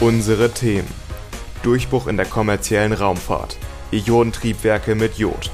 [0.00, 0.88] Unsere Themen.
[1.62, 3.58] Durchbruch in der kommerziellen Raumfahrt.
[3.90, 5.50] Ionentriebwerke mit Jod.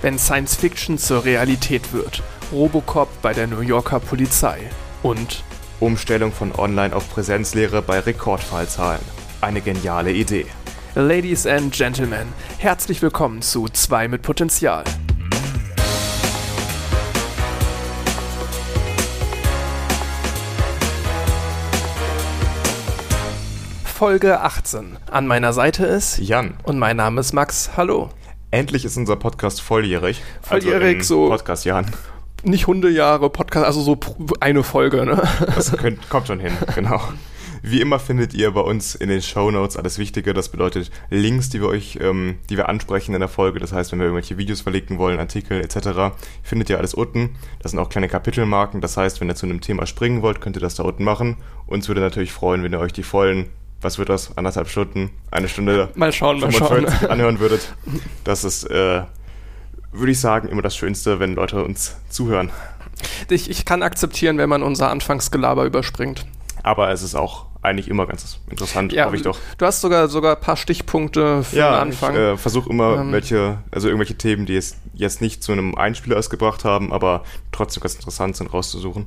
[0.00, 2.22] Wenn Science Fiction zur Realität wird.
[2.50, 4.60] Robocop bei der New Yorker Polizei.
[5.02, 5.44] Und
[5.78, 9.02] Umstellung von Online auf Präsenzlehre bei Rekordfallzahlen.
[9.42, 10.46] Eine geniale Idee.
[10.94, 14.84] Ladies and Gentlemen, herzlich willkommen zu 2 mit Potenzial.
[23.96, 24.98] Folge 18.
[25.10, 27.70] An meiner Seite ist Jan, und mein Name ist Max.
[27.78, 28.10] Hallo.
[28.50, 30.22] endlich ist unser Podcast volljährig.
[30.42, 31.86] Volljährig, also so- Podcast Jan.
[32.44, 33.98] Nicht Hundejahre, Podcast, also so
[34.40, 35.22] eine Folge, ne?
[35.46, 37.00] Das könnt, kommt schon hin, genau.
[37.62, 40.34] Wie immer findet ihr bei uns in den Shownotes alles Wichtige.
[40.34, 43.60] Das bedeutet Links, die wir euch, ähm, die wir ansprechen in der Folge.
[43.60, 47.36] Das heißt, wenn wir irgendwelche Videos verlinken wollen, Artikel etc., findet ihr alles unten.
[47.60, 48.82] Das sind auch kleine Kapitelmarken.
[48.82, 51.38] Das heißt, wenn ihr zu einem Thema springen wollt, könnt ihr das da unten machen.
[51.66, 53.48] Uns würde natürlich freuen, wenn ihr euch die vollen,
[53.86, 56.68] was wird das, anderthalb Stunden, eine Stunde Mal schauen, mal schauen.
[56.86, 57.72] 45 anhören würdet.
[58.24, 59.02] Das ist, äh,
[59.92, 62.50] würde ich sagen, immer das Schönste, wenn Leute uns zuhören.
[63.30, 66.26] Ich, ich kann akzeptieren, wenn man unser Anfangsgelaber überspringt.
[66.64, 69.38] Aber es ist auch eigentlich immer ganz interessant, hoffe ich doch.
[69.56, 72.14] Du hast sogar sogar ein paar Stichpunkte für den Anfang.
[72.14, 73.12] ich äh, versuche immer Ähm.
[73.12, 77.22] welche, also irgendwelche Themen, die es jetzt nicht zu einem Einspieler erst gebracht haben, aber
[77.52, 79.06] trotzdem ganz interessant sind, rauszusuchen.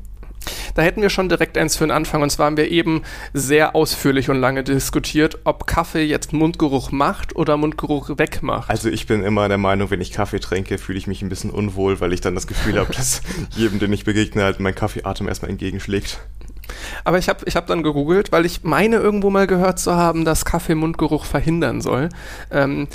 [0.76, 2.22] Da hätten wir schon direkt eins für den Anfang.
[2.22, 7.36] Und zwar haben wir eben sehr ausführlich und lange diskutiert, ob Kaffee jetzt Mundgeruch macht
[7.36, 8.70] oder Mundgeruch wegmacht.
[8.70, 11.52] Also ich bin immer der Meinung, wenn ich Kaffee trinke, fühle ich mich ein bisschen
[11.52, 13.22] unwohl, weil ich dann das Gefühl habe, dass
[13.56, 16.20] jedem, den ich begegne, halt mein Kaffeeatem erstmal entgegenschlägt.
[17.04, 20.26] Aber ich habe ich hab dann gegoogelt, weil ich meine irgendwo mal gehört zu haben,
[20.26, 22.10] dass Kaffee Mundgeruch verhindern soll.
[22.52, 22.88] Ähm,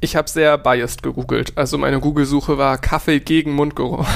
[0.00, 1.52] ich habe sehr biased gegoogelt.
[1.56, 4.06] Also meine Google-Suche war Kaffee gegen Mundgeruch.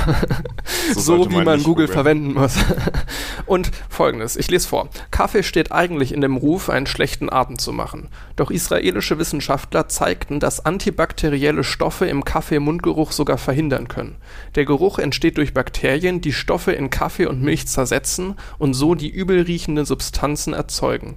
[0.95, 1.93] so sollte wie man man Google googeln.
[1.93, 2.57] verwenden muss.
[3.47, 4.89] Und folgendes, ich lese vor.
[5.11, 8.11] Kaffee steht eigentlich in dem Ruf, einen schlechten Atem zu machen.
[8.37, 14.17] Doch israelische Wissenschaftler zeigten, dass antibakterielle Stoffe im Kaffee Mundgeruch sogar verhindern können.
[14.55, 19.11] Der Geruch entsteht durch Bakterien, die Stoffe in Kaffee und Milch zersetzen und so die
[19.11, 21.17] übel riechenden Substanzen erzeugen.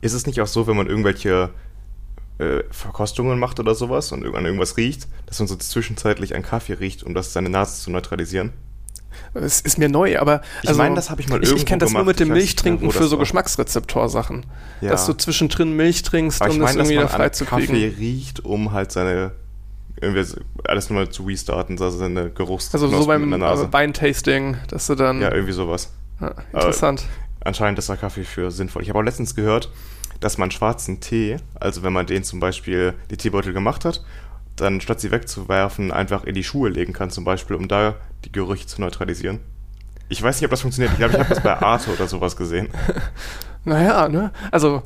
[0.00, 1.50] Ist es nicht auch so, wenn man irgendwelche
[2.38, 6.74] äh, Verkostungen macht oder sowas und an irgendwas riecht, dass man so zwischenzeitlich an Kaffee
[6.74, 8.52] riecht, um das seine Nase zu neutralisieren?
[9.34, 11.66] Es ist mir neu, aber Ich also, meine, das habe ich mal ich, ich irgendwo
[11.66, 12.18] kenne das nur gemacht.
[12.18, 13.18] mit dem Ich Milchtrinken für so.
[13.18, 14.46] Geschmacksrezeptorsachen.
[14.80, 14.90] Ja.
[14.90, 17.94] Dass du zwischendrin Milch trinkst, Aber ich um das irgendwie wieder frei an zu Kaffee
[17.98, 19.32] riecht, um halt seine
[20.00, 20.24] irgendwie
[20.64, 25.20] alles nochmal zu restarten, also seine Geruchs Also so beim Weintasting, dass du dann.
[25.20, 25.92] ja, irgendwie sowas.
[26.20, 27.04] Ja, interessant.
[27.44, 28.82] Anscheinend ist der Kaffee für sinnvoll.
[28.82, 29.70] Ich habe auch letztens gehört,
[30.22, 34.02] dass man schwarzen Tee, also wenn man den zum Beispiel die Teebeutel gemacht hat,
[34.56, 38.32] dann statt sie wegzuwerfen, einfach in die Schuhe legen kann, zum Beispiel, um da die
[38.32, 39.40] Gerüche zu neutralisieren.
[40.08, 40.92] Ich weiß nicht, ob das funktioniert.
[40.92, 42.68] Ich glaube, ich habe das bei Arte oder sowas gesehen.
[43.64, 44.32] Naja, ne?
[44.50, 44.82] Also.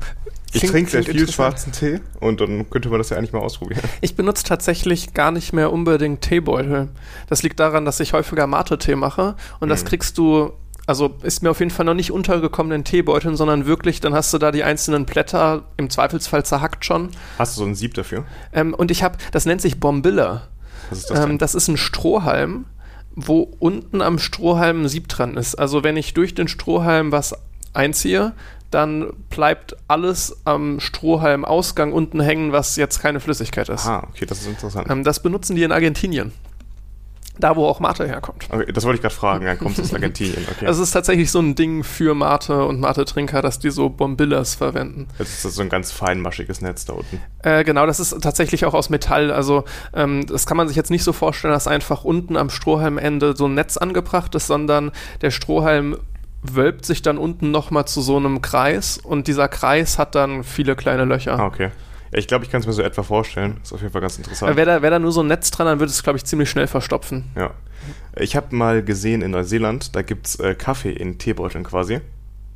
[0.53, 3.81] Ich trinke sehr viel schwarzen Tee und dann könnte man das ja eigentlich mal ausprobieren.
[4.01, 6.89] Ich benutze tatsächlich gar nicht mehr unbedingt Teebeutel.
[7.27, 9.87] Das liegt daran, dass ich häufiger Mate-Tee mache und das Mhm.
[9.87, 10.51] kriegst du.
[10.87, 14.33] Also ist mir auf jeden Fall noch nicht untergekommen in Teebeuteln, sondern wirklich, dann hast
[14.33, 17.09] du da die einzelnen Blätter im Zweifelsfall zerhackt schon.
[17.37, 18.23] Hast du so ein Sieb dafür?
[18.53, 20.47] Ähm, und ich habe, das nennt sich Bombilla.
[20.89, 22.65] Was ist das Ähm, das ist ein Strohhalm,
[23.15, 25.55] wo unten am Strohhalm ein Sieb dran ist.
[25.55, 27.35] Also wenn ich durch den Strohhalm was
[27.73, 28.31] einziehe,
[28.71, 33.85] dann bleibt alles am Strohhalmausgang unten hängen, was jetzt keine Flüssigkeit ist.
[33.85, 34.89] Ah, okay, das ist interessant.
[34.89, 36.31] Ähm, das benutzen die in Argentinien.
[37.39, 38.47] Da, wo auch Mate herkommt.
[38.49, 40.45] Okay, das wollte ich gerade fragen, dann kommt es aus Argentinien.
[40.51, 40.65] Okay.
[40.65, 44.55] Also es ist tatsächlich so ein Ding für Mate und Mate-Trinker, dass die so Bombillas
[44.55, 45.07] verwenden.
[45.19, 47.21] Jetzt ist das so ein ganz feinmaschiges Netz da unten.
[47.43, 49.31] Äh, genau, das ist tatsächlich auch aus Metall.
[49.31, 53.35] Also ähm, das kann man sich jetzt nicht so vorstellen, dass einfach unten am Strohhalmende
[53.35, 55.97] so ein Netz angebracht ist, sondern der Strohhalm
[56.43, 60.75] wölbt sich dann unten nochmal zu so einem Kreis und dieser Kreis hat dann viele
[60.75, 61.39] kleine Löcher.
[61.39, 61.71] Ah, okay.
[62.11, 63.59] Ja, ich glaube, ich kann es mir so etwa vorstellen.
[63.63, 64.55] Ist auf jeden Fall ganz interessant.
[64.55, 66.49] Wäre da, wär da nur so ein Netz dran, dann würde es, glaube ich, ziemlich
[66.49, 67.25] schnell verstopfen.
[67.35, 67.51] Ja.
[68.15, 72.01] Ich habe mal gesehen in Neuseeland, da gibt's äh, Kaffee in Teebeuteln quasi.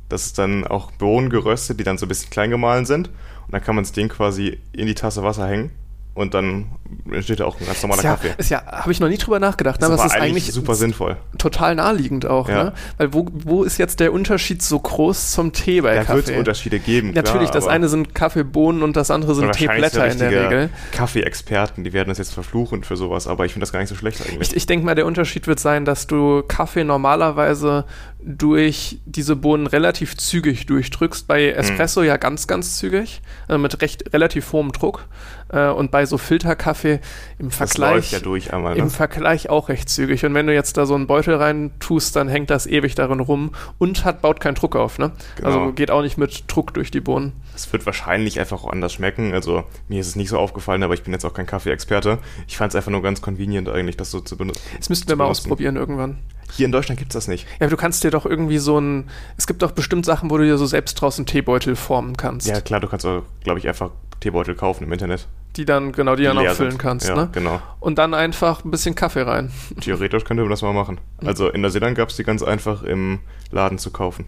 [0.08, 3.08] Das ist dann auch Bohnen geröstet, die dann so ein bisschen klein gemahlen sind.
[3.08, 5.70] Und dann kann man das Ding quasi in die Tasse Wasser hängen.
[6.14, 6.66] Und dann
[7.10, 8.34] entsteht da auch ein ganz normaler Ist ja, Kaffee.
[8.36, 9.86] ist ja habe ich noch nie drüber nachgedacht, ne?
[9.86, 11.16] Ist aber es aber ist eigentlich super sinnvoll.
[11.38, 12.64] total naheliegend auch, Ja.
[12.64, 12.72] ne?
[12.98, 16.26] Weil wo, wo ist jetzt der Unterschied so groß zum Tee bei Da wird es
[16.26, 16.38] Kaffee?
[16.38, 17.12] Unterschiede geben.
[17.14, 20.70] Natürlich, klar, das eine sind Kaffeebohnen und das andere sind Teeblätter in der Regel.
[20.92, 23.94] Kaffee-Experten, die werden das jetzt verfluchen für sowas, aber ich finde das gar nicht so
[23.94, 24.50] schlecht eigentlich.
[24.50, 27.86] Ich, ich denke mal, der Unterschied wird sein, dass du Kaffee normalerweise
[28.24, 31.26] durch diese Bohnen relativ zügig durchdrückst.
[31.26, 35.06] Bei Espresso ja ganz, ganz zügig, äh, mit recht relativ hohem Druck.
[35.48, 37.00] Äh, und bei so Filterkaffee
[37.38, 37.94] im Vergleich.
[37.94, 38.80] läuft ja durch einmal, ne?
[38.80, 40.24] Im Vergleich auch recht zügig.
[40.24, 43.20] Und wenn du jetzt da so einen Beutel rein tust, dann hängt das ewig darin
[43.20, 45.12] rum und hat, baut keinen Druck auf, ne?
[45.36, 45.48] Genau.
[45.48, 47.32] Also geht auch nicht mit Druck durch die Bohnen.
[47.54, 49.32] Es wird wahrscheinlich einfach auch anders schmecken.
[49.34, 52.18] Also mir ist es nicht so aufgefallen, aber ich bin jetzt auch kein Kaffee-Experte.
[52.48, 54.62] Ich fand es einfach nur ganz convenient eigentlich, das so zu benutzen.
[54.78, 56.18] Das müssten wir mal ausprobieren irgendwann.
[56.54, 57.44] Hier in Deutschland gibt es das nicht.
[57.44, 59.08] Ja, aber du kannst dir doch irgendwie so ein.
[59.38, 62.46] Es gibt doch bestimmt Sachen, wo du dir so selbst draußen Teebeutel formen kannst.
[62.46, 63.90] Ja, klar, du kannst auch, glaube ich, einfach
[64.20, 65.28] Teebeutel kaufen im Internet.
[65.56, 66.80] Die dann, genau, die, dann leer auch füllen sind.
[66.80, 67.28] kannst, ja, ne?
[67.32, 67.60] genau.
[67.80, 69.50] Und dann einfach ein bisschen Kaffee rein.
[69.80, 70.98] Theoretisch könnte man das mal machen.
[71.24, 73.20] Also in Neuseeland gab es die ganz einfach im
[73.50, 74.26] Laden zu kaufen.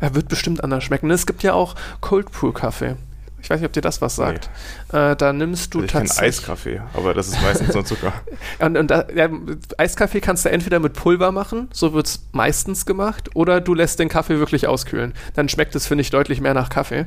[0.00, 1.10] Er wird bestimmt anders schmecken.
[1.10, 2.96] Es gibt ja auch Cold Brew Kaffee.
[3.42, 4.50] Ich weiß nicht, ob dir das was sagt.
[4.92, 6.28] Äh, da nimmst du Also tatsächlich.
[6.28, 8.12] Eiskaffee, aber das ist meistens nur Zucker.
[8.58, 9.28] Und, und da, ja,
[9.78, 13.98] Eiskaffee kannst du entweder mit Pulver machen, so wird es meistens gemacht, oder du lässt
[13.98, 15.14] den Kaffee wirklich auskühlen.
[15.34, 17.06] Dann schmeckt es, finde ich, deutlich mehr nach Kaffee.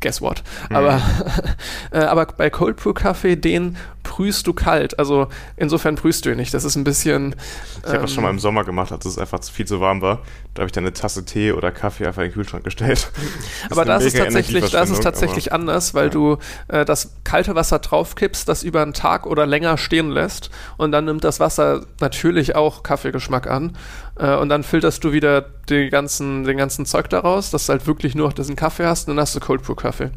[0.00, 0.42] Guess what?
[0.70, 1.00] Aber,
[1.92, 4.98] äh, aber bei Cold Brew Kaffee, den prüfst du kalt.
[4.98, 6.54] Also insofern prüfst du ihn nicht.
[6.54, 7.36] Das ist ein bisschen.
[7.82, 10.00] Ich habe das schon mal ähm, im Sommer gemacht, als es einfach viel zu warm
[10.00, 10.20] war.
[10.60, 13.10] Da habe ich dann eine Tasse Tee oder Kaffee einfach in den Kühlschrank gestellt.
[13.70, 16.10] Aber eine das ist tatsächlich, das ist tatsächlich anders, weil ja.
[16.10, 16.36] du
[16.68, 21.06] äh, das kalte Wasser draufkippst, das über einen Tag oder länger stehen lässt und dann
[21.06, 23.74] nimmt das Wasser natürlich auch Kaffeegeschmack an
[24.16, 27.86] äh, und dann filterst du wieder die ganzen, den ganzen Zeug daraus, dass du halt
[27.86, 30.10] wirklich nur noch diesen Kaffee hast und dann hast du Cold Brew Kaffee.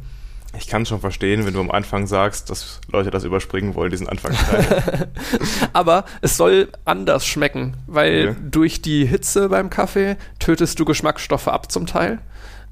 [0.58, 4.08] Ich kann schon verstehen, wenn du am Anfang sagst, dass Leute das überspringen wollen, diesen
[4.08, 5.10] Anfangsteil.
[5.74, 8.36] Aber es soll anders schmecken, weil Okay.
[8.52, 12.20] durch die Hitze beim Kaffee tötest du Geschmacksstoffe ab zum Teil.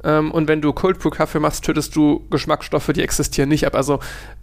[0.03, 3.75] Ähm, und wenn du Cold Brew Kaffee machst, tötest du Geschmacksstoffe, die existieren nicht ab.
[3.75, 3.99] Also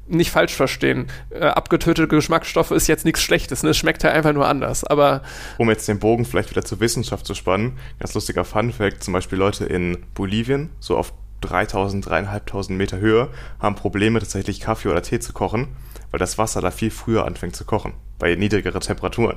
[0.08, 1.06] nicht falsch verstehen.
[1.30, 3.62] Äh, abgetötete Geschmacksstoffe ist jetzt nichts Schlechtes.
[3.62, 3.70] Ne?
[3.70, 4.82] Es schmeckt halt einfach nur anders.
[4.84, 5.22] Aber
[5.58, 9.38] um jetzt den Bogen vielleicht wieder zur Wissenschaft zu spannen, ganz lustiger Fun-Fact, zum Beispiel
[9.38, 13.28] Leute in Bolivien, so auf 3000, 3500 Meter Höhe,
[13.60, 15.68] haben Probleme tatsächlich Kaffee oder Tee zu kochen,
[16.10, 19.36] weil das Wasser da viel früher anfängt zu kochen, bei niedrigeren Temperaturen.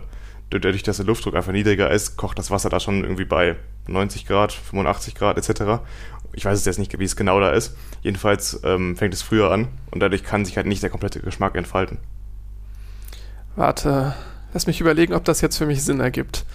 [0.50, 3.56] Dadurch, dass der Luftdruck einfach niedriger ist, kocht das Wasser da schon irgendwie bei
[3.88, 5.82] 90 Grad, 85 Grad etc.
[6.34, 7.78] Ich weiß es jetzt nicht, wie es genau da ist.
[8.02, 11.56] Jedenfalls ähm, fängt es früher an und dadurch kann sich halt nicht der komplette Geschmack
[11.56, 12.00] entfalten.
[13.56, 14.14] warte,
[14.54, 16.46] lass mich überlegen, ob das jetzt für mich Sinn ergibt.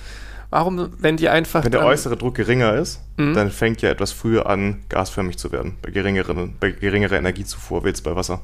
[0.50, 1.64] Warum, wenn die einfach.
[1.64, 3.34] Wenn der äußere Druck geringer ist, Mhm.
[3.34, 5.76] dann fängt ja etwas früher an, gasförmig zu werden.
[5.82, 8.40] Bei, geringeren, bei geringerer Energiezufuhr wird es bei Wasser.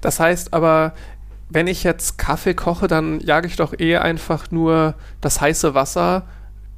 [0.00, 0.94] Das heißt aber,
[1.48, 6.22] wenn ich jetzt Kaffee koche, dann jage ich doch eher einfach nur das heiße Wasser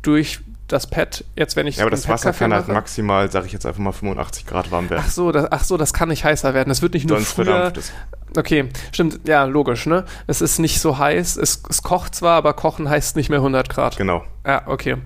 [0.03, 0.41] durch
[0.73, 1.25] das Pad.
[1.37, 3.93] Jetzt, wenn ich Ja, aber das Wasser kann halt maximal, sage ich jetzt einfach mal,
[3.93, 5.05] 85 Grad warm werden.
[5.07, 6.71] Ach so, das, ach so, das kann nicht heißer werden.
[6.71, 7.45] Es wird nicht nur Sonst früher.
[7.45, 7.93] verdampft es.
[8.37, 9.21] Okay, stimmt.
[9.29, 10.05] Ja, logisch, ne?
[10.27, 11.37] Es ist nicht so heiß.
[11.37, 13.97] Es, es kocht zwar, aber kochen heißt nicht mehr 100 Grad.
[13.97, 14.25] Genau.
[14.47, 14.97] Ja, okay.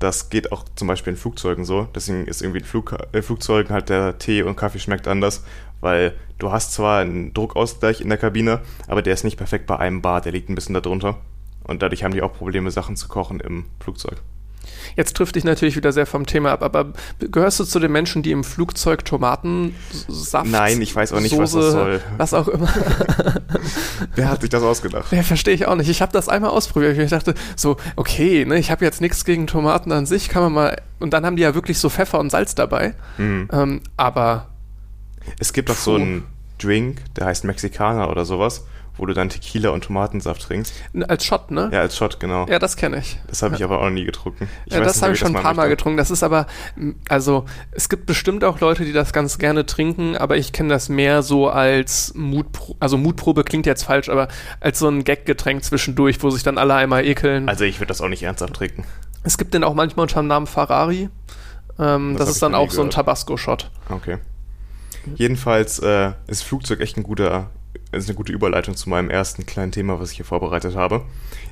[0.00, 1.88] Das geht auch zum Beispiel in Flugzeugen so.
[1.94, 5.44] Deswegen ist irgendwie in Flug, äh, Flugzeugen halt der Tee und Kaffee schmeckt anders,
[5.80, 9.78] weil du hast zwar einen Druckausgleich in der Kabine, aber der ist nicht perfekt bei
[9.78, 11.18] einem Bar, der liegt ein bisschen darunter.
[11.62, 14.20] Und dadurch haben die auch Probleme, Sachen zu kochen im Flugzeug.
[14.96, 18.22] Jetzt trifft dich natürlich wieder sehr vom Thema ab, aber gehörst du zu den Menschen,
[18.22, 22.00] die im Flugzeug Tomatensaft, Nein, ich weiß auch nicht, was das Soße, soll.
[22.16, 22.68] Was auch immer.
[24.14, 25.10] Wer hat sich das ausgedacht?
[25.12, 25.88] Ja, verstehe ich auch nicht.
[25.88, 26.96] Ich habe das einmal ausprobiert.
[26.98, 30.52] Ich dachte so, okay, ne, ich habe jetzt nichts gegen Tomaten an sich, kann man
[30.52, 30.82] mal.
[31.00, 32.94] Und dann haben die ja wirklich so Pfeffer und Salz dabei.
[33.18, 33.48] Mhm.
[33.52, 34.48] Ähm, aber
[35.38, 36.24] Es gibt auch so einen
[36.58, 38.64] Drink, der heißt Mexikaner oder sowas,
[38.96, 40.72] wo du dann Tequila und Tomatensaft trinkst.
[41.08, 41.68] als Shot, ne?
[41.72, 42.46] Ja, als Shot, genau.
[42.48, 43.18] Ja, das kenne ich.
[43.26, 44.48] Das habe ich aber auch noch nie getrunken.
[44.66, 45.96] Ich ja, das habe ich schon ein paar Mal getrunken.
[45.96, 46.46] Das ist aber,
[47.08, 50.88] also es gibt bestimmt auch Leute, die das ganz gerne trinken, aber ich kenne das
[50.88, 54.28] mehr so als Mutprobe, also Mutprobe klingt jetzt falsch, aber
[54.60, 57.48] als so ein Gaggetränk zwischendurch, wo sich dann alle einmal ekeln.
[57.48, 58.84] Also ich würde das auch nicht ernsthaft trinken.
[59.24, 61.08] es gibt den auch manchmal unter dem Namen Ferrari.
[61.78, 62.90] Ähm, Das das ist dann auch so ein.
[62.90, 63.70] Tabasco-Shot.
[63.88, 64.18] Okay.
[65.16, 67.50] Jedenfalls äh, ist Flugzeug echt ein guter,
[67.92, 71.04] ist eine gute Überleitung zu meinem ersten kleinen Thema, was ich hier vorbereitet habe.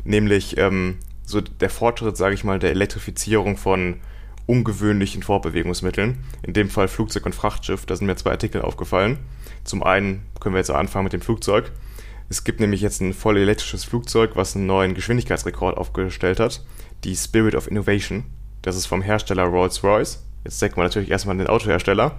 [0.04, 3.96] Nämlich ähm, so der Fortschritt, sage ich mal, der Elektrifizierung von
[4.46, 6.24] ungewöhnlichen Fortbewegungsmitteln.
[6.42, 7.86] In dem Fall Flugzeug und Frachtschiff.
[7.86, 9.18] Da sind mir zwei Artikel aufgefallen.
[9.64, 11.70] Zum einen können wir jetzt anfangen mit dem Flugzeug.
[12.28, 16.64] Es gibt nämlich jetzt ein voll elektrisches Flugzeug, was einen neuen Geschwindigkeitsrekord aufgestellt hat.
[17.04, 18.24] Die Spirit of Innovation.
[18.62, 20.24] Das ist vom Hersteller Rolls-Royce.
[20.44, 22.18] Jetzt denkt man natürlich erstmal an den Autohersteller.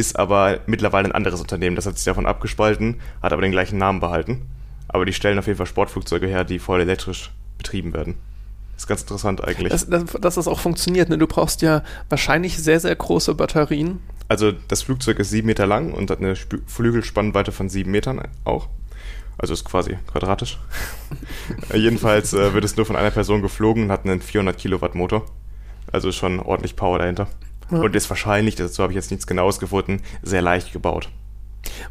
[0.00, 1.76] Ist aber mittlerweile ein anderes Unternehmen.
[1.76, 4.46] Das hat sich davon abgespalten, hat aber den gleichen Namen behalten.
[4.88, 8.14] Aber die stellen auf jeden Fall Sportflugzeuge her, die voll elektrisch betrieben werden.
[8.78, 9.68] Ist ganz interessant eigentlich.
[9.68, 11.10] Dass, dass, das auch funktioniert.
[11.10, 11.18] Ne?
[11.18, 14.00] Du brauchst ja wahrscheinlich sehr, sehr große Batterien.
[14.26, 18.22] Also das Flugzeug ist sieben Meter lang und hat eine Spü- Flügelspannweite von sieben Metern
[18.44, 18.70] auch.
[19.36, 20.58] Also ist quasi quadratisch.
[21.74, 25.26] Jedenfalls äh, wird es nur von einer Person geflogen und hat einen 400 Kilowatt Motor.
[25.92, 27.28] Also schon ordentlich Power dahinter.
[27.70, 27.78] Ja.
[27.78, 31.08] Und ist wahrscheinlich, dazu habe ich jetzt nichts Genaues gefunden, sehr leicht gebaut.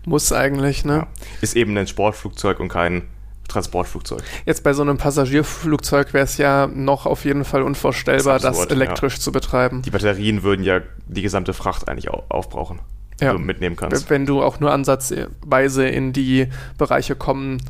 [0.05, 0.93] Muss eigentlich, ne?
[0.93, 1.07] Ja.
[1.41, 3.03] Ist eben ein Sportflugzeug und kein
[3.48, 4.21] Transportflugzeug.
[4.45, 8.71] Jetzt bei so einem Passagierflugzeug wäre es ja noch auf jeden Fall unvorstellbar, das, absurd,
[8.71, 9.19] das elektrisch ja.
[9.19, 9.81] zu betreiben.
[9.81, 12.79] Die Batterien würden ja die gesamte Fracht eigentlich aufbrauchen,
[13.19, 13.33] die ja.
[13.33, 14.09] du mitnehmen kannst.
[14.09, 17.62] Wenn du auch nur ansatzweise in die Bereiche kommen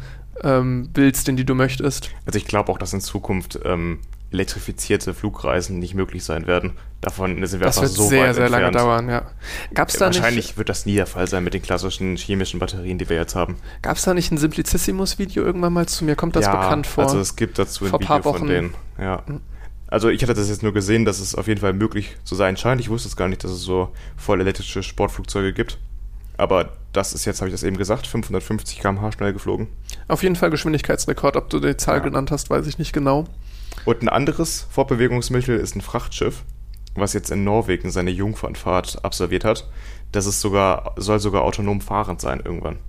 [0.43, 2.11] ähm, willst, in die du möchtest.
[2.25, 3.99] Also ich glaube auch, dass in Zukunft ähm,
[4.31, 6.73] elektrifizierte Flugreisen nicht möglich sein werden.
[7.01, 8.75] Davon sind wir das einfach so sehr, weit sehr entfernt.
[8.75, 9.31] lange dauern, ja.
[9.73, 12.97] Gab's da Wahrscheinlich nicht, wird das nie der Fall sein mit den klassischen chemischen Batterien,
[12.97, 13.55] die wir jetzt haben.
[13.81, 16.15] Gab es da nicht ein Simplicissimus-Video irgendwann mal zu mir?
[16.15, 17.05] Kommt das ja, bekannt vor?
[17.05, 18.73] also es gibt dazu ein Video von denen.
[18.99, 19.23] Ja.
[19.25, 19.41] Hm.
[19.87, 22.57] Also ich hatte das jetzt nur gesehen, dass es auf jeden Fall möglich zu sein
[22.57, 22.79] scheint.
[22.79, 25.79] Ich wusste es gar nicht, dass es so voll elektrische Sportflugzeuge gibt.
[26.37, 29.67] Aber das ist jetzt, habe ich das eben gesagt, 550 km/h schnell geflogen.
[30.07, 31.35] Auf jeden Fall Geschwindigkeitsrekord.
[31.35, 32.03] Ob du die Zahl ja.
[32.03, 33.25] genannt hast, weiß ich nicht genau.
[33.85, 36.43] Und ein anderes Fortbewegungsmittel ist ein Frachtschiff,
[36.95, 39.69] was jetzt in Norwegen seine Jungfernfahrt absolviert hat.
[40.11, 42.79] Das ist sogar, soll sogar autonom fahrend sein irgendwann.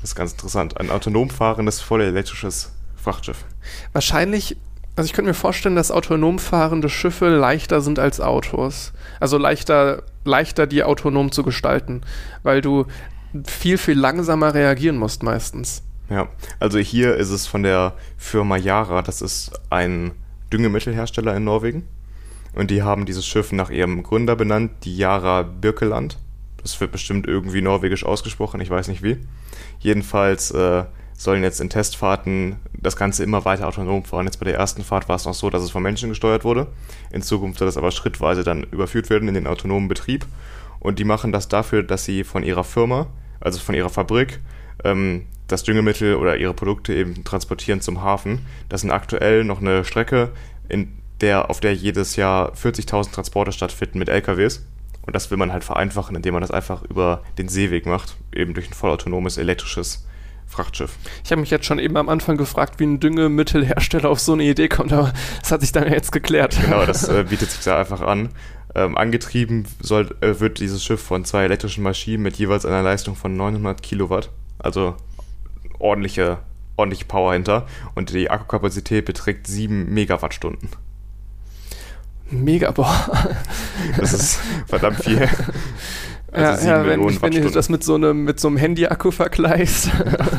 [0.00, 0.78] Das ist ganz interessant.
[0.78, 3.44] Ein autonom fahrendes, voll elektrisches Frachtschiff.
[3.92, 4.56] Wahrscheinlich,
[4.96, 8.92] also ich könnte mir vorstellen, dass autonom fahrende Schiffe leichter sind als Autos.
[9.20, 12.02] Also leichter, leichter die autonom zu gestalten,
[12.42, 12.86] weil du
[13.46, 15.82] viel, viel langsamer reagieren musst meistens.
[16.12, 16.28] Ja,
[16.60, 20.10] also hier ist es von der Firma Yara, das ist ein
[20.52, 21.88] Düngemittelhersteller in Norwegen.
[22.54, 26.18] Und die haben dieses Schiff nach ihrem Gründer benannt, die Yara Birkeland.
[26.58, 29.16] Das wird bestimmt irgendwie norwegisch ausgesprochen, ich weiß nicht wie.
[29.78, 30.84] Jedenfalls äh,
[31.16, 34.26] sollen jetzt in Testfahrten das Ganze immer weiter autonom fahren.
[34.26, 36.66] Jetzt bei der ersten Fahrt war es noch so, dass es von Menschen gesteuert wurde.
[37.10, 40.26] In Zukunft soll das aber schrittweise dann überführt werden in den autonomen Betrieb.
[40.78, 43.06] Und die machen das dafür, dass sie von ihrer Firma,
[43.40, 44.40] also von ihrer Fabrik,
[44.84, 48.46] ähm, das Düngemittel oder ihre Produkte eben transportieren zum Hafen.
[48.68, 50.30] Das sind aktuell noch eine Strecke,
[50.68, 54.66] in der, auf der jedes Jahr 40.000 Transporte stattfinden mit LKWs.
[55.04, 58.54] Und das will man halt vereinfachen, indem man das einfach über den Seeweg macht, eben
[58.54, 60.06] durch ein vollautonomes elektrisches
[60.46, 60.96] Frachtschiff.
[61.24, 64.44] Ich habe mich jetzt schon eben am Anfang gefragt, wie ein Düngemittelhersteller auf so eine
[64.44, 66.56] Idee kommt, aber das hat sich dann jetzt geklärt.
[66.62, 68.30] Genau, das äh, bietet sich da einfach an.
[68.74, 73.16] Ähm, angetrieben soll, äh, wird dieses Schiff von zwei elektrischen Maschinen mit jeweils einer Leistung
[73.16, 74.30] von 900 Kilowatt.
[74.58, 74.96] Also
[75.82, 76.38] ordentliche,
[76.76, 80.70] ordentliche Power hinter und die Akkukapazität beträgt 7 Megawattstunden.
[82.30, 83.36] Mega, boah.
[83.98, 85.28] Das ist verdammt viel.
[86.32, 89.10] Also ja, ja wenn, ich, wenn du das mit so einem, mit so einem Handy-Akku
[89.10, 89.90] vergleichst.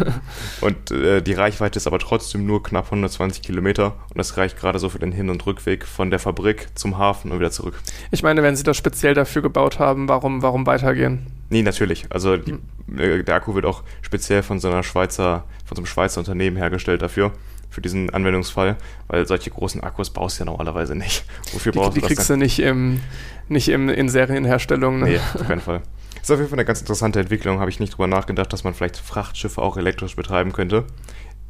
[0.61, 4.79] und äh, die Reichweite ist aber trotzdem nur knapp 120 Kilometer und das reicht gerade
[4.79, 7.75] so für den Hin- und Rückweg von der Fabrik zum Hafen und wieder zurück.
[8.09, 11.27] Ich meine, wenn sie das speziell dafür gebaut haben, warum, warum weitergehen?
[11.51, 12.07] Nee, natürlich.
[12.09, 12.53] Also die,
[12.87, 13.25] hm.
[13.25, 17.03] der Akku wird auch speziell von so einer Schweizer, von so einem Schweizer Unternehmen hergestellt
[17.03, 17.31] dafür
[17.73, 18.77] für diesen Anwendungsfall,
[19.07, 21.25] weil solche großen Akkus baust du ja normalerweise nicht.
[21.53, 22.09] Wofür die, brauchst die du das?
[22.09, 23.01] Die kriegst du nicht, im,
[23.49, 24.99] nicht im, in Serienherstellung.
[24.99, 25.05] Ne?
[25.05, 25.81] Nee, auf keinen Fall.
[26.21, 27.59] Ist auf jeden Fall eine ganz interessante Entwicklung.
[27.59, 30.85] Habe ich nicht drüber nachgedacht, dass man vielleicht Frachtschiffe auch elektrisch betreiben könnte.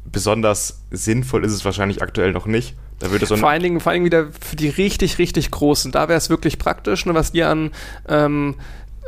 [0.04, 2.74] Besonders sinnvoll ist es wahrscheinlich aktuell noch nicht.
[2.98, 5.92] Da würde so vor, allen Dingen, vor allen Dingen wieder für die richtig, richtig großen.
[5.92, 7.70] Da wäre es wirklich praktisch, ne, was die an
[8.08, 8.56] ähm,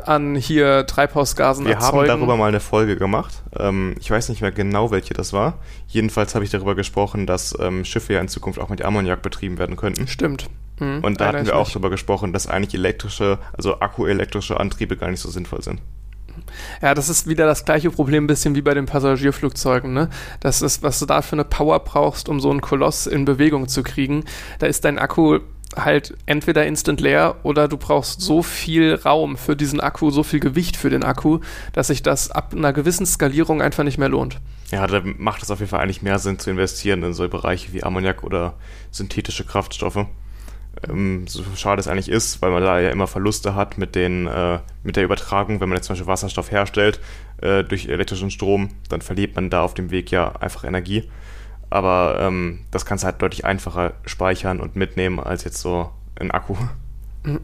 [0.05, 1.97] an hier Treibhausgasen Wir erzeugen.
[1.97, 3.43] haben darüber mal eine Folge gemacht.
[3.57, 5.59] Ähm, ich weiß nicht mehr genau, welche das war.
[5.87, 9.57] Jedenfalls habe ich darüber gesprochen, dass ähm, Schiffe ja in Zukunft auch mit Ammoniak betrieben
[9.57, 10.07] werden könnten.
[10.07, 10.49] Stimmt.
[10.79, 15.09] Mhm, und da hatten wir auch darüber gesprochen, dass eigentlich elektrische, also akkuelektrische Antriebe gar
[15.09, 15.81] nicht so sinnvoll sind.
[16.81, 20.09] Ja, das ist wieder das gleiche Problem ein bisschen wie bei den Passagierflugzeugen, ne?
[20.39, 23.67] Das ist, was du da für eine Power brauchst, um so einen Koloss in Bewegung
[23.67, 24.23] zu kriegen.
[24.59, 25.39] Da ist dein Akku
[25.75, 30.39] halt entweder instant leer oder du brauchst so viel Raum für diesen Akku, so viel
[30.39, 31.39] Gewicht für den Akku,
[31.73, 34.39] dass sich das ab einer gewissen Skalierung einfach nicht mehr lohnt.
[34.71, 37.73] Ja, da macht es auf jeden Fall eigentlich mehr Sinn zu investieren in solche Bereiche
[37.73, 38.55] wie Ammoniak oder
[38.91, 40.05] synthetische Kraftstoffe.
[40.87, 44.27] Ähm, so schade es eigentlich ist, weil man da ja immer Verluste hat mit, den,
[44.27, 45.59] äh, mit der Übertragung.
[45.59, 46.99] Wenn man jetzt zum Beispiel Wasserstoff herstellt
[47.41, 51.09] äh, durch elektrischen Strom, dann verliert man da auf dem Weg ja einfach Energie.
[51.69, 56.31] Aber ähm, das kannst du halt deutlich einfacher speichern und mitnehmen als jetzt so ein
[56.31, 56.55] Akku.
[57.23, 57.41] Mhm.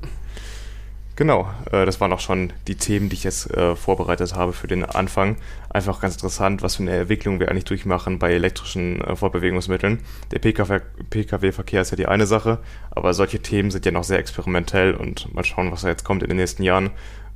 [1.15, 4.65] Genau, äh, das waren auch schon die Themen, die ich jetzt äh, vorbereitet habe für
[4.65, 5.37] den Anfang.
[5.69, 9.99] Einfach ganz interessant, was für eine Entwicklung wir eigentlich durchmachen bei elektrischen äh, Fortbewegungsmitteln.
[10.31, 14.95] Der Pkw-Verkehr ist ja die eine Sache, aber solche Themen sind ja noch sehr experimentell
[14.95, 16.89] und mal schauen, was da jetzt kommt in den nächsten Jahren.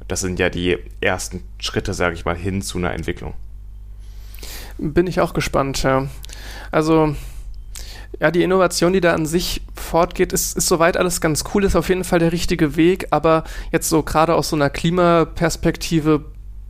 [0.08, 3.36] Das sind ja die ersten Schritte, sage ich mal, hin zu einer Entwicklung.
[4.78, 6.08] Bin ich auch gespannt, ja.
[6.72, 7.16] Also,
[8.20, 11.76] ja, die Innovation, die da an sich fortgeht, ist, ist soweit alles ganz cool, ist
[11.76, 16.26] auf jeden Fall der richtige Weg, aber jetzt so gerade aus so einer Klimaperspektive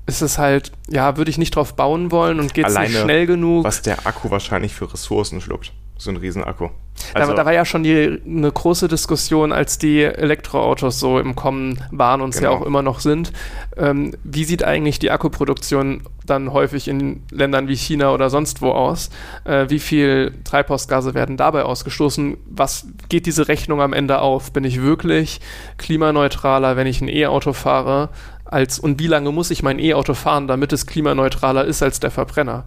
[0.05, 3.27] ist es halt, ja, würde ich nicht drauf bauen wollen und geht es nicht schnell
[3.27, 3.65] genug.
[3.65, 5.73] Was der Akku wahrscheinlich für Ressourcen schluckt.
[5.97, 6.69] So ein Riesenakku.
[7.13, 11.35] Also, da, da, war ja schon die, eine große Diskussion, als die Elektroautos so im
[11.35, 12.51] Kommen waren und es genau.
[12.51, 13.31] ja auch immer noch sind.
[13.75, 18.71] Ähm, wie sieht eigentlich die Akkuproduktion dann häufig in Ländern wie China oder sonst wo
[18.71, 19.09] aus?
[19.45, 22.37] Äh, wie viel Treibhausgase werden dabei ausgestoßen?
[22.49, 24.51] Was geht diese Rechnung am Ende auf?
[24.51, 25.39] Bin ich wirklich
[25.77, 28.09] klimaneutraler, wenn ich ein E-Auto fahre?
[28.51, 32.11] Als und wie lange muss ich mein E-Auto fahren, damit es klimaneutraler ist als der
[32.11, 32.65] Verbrenner.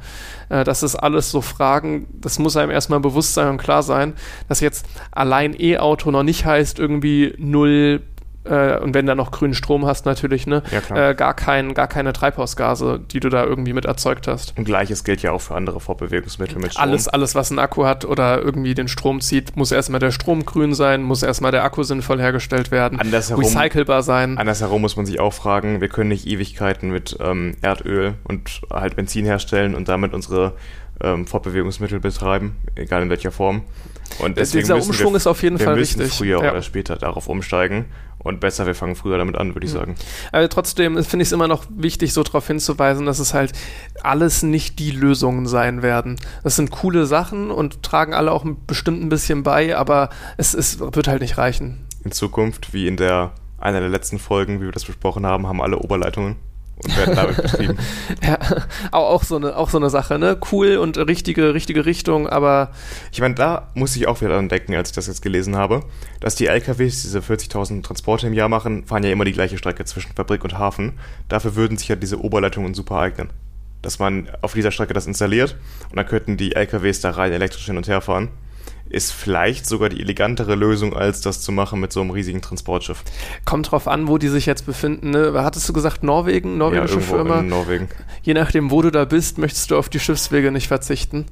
[0.48, 4.14] Äh, das ist alles so Fragen, das muss einem erstmal bewusst sein und klar sein,
[4.48, 8.02] dass jetzt allein E-Auto noch nicht heißt irgendwie null
[8.44, 11.88] äh, und wenn du noch grünen Strom hast natürlich, ne, ja, äh, gar, kein, gar
[11.88, 14.56] keine Treibhausgase, die du da irgendwie mit erzeugt hast.
[14.56, 16.82] Und gleiches gilt ja auch für andere Fortbewegungsmittel mit Strom.
[16.82, 20.46] Alles, alles, was einen Akku hat oder irgendwie den Strom zieht, muss erstmal der Strom
[20.46, 24.38] grün sein, muss erstmal der Akku sinnvoll hergestellt werden, andersherum, recycelbar sein.
[24.38, 28.96] Andersherum muss man sich auch fragen, wir können nicht Ewigkeiten mit ähm, Erdöl und halt
[28.96, 30.54] Benzin herstellen und damit unsere
[31.02, 33.62] ähm, Fortbewegungsmittel betreiben, egal in welcher Form.
[34.18, 36.18] Und deswegen Dieser Umschwung wir, ist auf jeden wir Fall müssen wichtig.
[36.18, 36.50] früher ja.
[36.50, 37.86] oder später darauf umsteigen.
[38.22, 39.94] Und besser, wir fangen früher damit an, würde ich sagen.
[40.30, 43.52] Aber trotzdem finde ich es immer noch wichtig, so darauf hinzuweisen, dass es halt
[44.02, 46.16] alles nicht die Lösungen sein werden.
[46.44, 50.80] Das sind coole Sachen und tragen alle auch bestimmt ein bisschen bei, aber es, es
[50.80, 51.86] wird halt nicht reichen.
[52.04, 55.60] In Zukunft, wie in der einer der letzten Folgen, wie wir das besprochen haben, haben
[55.60, 56.36] alle Oberleitungen
[56.84, 57.78] und werden damit betrieben.
[58.22, 58.38] ja,
[58.92, 60.38] auch, so eine, auch so eine Sache, ne?
[60.50, 62.70] Cool und richtige, richtige Richtung, aber.
[63.12, 65.82] Ich meine, da muss ich auch wieder dran denken, als ich das jetzt gelesen habe,
[66.20, 69.84] dass die LKWs diese 40.000 Transporte im Jahr machen, fahren ja immer die gleiche Strecke
[69.84, 70.98] zwischen Fabrik und Hafen.
[71.28, 73.30] Dafür würden sich ja diese Oberleitungen super eignen.
[73.82, 75.56] Dass man auf dieser Strecke das installiert
[75.88, 78.28] und dann könnten die LKWs da rein elektrisch hin und her fahren
[78.90, 83.02] ist vielleicht sogar die elegantere Lösung, als das zu machen mit so einem riesigen Transportschiff.
[83.44, 85.10] Kommt drauf an, wo die sich jetzt befinden.
[85.10, 85.32] Ne?
[85.36, 87.40] Hattest du gesagt Norwegen, norwegische ja, Firma?
[87.40, 87.88] In Norwegen.
[88.22, 91.26] Je nachdem, wo du da bist, möchtest du auf die Schiffswege nicht verzichten.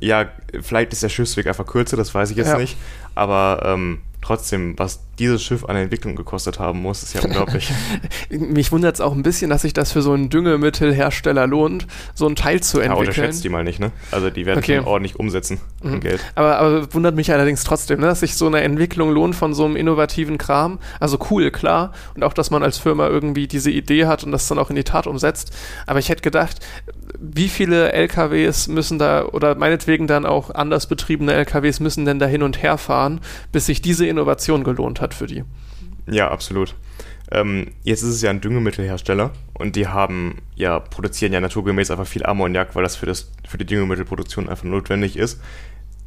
[0.00, 0.26] Ja,
[0.60, 2.58] vielleicht ist der Schiffsweg einfach kürzer, das weiß ich jetzt ja.
[2.58, 2.76] nicht.
[3.14, 7.70] Aber ähm, trotzdem, was dieses Schiff an Entwicklung gekostet haben muss, ist ja unglaublich.
[8.30, 12.26] Mich wundert es auch ein bisschen, dass sich das für so einen Düngemittelhersteller lohnt, so
[12.26, 13.04] ein Teil zu entwickeln.
[13.04, 13.92] Ja, unterschätzt die mal nicht, ne?
[14.10, 14.80] Also die werden okay.
[14.80, 16.00] ordentlich umsetzen mhm.
[16.00, 16.20] Geld.
[16.34, 19.64] Aber, aber wundert mich allerdings trotzdem, ne, dass sich so eine Entwicklung lohnt von so
[19.64, 20.78] einem innovativen Kram.
[20.98, 21.92] Also cool, klar.
[22.14, 24.76] Und auch, dass man als Firma irgendwie diese Idee hat und das dann auch in
[24.76, 25.56] die Tat umsetzt.
[25.86, 26.60] Aber ich hätte gedacht,
[27.18, 32.26] wie viele LKWs müssen da, oder meinetwegen dann auch anders betriebene LKWs müssen denn da
[32.26, 33.20] hin und her fahren,
[33.52, 35.44] bis sich diese Innovation gelohnt hat für die.
[36.06, 36.74] Ja, absolut.
[37.30, 42.06] Ähm, jetzt ist es ja ein Düngemittelhersteller und die haben ja, produzieren ja naturgemäß einfach
[42.06, 45.40] viel Ammoniak, weil das für, das für die Düngemittelproduktion einfach notwendig ist.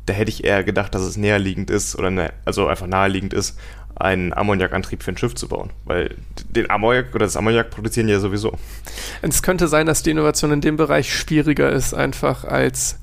[0.06, 3.58] Da hätte ich eher gedacht, dass es näherliegend ist, oder ne, also einfach naheliegend ist,
[3.96, 5.72] einen Ammoniakantrieb für ein Schiff zu bauen.
[5.86, 6.16] Weil
[6.50, 8.58] den Ammoniak oder das Ammoniak produzieren ja sowieso.
[9.22, 13.00] Es könnte sein, dass die Innovation in dem Bereich schwieriger ist, einfach als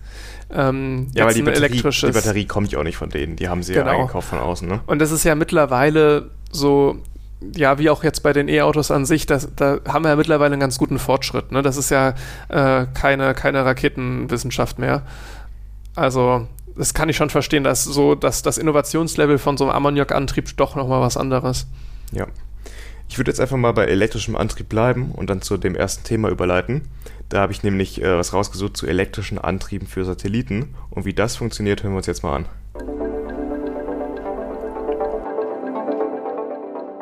[0.52, 3.36] ähm, ja, weil die Batterie, die Batterie kommt ja auch nicht von denen.
[3.36, 3.86] Die haben sie genau.
[3.86, 4.68] ja eingekauft von außen.
[4.68, 4.80] Ne?
[4.86, 6.98] Und das ist ja mittlerweile so,
[7.54, 10.52] ja, wie auch jetzt bei den E-Autos an sich, das, da haben wir ja mittlerweile
[10.52, 11.52] einen ganz guten Fortschritt.
[11.52, 11.62] Ne?
[11.62, 12.14] Das ist ja
[12.48, 15.02] äh, keine, keine Raketenwissenschaft mehr.
[15.94, 20.56] Also, das kann ich schon verstehen, dass so, dass das Innovationslevel von so einem Ammoniakantrieb
[20.56, 21.66] doch nochmal was anderes.
[22.12, 22.26] Ja.
[23.08, 26.28] Ich würde jetzt einfach mal bei elektrischem Antrieb bleiben und dann zu dem ersten Thema
[26.28, 26.82] überleiten.
[27.28, 30.74] Da habe ich nämlich äh, was rausgesucht zu elektrischen Antrieben für Satelliten.
[30.90, 32.46] Und wie das funktioniert, hören wir uns jetzt mal an.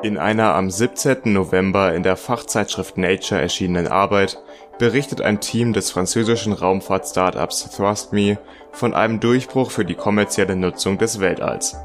[0.03, 1.33] In einer am 17.
[1.33, 4.39] November in der Fachzeitschrift Nature erschienenen Arbeit
[4.79, 8.39] berichtet ein Team des französischen Raumfahrt-Startups ThrustMe
[8.79, 11.77] von einem Durchbruch für die kommerzielle Nutzung des Weltalls.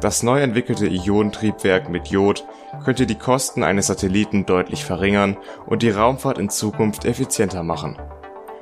[0.00, 2.44] Das neu entwickelte Ionentriebwerk mit Jod
[2.84, 5.36] könnte die Kosten eines Satelliten deutlich verringern
[5.66, 7.98] und die Raumfahrt in Zukunft effizienter machen.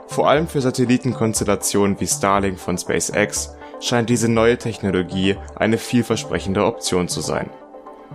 [0.06, 7.08] Vor allem für Satellitenkonstellationen wie Starlink von SpaceX scheint diese neue Technologie eine vielversprechende Option
[7.08, 7.50] zu sein.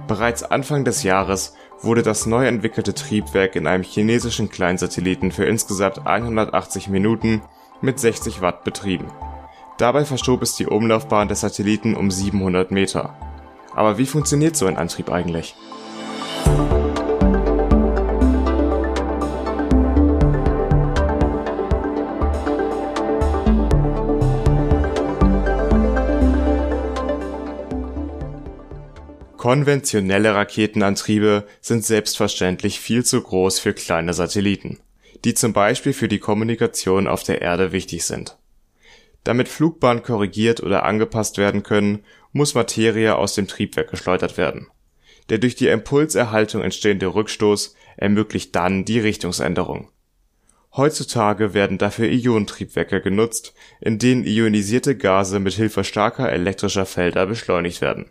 [0.08, 6.08] Bereits Anfang des Jahres wurde das neu entwickelte Triebwerk in einem chinesischen Kleinsatelliten für insgesamt
[6.08, 7.42] 180 Minuten
[7.82, 9.08] mit 60 Watt betrieben
[9.82, 13.18] Dabei verschob es die Umlaufbahn des Satelliten um 700 Meter.
[13.74, 15.56] Aber wie funktioniert so ein Antrieb eigentlich?
[29.38, 34.78] Konventionelle Raketenantriebe sind selbstverständlich viel zu groß für kleine Satelliten,
[35.26, 38.38] die zum Beispiel für die Kommunikation auf der Erde wichtig sind
[39.24, 44.68] damit Flugbahnen korrigiert oder angepasst werden können, muss Materie aus dem Triebwerk geschleudert werden.
[45.30, 49.90] Der durch die Impulserhaltung entstehende Rückstoß ermöglicht dann die Richtungsänderung.
[50.76, 57.82] Heutzutage werden dafür Ionentriebwerke genutzt, in denen ionisierte Gase mit Hilfe starker elektrischer Felder beschleunigt
[57.82, 58.10] werden.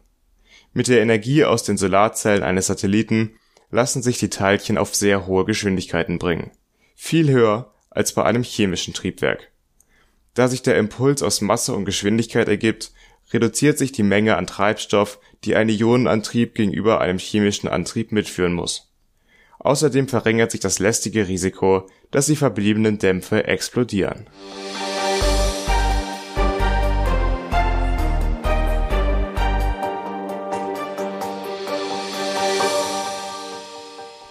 [0.73, 3.37] Mit der Energie aus den Solarzellen eines Satelliten
[3.71, 6.51] lassen sich die Teilchen auf sehr hohe Geschwindigkeiten bringen,
[6.95, 9.50] viel höher als bei einem chemischen Triebwerk.
[10.41, 12.93] Da sich der Impuls aus Masse und Geschwindigkeit ergibt,
[13.31, 18.91] reduziert sich die Menge an Treibstoff, die ein Ionenantrieb gegenüber einem chemischen Antrieb mitführen muss.
[19.59, 24.31] Außerdem verringert sich das lästige Risiko, dass die verbliebenen Dämpfe explodieren.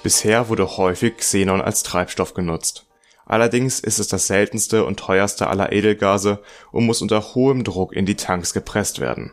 [0.01, 2.88] Bisher wurde häufig Xenon als Treibstoff genutzt.
[3.29, 6.39] Allerdings ist es das seltenste und teuerste aller Edelgase
[6.71, 9.31] und muss unter hohem Druck in die Tanks gepresst werden.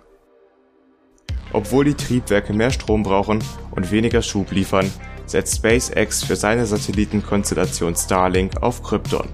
[1.53, 4.93] Obwohl die Triebwerke mehr Strom brauchen und weniger Schub liefern,
[5.25, 9.29] setzt SpaceX für seine Satellitenkonstellation Starlink auf Krypton.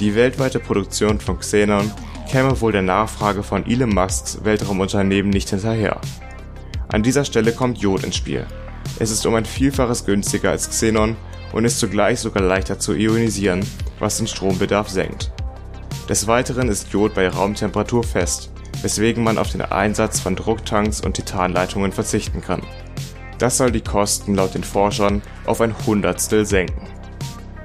[0.00, 1.90] Die weltweite Produktion von Xenon
[2.30, 5.98] käme wohl der Nachfrage von Elon Musks Weltraumunternehmen nicht hinterher.
[6.88, 8.46] An dieser Stelle kommt Jod ins Spiel.
[8.98, 11.16] Es ist um ein Vielfaches günstiger als Xenon
[11.52, 13.64] und ist zugleich sogar leichter zu ionisieren,
[13.98, 15.32] was den Strombedarf senkt.
[16.08, 18.50] Des Weiteren ist Jod bei Raumtemperatur fest,
[18.82, 22.62] weswegen man auf den Einsatz von Drucktanks und Titanleitungen verzichten kann.
[23.38, 26.88] Das soll die Kosten laut den Forschern auf ein Hundertstel senken.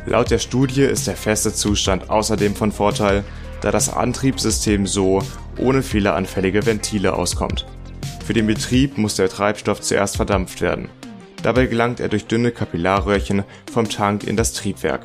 [0.05, 3.23] Laut der Studie ist der feste Zustand außerdem von Vorteil,
[3.61, 5.21] da das Antriebssystem so
[5.57, 7.65] ohne fehleranfällige Ventile auskommt.
[8.25, 10.89] Für den Betrieb muss der Treibstoff zuerst verdampft werden.
[11.43, 15.01] Dabei gelangt er durch dünne Kapillarröhrchen vom Tank in das Triebwerk.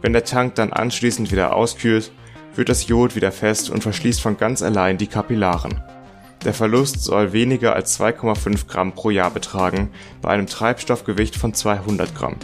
[0.00, 2.10] Wenn der Tank dann anschließend wieder auskühlt,
[2.56, 5.82] wird das Jod wieder fest und verschließt von ganz allein die Kapillaren.
[6.44, 9.90] Der Verlust soll weniger als 2,5 Gramm pro Jahr betragen,
[10.22, 12.36] bei einem Treibstoffgewicht von 200 Gramm.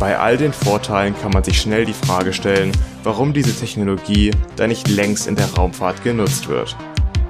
[0.00, 2.72] Bei all den Vorteilen kann man sich schnell die Frage stellen,
[3.04, 6.76] warum diese Technologie da nicht längst in der Raumfahrt genutzt wird.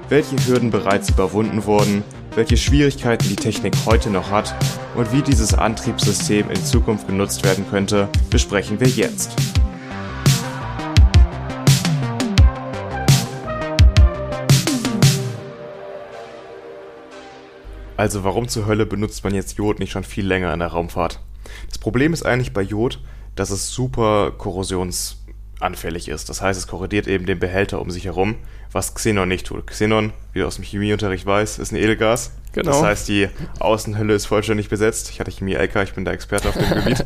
[0.09, 2.03] Welche Hürden bereits überwunden wurden,
[2.35, 4.55] welche Schwierigkeiten die Technik heute noch hat
[4.95, 9.37] und wie dieses Antriebssystem in Zukunft genutzt werden könnte, besprechen wir jetzt.
[17.97, 21.21] Also warum zur Hölle benutzt man jetzt Jod nicht schon viel länger in der Raumfahrt?
[21.69, 22.99] Das Problem ist eigentlich bei Jod,
[23.37, 24.33] dass es super
[25.63, 26.29] korrosionsanfällig ist.
[26.29, 28.37] Das heißt, es korrodiert eben den Behälter um sich herum,
[28.73, 29.67] was Xenon nicht tut.
[29.67, 32.33] Xenon, wie du aus dem Chemieunterricht weißt, ist ein Edelgas.
[32.53, 32.73] Genau.
[32.73, 33.29] Das heißt, die
[33.61, 35.09] Außenhülle ist vollständig besetzt.
[35.11, 37.03] Ich hatte Chemie-LK, ich bin der Experte auf dem Gebiet.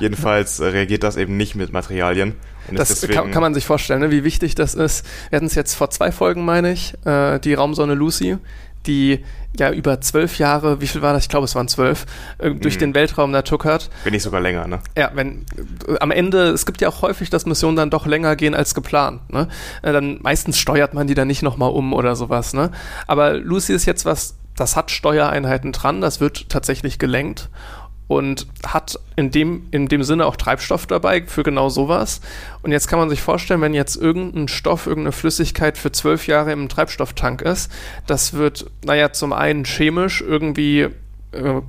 [0.00, 2.34] Jedenfalls äh, reagiert das eben nicht mit Materialien.
[2.72, 5.06] das kann, kann, man sich vorstellen, ne, wie wichtig das ist.
[5.28, 8.38] Wir hatten es jetzt vor zwei Folgen, meine ich, äh, die Raumsonne Lucy
[8.86, 9.24] die
[9.58, 11.24] ja über zwölf Jahre, wie viel war das?
[11.24, 12.06] Ich glaube, es waren zwölf,
[12.38, 12.80] äh, durch mhm.
[12.80, 13.90] den Weltraum da tuckert.
[14.04, 14.80] Wenn nicht sogar länger, ne?
[14.96, 15.44] Ja, wenn
[15.88, 18.74] äh, am Ende, es gibt ja auch häufig, dass Missionen dann doch länger gehen als
[18.74, 19.28] geplant.
[19.32, 19.48] Ne?
[19.82, 22.54] Äh, dann meistens steuert man die dann nicht nochmal um oder sowas.
[22.54, 22.70] Ne?
[23.06, 27.48] Aber Lucy ist jetzt was, das hat Steuereinheiten dran, das wird tatsächlich gelenkt
[28.10, 32.20] und hat in dem, in dem Sinne auch Treibstoff dabei für genau sowas.
[32.60, 36.50] Und jetzt kann man sich vorstellen, wenn jetzt irgendein Stoff, irgendeine Flüssigkeit für zwölf Jahre
[36.50, 37.70] im Treibstofftank ist,
[38.08, 40.88] das wird, naja, zum einen chemisch irgendwie
[41.30, 41.60] äh,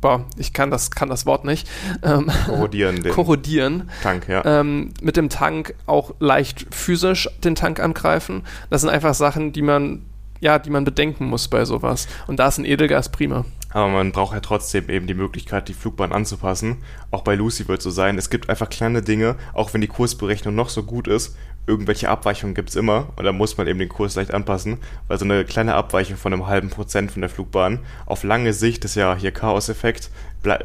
[0.00, 1.68] boah, ich kann das, kann das Wort nicht.
[2.02, 3.04] Ähm, korrodieren.
[3.04, 3.90] Den korrodieren.
[4.02, 4.44] Tank, ja.
[4.44, 8.42] Ähm, mit dem Tank auch leicht physisch den Tank angreifen.
[8.70, 10.04] Das sind einfach Sachen, die man,
[10.40, 12.08] ja, die man bedenken muss bei sowas.
[12.26, 13.44] Und da ist ein Edelgas prima.
[13.72, 16.78] Aber man braucht ja trotzdem eben die Möglichkeit, die Flugbahn anzupassen.
[17.10, 18.18] Auch bei Lucy wird es so sein.
[18.18, 22.54] Es gibt einfach kleine Dinge, auch wenn die Kursberechnung noch so gut ist, irgendwelche Abweichungen
[22.54, 25.44] gibt es immer und da muss man eben den Kurs leicht anpassen, weil so eine
[25.44, 29.30] kleine Abweichung von einem halben Prozent von der Flugbahn auf lange Sicht ist ja hier
[29.30, 30.10] Chaos-Effekt,
[30.44, 30.58] äh,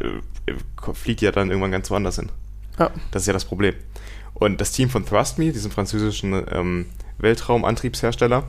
[0.93, 2.31] fliegt ja dann irgendwann ganz woanders hin.
[2.79, 2.89] Ja.
[3.11, 3.75] Das ist ja das Problem.
[4.33, 6.87] Und das Team von ThrustMe, diesem französischen ähm,
[7.19, 8.43] Weltraumantriebshersteller,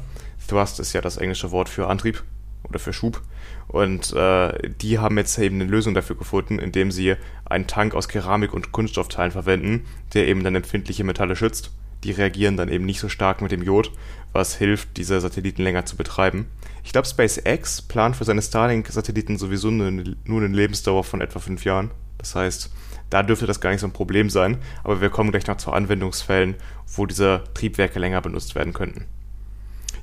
[0.48, 2.22] Thrust ist ja das englische Wort für Antrieb
[2.68, 3.22] oder für Schub,
[3.68, 8.08] und äh, die haben jetzt eben eine Lösung dafür gefunden, indem sie einen Tank aus
[8.08, 11.72] Keramik und Kunststoffteilen verwenden, der eben dann empfindliche Metalle schützt.
[12.04, 13.90] Die reagieren dann eben nicht so stark mit dem Jod,
[14.32, 16.46] was hilft, diese Satelliten länger zu betreiben.
[16.84, 21.90] Ich glaube, SpaceX plant für seine Starlink-Satelliten sowieso nur eine Lebensdauer von etwa fünf Jahren.
[22.18, 22.70] Das heißt,
[23.10, 25.72] da dürfte das gar nicht so ein Problem sein, aber wir kommen gleich noch zu
[25.72, 26.54] Anwendungsfällen,
[26.86, 29.06] wo diese Triebwerke länger benutzt werden könnten.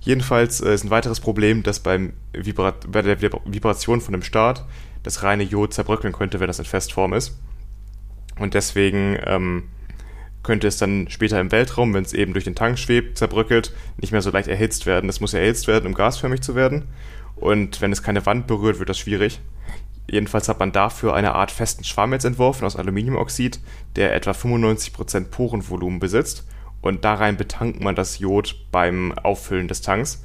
[0.04, 4.66] Jedenfalls äh, ist ein weiteres Problem, dass beim Vibra bei der Vibration von dem Start
[5.02, 7.40] das reine Jod zerbröckeln könnte, wenn das in Festform ist.
[8.38, 9.64] Und deswegen ähm,
[10.44, 14.12] könnte es dann später im Weltraum, wenn es eben durch den Tank schwebt, zerbröckelt, nicht
[14.12, 15.08] mehr so leicht erhitzt werden.
[15.08, 16.90] Das muss erhitzt werden, um gasförmig zu werden.
[17.36, 19.40] Und wenn es keine Wand berührt, wird das schwierig.
[20.10, 23.62] jedenfalls hat man dafür eine Art festen Schwamm jetzt entworfen aus Aluminiumoxid,
[23.96, 26.46] der etwa 95% Porenvolumen besitzt
[26.84, 30.24] und da rein betankt man das Jod beim Auffüllen des Tanks.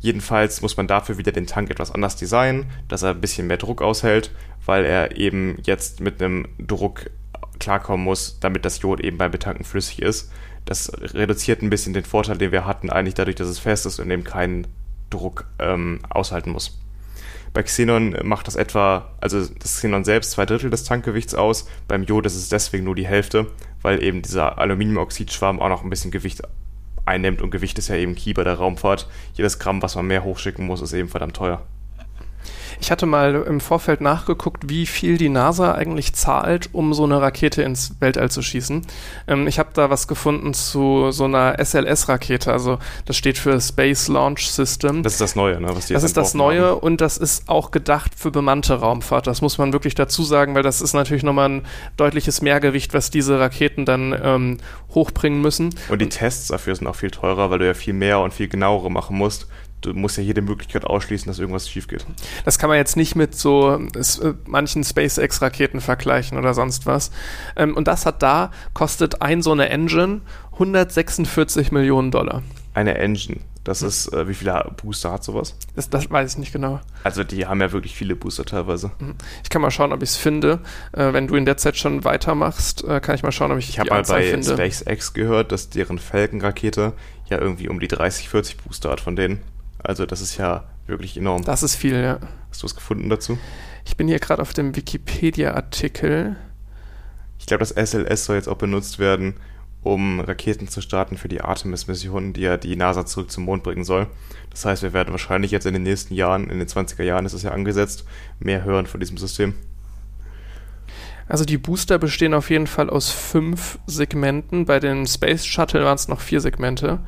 [0.00, 3.58] Jedenfalls muss man dafür wieder den Tank etwas anders designen, dass er ein bisschen mehr
[3.58, 4.32] Druck aushält,
[4.64, 7.10] weil er eben jetzt mit einem Druck
[7.60, 10.32] klarkommen muss, damit das Jod eben beim Betanken flüssig ist.
[10.64, 14.00] Das reduziert ein bisschen den Vorteil, den wir hatten, eigentlich dadurch, dass es fest ist
[14.00, 14.66] und eben keinen
[15.10, 16.81] Druck ähm, aushalten muss.
[17.54, 21.68] Bei Xenon macht das etwa, also das Xenon selbst zwei Drittel des Tankgewichts aus.
[21.86, 23.46] Beim Jod ist es deswegen nur die Hälfte,
[23.82, 26.42] weil eben dieser Aluminiumoxidschwarm auch noch ein bisschen Gewicht
[27.04, 29.08] einnimmt und Gewicht ist ja eben Key bei der Raumfahrt.
[29.34, 31.62] Jedes Gramm, was man mehr hochschicken muss, ist eben verdammt teuer.
[32.80, 37.20] Ich hatte mal im Vorfeld nachgeguckt, wie viel die NASA eigentlich zahlt, um so eine
[37.20, 38.82] Rakete ins Weltall zu schießen.
[39.28, 42.52] Ähm, ich habe da was gefunden zu so einer SLS-Rakete.
[42.52, 45.02] Also das steht für Space Launch System.
[45.02, 45.68] Das ist das Neue, ne?
[45.74, 46.80] Was die das ist das Neue haben.
[46.80, 49.26] und das ist auch gedacht für bemannte Raumfahrt.
[49.26, 51.62] Das muss man wirklich dazu sagen, weil das ist natürlich nochmal ein
[51.96, 54.58] deutliches Mehrgewicht, was diese Raketen dann ähm,
[54.94, 55.74] hochbringen müssen.
[55.88, 58.48] Und die Tests dafür sind auch viel teurer, weil du ja viel mehr und viel
[58.48, 59.46] genauere machen musst
[59.82, 62.06] du musst ja jede Möglichkeit ausschließen, dass irgendwas schief geht.
[62.44, 67.10] Das kann man jetzt nicht mit so äh, manchen SpaceX-Raketen vergleichen oder sonst was.
[67.56, 72.42] Ähm, und das hat da, kostet ein so eine Engine 146 Millionen Dollar.
[72.74, 73.40] Eine Engine.
[73.64, 73.88] Das hm.
[73.88, 75.56] ist, äh, wie viele Booster hat sowas?
[75.76, 76.80] Das, das, weiß ich nicht genau.
[77.04, 78.90] Also die haben ja wirklich viele Booster teilweise.
[78.98, 79.14] Hm.
[79.42, 80.60] Ich kann mal schauen, ob ich es finde.
[80.92, 83.68] Äh, wenn du in der Zeit schon weitermachst, äh, kann ich mal schauen, ob ich
[83.68, 84.54] Ich habe mal bei finde.
[84.54, 86.92] SpaceX gehört, dass deren Falcon-Rakete
[87.28, 89.40] ja irgendwie um die 30, 40 Booster hat von denen.
[89.82, 91.44] Also das ist ja wirklich enorm.
[91.44, 92.18] Das ist viel, ja.
[92.50, 93.38] Hast du was gefunden dazu?
[93.84, 96.36] Ich bin hier gerade auf dem Wikipedia-Artikel.
[97.38, 99.34] Ich glaube, das SLS soll jetzt auch benutzt werden,
[99.82, 103.84] um Raketen zu starten für die Artemis-Mission, die ja die NASA zurück zum Mond bringen
[103.84, 104.06] soll.
[104.50, 107.32] Das heißt, wir werden wahrscheinlich jetzt in den nächsten Jahren, in den 20er Jahren ist
[107.32, 108.04] es ja angesetzt,
[108.38, 109.54] mehr hören von diesem System.
[111.28, 114.66] Also die Booster bestehen auf jeden Fall aus fünf Segmenten.
[114.66, 117.00] Bei den Space Shuttle waren es noch vier Segmente.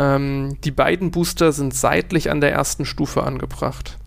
[0.00, 3.98] Ähm, die beiden Booster sind seitlich an der ersten Stufe angebracht.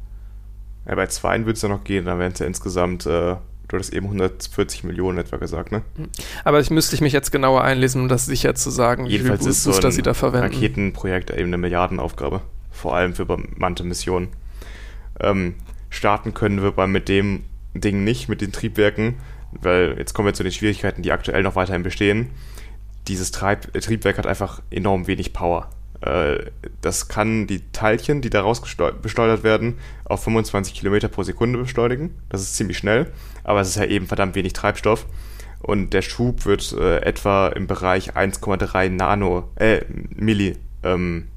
[0.87, 3.35] Ja, bei zweien würde es ja noch gehen, dann wären es ja insgesamt, äh,
[3.67, 5.83] du hattest eben 140 Millionen etwa gesagt, ne?
[5.95, 6.09] Hm.
[6.43, 9.43] Aber ich müsste ich mich jetzt genauer einlesen, um das sicher zu sagen, Jedenfalls wie
[9.43, 10.53] viele ist Booster so sie da verwenden.
[10.53, 14.29] Raketenprojekt eben eine Milliardenaufgabe, vor allem für bemannte Missionen.
[15.19, 15.53] Ähm,
[15.91, 17.43] starten können wir bei mit dem
[17.75, 19.15] Ding nicht, mit den Triebwerken,
[19.51, 22.31] weil jetzt kommen wir zu den Schwierigkeiten, die aktuell noch weiterhin bestehen
[23.07, 25.69] dieses Treib Triebwerk hat einfach enorm wenig Power.
[26.05, 32.15] Äh, das kann die Teilchen, die daraus beschleudert werden, auf 25 Kilometer pro Sekunde beschleunigen.
[32.29, 33.11] Das ist ziemlich schnell,
[33.43, 35.05] aber es ist ja eben verdammt wenig Treibstoff.
[35.59, 39.81] Und der Schub wird äh, etwa im Bereich 1,3 Nano, äh,
[40.13, 41.29] Milli, ähm,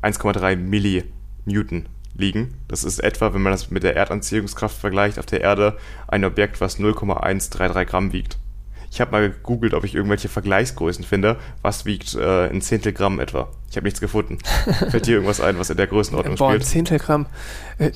[0.00, 2.54] 1,3 Millinewton liegen.
[2.68, 6.60] Das ist etwa, wenn man das mit der Erdanziehungskraft vergleicht, auf der Erde ein Objekt,
[6.60, 8.38] was 0,133 Gramm wiegt.
[8.94, 11.36] Ich habe mal gegoogelt, ob ich irgendwelche Vergleichsgrößen finde.
[11.62, 13.48] Was wiegt äh, ein Zehntelgramm etwa?
[13.68, 14.38] Ich habe nichts gefunden.
[14.90, 16.62] Fällt dir irgendwas ein, was in der Größenordnung Boah, spielt?
[16.62, 17.26] Ein Zehntelgramm.
[17.78, 17.90] Äh,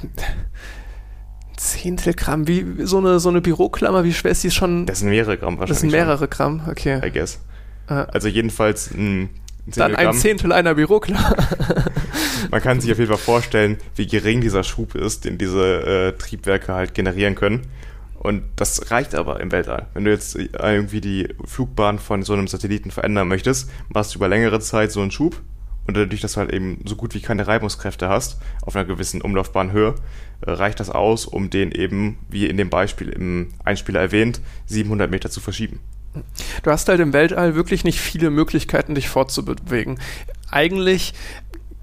[1.57, 4.87] Zehntelgramm, wie so eine, so eine Büroklammer, wie schwer ist die schon?
[4.87, 5.69] Das sind mehrere Gramm wahrscheinlich.
[5.69, 6.31] Das sind mehrere schon.
[6.31, 7.01] Gramm, okay.
[7.07, 7.39] I guess.
[7.89, 7.93] Äh.
[7.93, 9.31] Also jedenfalls ein
[9.67, 11.37] Dann ein Zehntel einer Büroklammer.
[12.51, 16.19] Man kann sich auf jeden Fall vorstellen, wie gering dieser Schub ist, den diese äh,
[16.19, 17.69] Triebwerke halt generieren können.
[18.19, 19.87] Und das reicht aber im Weltall.
[19.95, 24.29] Wenn du jetzt irgendwie die Flugbahn von so einem Satelliten verändern möchtest, machst du über
[24.29, 25.41] längere Zeit so einen Schub
[25.89, 29.23] und dadurch, dass du halt eben so gut wie keine Reibungskräfte hast, auf einer gewissen
[29.23, 29.95] Umlaufbahnhöhe,
[30.43, 35.11] äh, reicht das aus, um den eben, wie in dem Beispiel im Einspieler erwähnt, 700
[35.11, 35.81] Meter zu verschieben.
[36.63, 39.99] Du hast halt im Weltall wirklich nicht viele Möglichkeiten, dich fortzubewegen.
[40.51, 41.15] Eigentlich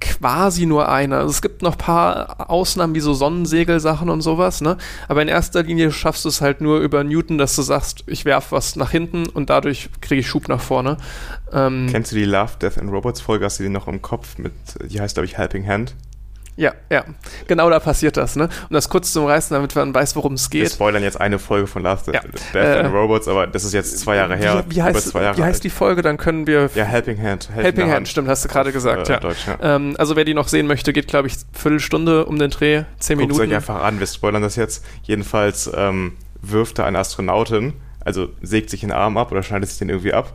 [0.02, 1.18] quasi nur eine.
[1.18, 4.78] Also es gibt noch ein paar Ausnahmen wie so Sonnensegelsachen und sowas, ne?
[5.08, 8.26] Aber in erster Linie schaffst du es halt nur über Newton, dass du sagst, ich
[8.26, 10.98] werf was nach hinten und dadurch kriege ich Schub nach vorne.
[11.52, 13.46] Ähm, Kennst du die Love, Death and Robots Folge?
[13.46, 14.54] Hast du die noch im Kopf mit,
[14.90, 15.96] die heißt glaube ich Helping Hand?
[16.58, 17.04] Ja, ja.
[17.48, 18.46] Genau da passiert das, ne?
[18.46, 20.62] Um das kurz zu umreißen, damit man weiß, worum es geht.
[20.62, 22.22] Wir spoilern jetzt eine Folge von Last ja.
[22.22, 24.64] Death äh, and Robots, aber das ist jetzt zwei Jahre her.
[24.70, 26.02] Wie, wie heißt, wie heißt die Folge?
[26.02, 26.70] Dann können wir.
[26.74, 27.50] Ja, Helping Hand.
[27.50, 29.20] Helping, Helping Hand, Hand, stimmt, hast du gerade gesagt, äh, ja.
[29.20, 29.76] Deutsch, ja.
[29.76, 33.18] Ähm, also wer die noch sehen möchte, geht, glaube ich, Viertelstunde um den Dreh, zehn
[33.18, 33.50] Guckt Minuten.
[33.50, 34.86] euch einfach an, wir spoilern das jetzt.
[35.04, 39.80] Jedenfalls ähm, wirft da eine Astronautin, also sägt sich den Arm ab oder schneidet sich
[39.80, 40.34] den irgendwie ab,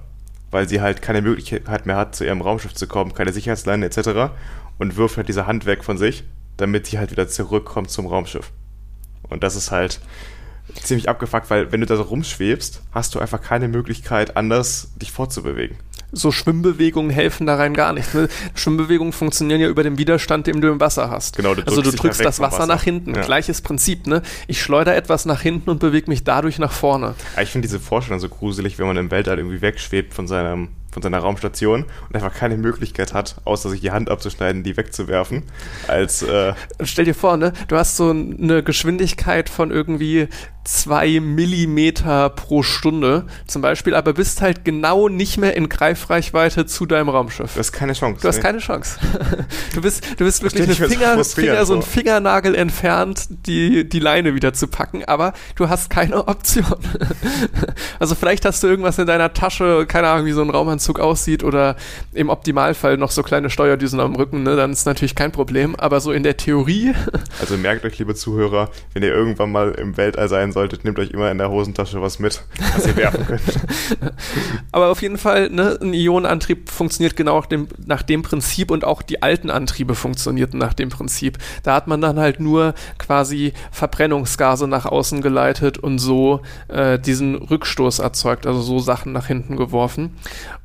[0.50, 4.32] weil sie halt keine Möglichkeit mehr hat, zu ihrem Raumschiff zu kommen, keine Sicherheitsleine etc.
[4.80, 6.24] und wirft halt diese Hand weg von sich
[6.60, 8.50] damit sie halt wieder zurückkommt zum Raumschiff.
[9.28, 10.00] Und das ist halt
[10.82, 15.10] ziemlich abgefuckt, weil wenn du da so rumschwebst, hast du einfach keine Möglichkeit, anders dich
[15.10, 15.76] fortzubewegen.
[16.12, 18.14] so Schwimmbewegungen helfen da rein gar nicht.
[18.14, 18.28] Ne?
[18.54, 21.36] Schwimmbewegungen funktionieren ja über den Widerstand, den du im Wasser hast.
[21.36, 23.14] Genau, du also du drückst das Wasser, Wasser, nach hinten.
[23.14, 23.22] Ja.
[23.22, 24.06] Gleiches Prinzip.
[24.06, 24.22] Ne?
[24.48, 27.14] Ich schleudere etwas nach hinten und bewege mich dadurch nach vorne.
[27.36, 30.68] Ja, ich finde diese Vorstellung so gruselig, wenn man im Weltall irgendwie wegschwebt von seinem
[30.92, 35.44] von seiner Raumstation und einfach keine Möglichkeit hat, außer sich die Hand abzuschneiden, die wegzuwerfen.
[35.88, 40.28] Als äh stell dir vor, ne, du hast so eine Geschwindigkeit von irgendwie
[40.64, 46.86] zwei Millimeter pro Stunde zum Beispiel, aber bist halt genau nicht mehr in Greifreichweite zu
[46.86, 47.54] deinem Raumschiff.
[47.54, 48.20] Du hast keine Chance.
[48.20, 48.98] Du hast keine Chance.
[49.74, 54.34] Du bist, du bist wirklich eine Finger, Finger, so ein Fingernagel entfernt, die, die Leine
[54.34, 56.64] wieder zu packen, aber du hast keine Option.
[57.98, 61.44] Also vielleicht hast du irgendwas in deiner Tasche, keine Ahnung, wie so ein Raumanzug aussieht
[61.44, 61.76] oder
[62.12, 66.00] im Optimalfall noch so kleine Steuerdüsen am Rücken, ne, dann ist natürlich kein Problem, aber
[66.00, 66.92] so in der Theorie.
[67.40, 70.98] Also merkt euch, liebe Zuhörer, wenn ihr irgendwann mal im Weltall sein solltet, solltet, nehmt
[70.98, 72.42] euch immer in der Hosentasche was mit,
[72.74, 73.42] was ihr werfen könnt.
[74.72, 78.84] Aber auf jeden Fall, ne, ein Ionenantrieb funktioniert genau nach dem, nach dem Prinzip und
[78.84, 81.38] auch die alten Antriebe funktionierten nach dem Prinzip.
[81.62, 87.36] Da hat man dann halt nur quasi Verbrennungsgase nach außen geleitet und so äh, diesen
[87.36, 90.16] Rückstoß erzeugt, also so Sachen nach hinten geworfen.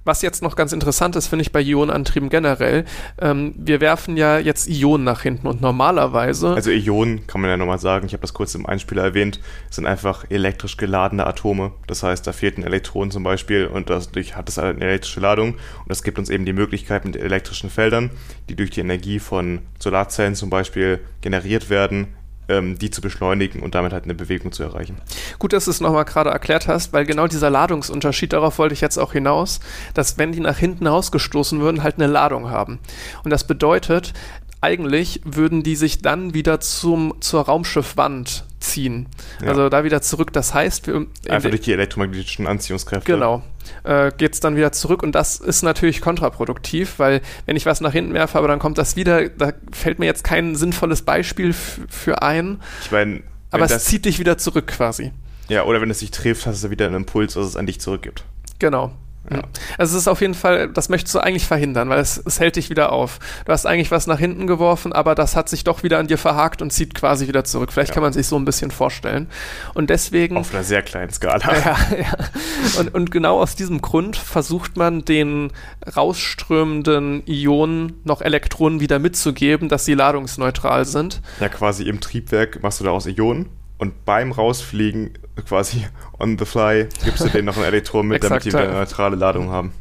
[0.06, 2.86] Was jetzt noch ganz interessant ist, finde ich bei Ionenantrieben generell,
[3.20, 6.54] ähm, wir werfen ja jetzt Ionen nach hinten und normalerweise.
[6.54, 9.40] Also Ionen, kann man ja nochmal sagen, ich habe das kurz im Einspieler erwähnt,
[9.72, 11.72] sind einfach elektrisch geladene Atome.
[11.88, 15.54] Das heißt, da fehlt ein Elektron zum Beispiel und dadurch hat es eine elektrische Ladung
[15.54, 18.12] und das gibt uns eben die Möglichkeit mit elektrischen Feldern,
[18.48, 22.10] die durch die Energie von Solarzellen zum Beispiel generiert werden,
[22.48, 24.98] die zu beschleunigen und damit halt eine Bewegung zu erreichen.
[25.40, 28.82] Gut, dass du es nochmal gerade erklärt hast, weil genau dieser Ladungsunterschied, darauf wollte ich
[28.82, 29.60] jetzt auch hinaus,
[29.94, 32.80] dass wenn die nach hinten ausgestoßen würden, halt eine Ladung haben.
[33.24, 34.14] Und das bedeutet,
[34.62, 39.08] eigentlich würden die sich dann wieder zum, zur Raumschiffwand ziehen.
[39.42, 39.50] Ja.
[39.50, 40.34] Also da wieder zurück.
[40.34, 43.12] Das heißt, wir, einfach durch die elektromagnetischen Anziehungskräfte.
[43.12, 43.44] Genau.
[43.84, 47.82] Äh, Geht es dann wieder zurück und das ist natürlich kontraproduktiv, weil wenn ich was
[47.82, 51.54] nach hinten werfe, aber dann kommt das wieder, da fällt mir jetzt kein sinnvolles Beispiel
[51.54, 52.60] für ein.
[52.84, 55.12] Ich meine, aber es zieht dich wieder zurück quasi.
[55.48, 57.80] Ja, oder wenn es sich trifft, hast du wieder einen Impuls, was es an dich
[57.80, 58.24] zurückgibt.
[58.60, 58.92] Genau.
[59.32, 59.42] Ja.
[59.78, 62.56] Also es ist auf jeden Fall, das möchtest du eigentlich verhindern, weil es, es hält
[62.56, 63.20] dich wieder auf.
[63.46, 66.18] Du hast eigentlich was nach hinten geworfen, aber das hat sich doch wieder an dir
[66.18, 67.72] verhakt und zieht quasi wieder zurück.
[67.74, 67.94] Vielleicht ja.
[67.96, 69.28] kann man sich so ein bisschen vorstellen.
[69.74, 70.38] Und deswegen.
[70.38, 71.56] Auf einer sehr kleinen Skala.
[71.56, 72.80] Ja, ja.
[72.80, 75.52] Und, und genau aus diesem Grund versucht man den
[75.96, 81.22] rausströmenden Ionen noch Elektronen wieder mitzugeben, dass sie ladungsneutral sind.
[81.40, 85.12] Ja, quasi im Triebwerk machst du daraus Ionen und beim Rausfliegen
[85.48, 85.86] quasi
[86.20, 89.16] on the fly gibst du denen noch ein Elektron mit, damit die wieder eine neutrale
[89.16, 89.74] Ladung haben.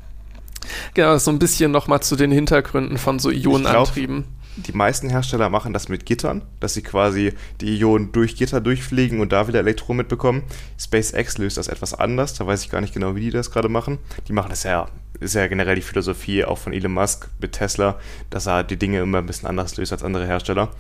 [0.95, 4.25] Genau, so ein bisschen nochmal zu den Hintergründen von so Ionenantrieben.
[4.57, 9.21] Die meisten Hersteller machen das mit Gittern, dass sie quasi die Ionen durch Gitter durchfliegen
[9.21, 10.45] und da wieder Elektronen mitbekommen.
[10.79, 13.69] SpaceX löst das etwas anders, da weiß ich gar nicht genau, wie die das gerade
[13.69, 13.99] machen.
[14.29, 14.87] Die machen das ja,
[15.19, 17.99] ist ja generell die Philosophie auch von Elon Musk mit Tesla,
[18.31, 20.71] dass er die Dinge immer ein bisschen anders löst als andere Hersteller.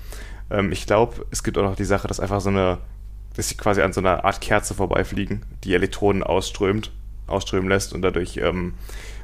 [0.50, 2.78] Ähm, ich glaube, es gibt auch noch die Sache, dass einfach so eine
[3.36, 6.90] dass sie quasi an so einer Art Kerze vorbeifliegen, die Elektronen ausströmt,
[7.26, 8.74] ausströmen lässt und dadurch ähm,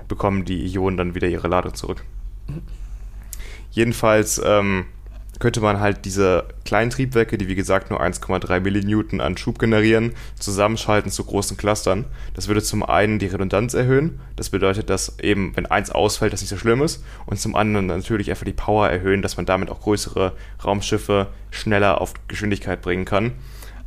[0.08, 2.04] bekommen die Ionen dann wieder ihre Ladung zurück.
[3.70, 4.86] Jedenfalls ähm,
[5.38, 10.12] könnte man halt diese kleinen Triebwerke, die wie gesagt nur 1,3 Millinewton an Schub generieren,
[10.38, 12.04] zusammenschalten zu großen Clustern.
[12.34, 14.20] Das würde zum einen die Redundanz erhöhen.
[14.34, 17.04] Das bedeutet, dass eben, wenn eins ausfällt, das nicht so schlimm ist.
[17.26, 20.32] Und zum anderen natürlich einfach die Power erhöhen, dass man damit auch größere
[20.64, 23.32] Raumschiffe schneller auf Geschwindigkeit bringen kann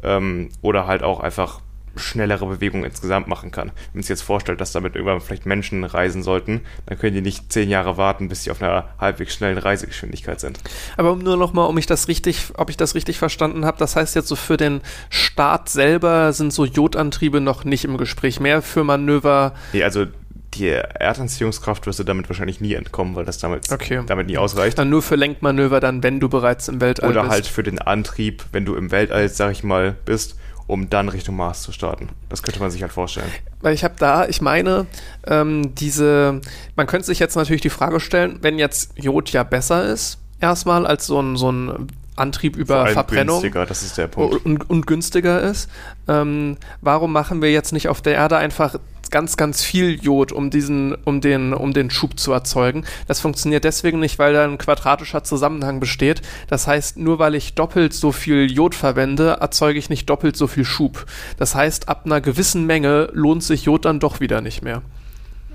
[0.03, 1.61] ähm, oder halt auch einfach
[1.95, 3.67] schnellere Bewegungen insgesamt machen kann.
[3.67, 7.21] Wenn man sich jetzt vorstellt, dass damit irgendwann vielleicht Menschen reisen sollten, dann können die
[7.21, 10.59] nicht zehn Jahre warten, bis sie auf einer halbwegs schnellen Reisegeschwindigkeit sind.
[10.97, 14.15] Aber nur nochmal, um ich das richtig, ob ich das richtig verstanden habe, das heißt
[14.15, 18.83] jetzt so für den Start selber sind so Jodantriebe noch nicht im Gespräch, mehr für
[18.83, 19.53] Manöver.
[19.73, 20.05] Nee, also
[20.53, 24.03] die Erdanziehungskraft wirst du damit wahrscheinlich nie entkommen, weil das damit, okay.
[24.05, 24.77] damit nie ausreicht.
[24.77, 27.25] Dann nur für Lenkmanöver, dann wenn du bereits im Weltall Oder bist.
[27.25, 30.37] Oder halt für den Antrieb, wenn du im Weltall, sag ich mal, bist,
[30.67, 32.09] um dann Richtung Mars zu starten.
[32.29, 33.29] Das könnte man sich halt vorstellen.
[33.61, 34.85] Weil ich habe da, ich meine,
[35.27, 36.41] ähm, diese,
[36.75, 40.85] man könnte sich jetzt natürlich die Frage stellen, wenn jetzt Jod ja besser ist, erstmal
[40.85, 44.45] als so ein, so ein Antrieb über Verbrennung günstiger, das ist der Punkt.
[44.45, 45.69] Und, und günstiger ist.
[46.07, 48.75] Ähm, warum machen wir jetzt nicht auf der Erde einfach
[49.13, 52.83] ganz, ganz viel Jod, um diesen, um den, um den Schub zu erzeugen.
[53.07, 56.23] Das funktioniert deswegen nicht, weil da ein quadratischer Zusammenhang besteht.
[56.47, 60.47] Das heißt, nur weil ich doppelt so viel Jod verwende, erzeuge ich nicht doppelt so
[60.47, 61.05] viel Schub.
[61.37, 64.81] Das heißt, ab einer gewissen Menge lohnt sich Jod dann doch wieder nicht mehr.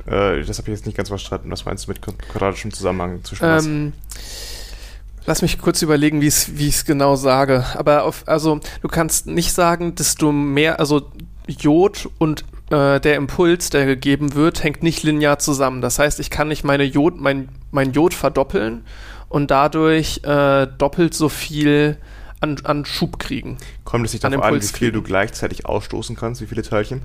[0.06, 1.50] Äh, das habe ich jetzt nicht ganz verstanden.
[1.50, 3.66] Was meinst du mit quadratischem Zusammenhang zwischen was?
[3.66, 3.92] Ähm,
[5.26, 7.66] Lass mich kurz überlegen, wie ich es genau sage.
[7.74, 11.10] Aber auf, also du kannst nicht sagen, dass du mehr, also
[11.48, 15.80] Jod und äh, der Impuls, der gegeben wird, hängt nicht linear zusammen.
[15.80, 18.84] Das heißt, ich kann nicht meine Jod, mein, mein Jod verdoppeln
[19.28, 21.96] und dadurch äh, doppelt so viel
[22.40, 23.58] an, an Schub kriegen.
[23.84, 27.02] Kommt es nicht darauf an, wie viel du gleichzeitig ausstoßen kannst, wie viele Teilchen?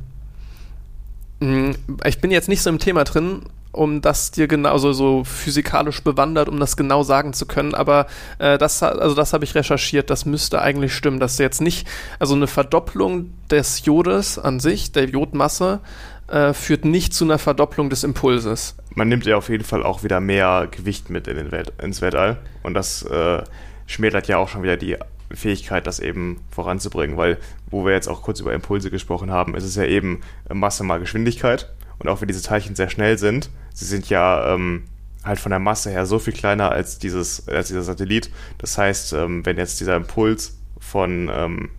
[1.39, 1.71] Mm,
[2.05, 3.43] ich bin jetzt nicht so im Thema drin,
[3.73, 7.73] um das dir genau also so physikalisch bewandert, um das genau sagen zu können.
[7.73, 8.07] Aber
[8.39, 10.09] äh, das, also das habe ich recherchiert.
[10.09, 11.87] Das müsste eigentlich stimmen, dass jetzt nicht,
[12.19, 15.81] also eine Verdopplung des Jodes an sich, der Jodmasse,
[16.27, 18.75] äh, führt nicht zu einer Verdopplung des Impulses.
[18.95, 22.01] Man nimmt ja auf jeden Fall auch wieder mehr Gewicht mit in den Welt, ins
[22.01, 22.37] Weltall.
[22.61, 23.43] Und das äh,
[23.87, 24.97] schmälert ja auch schon wieder die
[25.31, 27.39] Fähigkeit, das eben voranzubringen, weil,
[27.71, 30.21] wo wir jetzt auch kurz über Impulse gesprochen haben, ist es ja eben
[30.51, 31.73] Masse mal Geschwindigkeit.
[31.99, 34.83] Und auch wenn diese Teilchen sehr schnell sind, sie sind ja ähm,
[35.23, 38.29] halt von der Masse her so viel kleiner als, dieses, als dieser Satellit.
[38.57, 41.69] Das heißt, ähm, wenn jetzt dieser Impuls von ähm,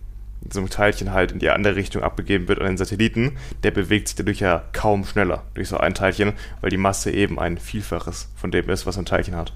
[0.51, 4.15] so Teilchen halt in die andere Richtung abgegeben wird an den Satelliten, der bewegt sich
[4.15, 8.51] dadurch ja kaum schneller durch so ein Teilchen, weil die Masse eben ein Vielfaches von
[8.51, 9.53] dem ist, was ein Teilchen hat.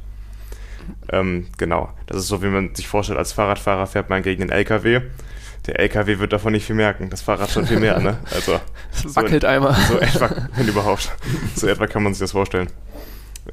[1.11, 1.89] Ähm, genau.
[2.07, 5.01] Das ist so, wie man sich vorstellt, als Fahrradfahrer fährt man gegen den LKW.
[5.69, 7.11] Der LKW wird davon nicht viel merken.
[7.11, 8.17] Das Fahrrad schon viel mehr, ne?
[8.33, 8.59] Also.
[8.91, 9.75] So wackelt in, einmal.
[9.75, 11.11] So etwa, wenn überhaupt.
[11.55, 12.71] So etwa kann man sich das vorstellen.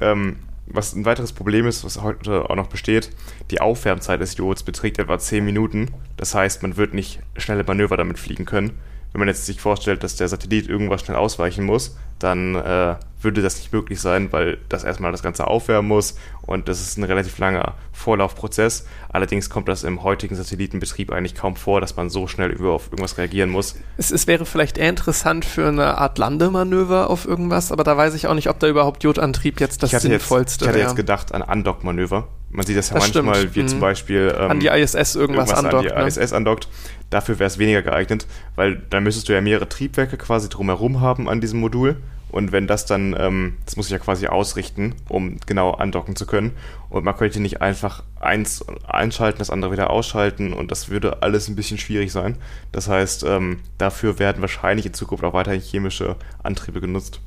[0.01, 3.11] Ähm, was ein weiteres Problem ist, was heute auch noch besteht,
[3.51, 5.91] die Aufwärmzeit des Jods beträgt etwa 10 Minuten.
[6.17, 8.79] Das heißt, man wird nicht schnelle Manöver damit fliegen können
[9.17, 12.95] wenn man jetzt sich vorstellt, dass der Satellit irgendwas schnell ausweichen muss, dann äh,
[13.27, 16.97] würde das nicht möglich sein, weil das erstmal das Ganze aufwärmen muss und das ist
[16.97, 18.87] ein relativ langer Vorlaufprozess.
[19.09, 23.17] Allerdings kommt das im heutigen Satellitenbetrieb eigentlich kaum vor, dass man so schnell auf irgendwas
[23.17, 23.75] reagieren muss.
[23.97, 28.13] Es, es wäre vielleicht eher interessant für eine Art Landemanöver auf irgendwas, aber da weiß
[28.13, 30.77] ich auch nicht, ob da überhaupt Jodantrieb jetzt das sinnvollste wäre.
[30.77, 32.29] Ich hatte jetzt gedacht an Andockmanöver.
[32.49, 33.55] Man sieht das ja das manchmal, stimmt.
[33.55, 33.67] wie mhm.
[33.67, 35.91] zum Beispiel ähm, an die ISS irgendwas, irgendwas andockt.
[35.91, 36.23] An die ne?
[36.23, 36.69] ISS andockt.
[37.09, 38.25] Dafür wäre es weniger geeignet,
[38.55, 41.97] weil dann müsstest du ja mehrere Triebwerke quasi drumherum haben an diesem Modul.
[42.29, 46.25] Und wenn das dann, ähm, das muss ich ja quasi ausrichten, um genau andocken zu
[46.25, 46.51] können.
[46.89, 51.47] Und man könnte nicht einfach eins einschalten, das andere wieder ausschalten und das würde alles
[51.47, 52.37] ein bisschen schwierig sein.
[52.71, 57.21] Das heißt, ähm, dafür werden wahrscheinlich in Zukunft auch weiterhin chemische Antriebe genutzt.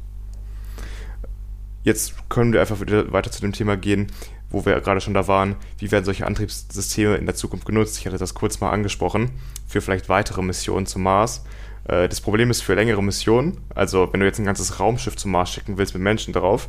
[1.83, 4.09] Jetzt können wir einfach wieder weiter zu dem Thema gehen,
[4.51, 7.99] wo wir gerade schon da waren, wie werden solche Antriebssysteme in der Zukunft genutzt?
[7.99, 9.31] Ich hatte das kurz mal angesprochen,
[9.67, 11.45] für vielleicht weitere Missionen zum Mars.
[11.91, 15.33] Äh, das Problem ist für längere Missionen, also wenn du jetzt ein ganzes Raumschiff zum
[15.33, 16.69] Mars schicken willst mit Menschen drauf,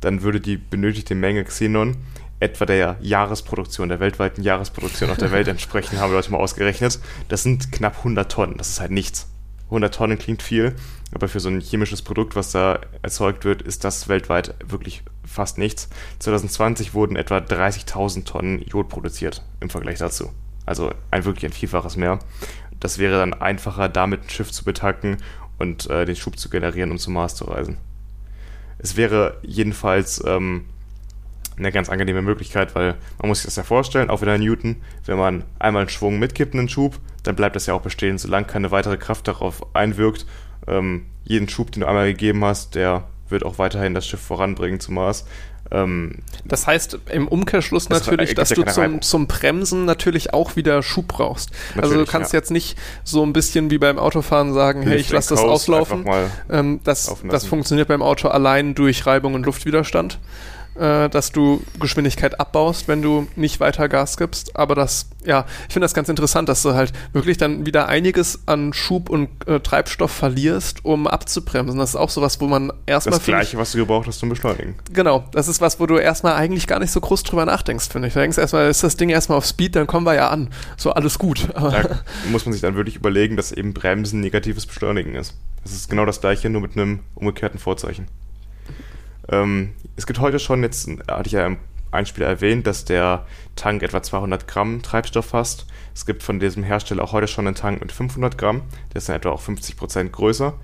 [0.00, 1.96] dann würde die benötigte Menge Xenon
[2.40, 6.98] etwa der Jahresproduktion, der weltweiten Jahresproduktion auf der Welt entsprechen, haben wir Leute mal ausgerechnet.
[7.28, 9.28] Das sind knapp 100 Tonnen, das ist halt nichts.
[9.66, 10.74] 100 Tonnen klingt viel,
[11.14, 15.56] aber für so ein chemisches Produkt, was da erzeugt wird, ist das weltweit wirklich fast
[15.56, 15.88] nichts.
[16.18, 20.30] 2020 wurden etwa 30.000 Tonnen Jod produziert im Vergleich dazu.
[20.66, 22.18] Also ein wirklich ein Vielfaches mehr.
[22.82, 25.18] Das wäre dann einfacher, damit ein Schiff zu betanken
[25.56, 27.78] und äh, den Schub zu generieren, um zum Mars zu reisen.
[28.78, 30.64] Es wäre jedenfalls ähm,
[31.56, 35.16] eine ganz angenehme Möglichkeit, weil man muss sich das ja vorstellen, auch wieder Newton, wenn
[35.16, 38.72] man einmal einen Schwung mitkippt, einen Schub, dann bleibt das ja auch bestehen, solange keine
[38.72, 40.26] weitere Kraft darauf einwirkt.
[40.66, 44.80] Ähm, jeden Schub, den du einmal gegeben hast, der wird auch weiterhin das Schiff voranbringen
[44.80, 45.24] zum Mars.
[45.72, 51.08] Ähm, das heißt im Umkehrschluss natürlich, dass du zum, zum, Bremsen natürlich auch wieder Schub
[51.08, 51.50] brauchst.
[51.70, 52.38] Natürlich, also du kannst ja.
[52.38, 56.04] jetzt nicht so ein bisschen wie beim Autofahren sagen, hey, ich lasse das auslaufen.
[56.50, 60.18] Ähm, das, das funktioniert beim Auto allein durch Reibung und Luftwiderstand
[60.74, 64.56] äh, dass du Geschwindigkeit abbaust, wenn du nicht weiter Gas gibst.
[64.56, 68.40] Aber das, ja, ich finde das ganz interessant, dass du halt wirklich dann wieder einiges
[68.46, 71.78] an Schub und äh, Treibstoff verlierst, um abzubremsen.
[71.78, 73.18] Das ist auch sowas, wo man erstmal.
[73.18, 74.74] Das Gleiche, was du gebraucht hast zum Beschleunigen.
[74.92, 78.08] Genau, das ist was, wo du erstmal eigentlich gar nicht so groß drüber nachdenkst, finde
[78.08, 78.14] ich.
[78.14, 80.50] Du denkst erstmal, ist das Ding erstmal auf Speed, dann kommen wir ja an.
[80.76, 81.48] So, alles gut.
[81.54, 81.84] da
[82.30, 85.34] muss man sich dann wirklich überlegen, dass eben Bremsen negatives Beschleunigen ist.
[85.62, 88.08] Das ist genau das Gleiche, nur mit einem umgekehrten Vorzeichen.
[89.28, 91.58] Ähm, es gibt heute schon, jetzt hatte ich ja im
[91.90, 95.66] Einspieler erwähnt, dass der Tank etwa 200 Gramm Treibstoff fasst.
[95.94, 98.62] Es gibt von diesem Hersteller auch heute schon einen Tank mit 500 Gramm,
[98.92, 100.54] der ist dann etwa auch 50 Prozent größer.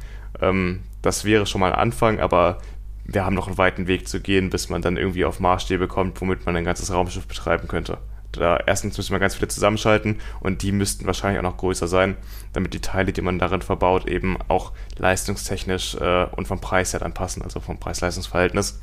[0.41, 2.59] Ähm, das wäre schon mal ein Anfang, aber
[3.05, 6.21] wir haben noch einen weiten Weg zu gehen, bis man dann irgendwie auf Maßstäbe kommt,
[6.21, 7.99] womit man ein ganzes Raumschiff betreiben könnte.
[8.33, 12.17] Da erstens müssen wir ganz viele zusammenschalten und die müssten wahrscheinlich auch noch größer sein,
[12.53, 17.01] damit die Teile, die man darin verbaut, eben auch leistungstechnisch äh, und vom Preis her
[17.01, 18.81] dann passen, also vom Preis-Leistungs-Verhältnis.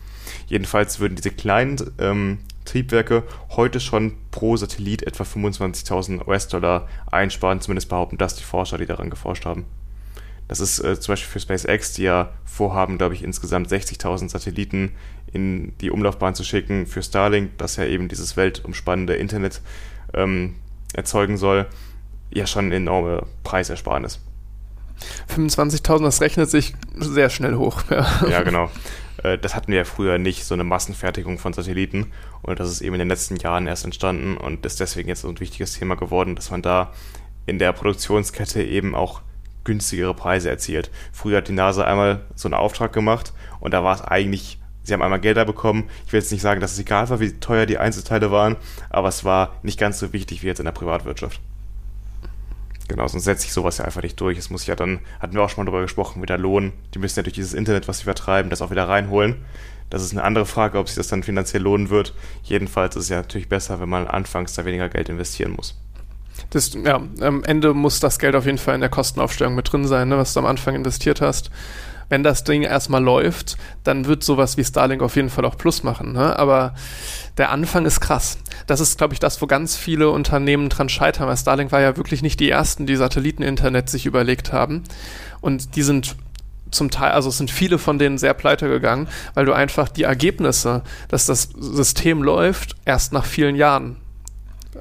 [0.47, 7.89] Jedenfalls würden diese kleinen ähm, Triebwerke heute schon pro Satellit etwa 25.000 US-Dollar einsparen, zumindest
[7.89, 9.65] behaupten das die Forscher, die daran geforscht haben.
[10.47, 14.91] Das ist äh, zum Beispiel für SpaceX, die ja vorhaben, glaube ich, insgesamt 60.000 Satelliten
[15.31, 19.61] in die Umlaufbahn zu schicken für Starlink, das ja eben dieses weltumspannende Internet
[20.13, 20.55] ähm,
[20.93, 21.67] erzeugen soll,
[22.31, 24.19] ja schon eine enorme Preisersparnis.
[25.35, 27.83] 25.000, das rechnet sich sehr schnell hoch.
[27.89, 28.69] Ja, ja genau.
[29.23, 32.11] Äh, das hatten wir ja früher nicht, so eine Massenfertigung von Satelliten.
[32.41, 35.29] Und das ist eben in den letzten Jahren erst entstanden und ist deswegen jetzt so
[35.29, 36.93] ein wichtiges Thema geworden, dass man da
[37.45, 39.21] in der Produktionskette eben auch
[39.65, 40.89] günstigere Preise erzielt.
[41.11, 44.93] Früher hat die NASA einmal so einen Auftrag gemacht und da war es eigentlich, sie
[44.93, 45.89] haben einmal Gelder bekommen.
[46.05, 48.55] Ich will jetzt nicht sagen, dass es egal war, wie teuer die Einzelteile waren,
[48.89, 51.41] aber es war nicht ganz so wichtig wie jetzt in der Privatwirtschaft.
[52.87, 54.37] Genau, sonst setzt sich sowas ja einfach nicht durch.
[54.37, 56.71] Es muss ja dann, hatten wir auch schon mal drüber gesprochen, wieder lohnen.
[56.93, 59.37] Die müssen ja durch dieses Internet, was sie vertreiben, das auch wieder reinholen.
[59.89, 62.13] Das ist eine andere Frage, ob sich das dann finanziell lohnen wird.
[62.43, 65.79] Jedenfalls ist es ja natürlich besser, wenn man anfangs da weniger Geld investieren muss.
[66.49, 69.87] Das, ja, am Ende muss das Geld auf jeden Fall in der Kostenaufstellung mit drin
[69.87, 71.49] sein, ne, was du am Anfang investiert hast.
[72.07, 75.81] Wenn das Ding erstmal läuft, dann wird sowas wie Starlink auf jeden Fall auch Plus
[75.81, 76.13] machen.
[76.13, 76.37] Ne?
[76.37, 76.75] Aber
[77.37, 78.37] der Anfang ist krass.
[78.67, 81.97] Das ist, glaube ich, das, wo ganz viele Unternehmen dran scheitern, weil Starlink war ja
[81.97, 84.83] wirklich nicht die ersten, die Satelliteninternet sich überlegt haben.
[85.41, 86.15] Und die sind
[86.69, 90.03] zum Teil, also es sind viele von denen sehr pleite gegangen, weil du einfach die
[90.03, 93.97] Ergebnisse, dass das System läuft, erst nach vielen Jahren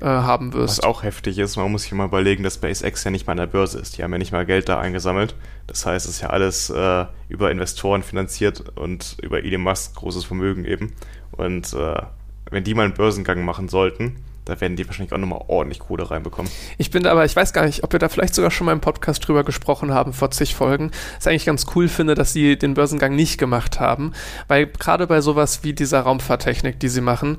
[0.01, 0.78] äh, haben wirst.
[0.78, 3.38] Was auch heftig ist, man muss sich mal überlegen, dass SpaceX ja nicht mal an
[3.38, 3.97] der Börse ist.
[3.97, 5.34] Die haben ja nicht mal Geld da eingesammelt.
[5.66, 10.24] Das heißt, es ist ja alles äh, über Investoren finanziert und über Elon Musk großes
[10.24, 10.92] Vermögen eben.
[11.32, 12.03] Und äh,
[12.51, 16.11] wenn die mal einen Börsengang machen sollten, da werden die wahrscheinlich auch nochmal ordentlich Kohle
[16.11, 16.51] reinbekommen.
[16.76, 18.80] Ich bin aber, ich weiß gar nicht, ob wir da vielleicht sogar schon mal im
[18.80, 20.90] Podcast drüber gesprochen haben, vor zig Folgen.
[21.14, 24.12] Was ich eigentlich ganz cool finde, dass sie den Börsengang nicht gemacht haben,
[24.47, 27.38] weil gerade bei sowas wie dieser Raumfahrttechnik, die sie machen,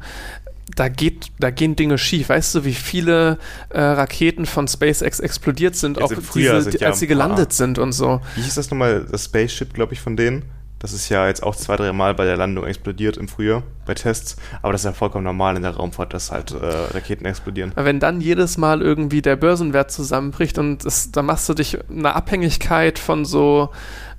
[0.76, 2.30] da geht, da gehen Dinge schief.
[2.30, 3.38] Weißt du, wie viele
[3.70, 7.91] äh, Raketen von SpaceX explodiert sind, Jetzt auch diese, die, als sie gelandet sind und
[7.91, 8.22] so.
[8.36, 10.43] Wie hieß das nochmal, das Spaceship, glaube ich, von denen?
[10.80, 13.93] Das ist ja jetzt auch zwei, drei Mal bei der Landung explodiert im Frühjahr bei
[13.93, 14.36] Tests.
[14.61, 16.57] Aber das ist ja vollkommen normal in der Raumfahrt, dass halt äh,
[16.93, 17.72] Raketen explodieren.
[17.76, 20.86] Wenn dann jedes Mal irgendwie der Börsenwert zusammenbricht und
[21.16, 23.70] dann machst du dich eine Abhängigkeit von so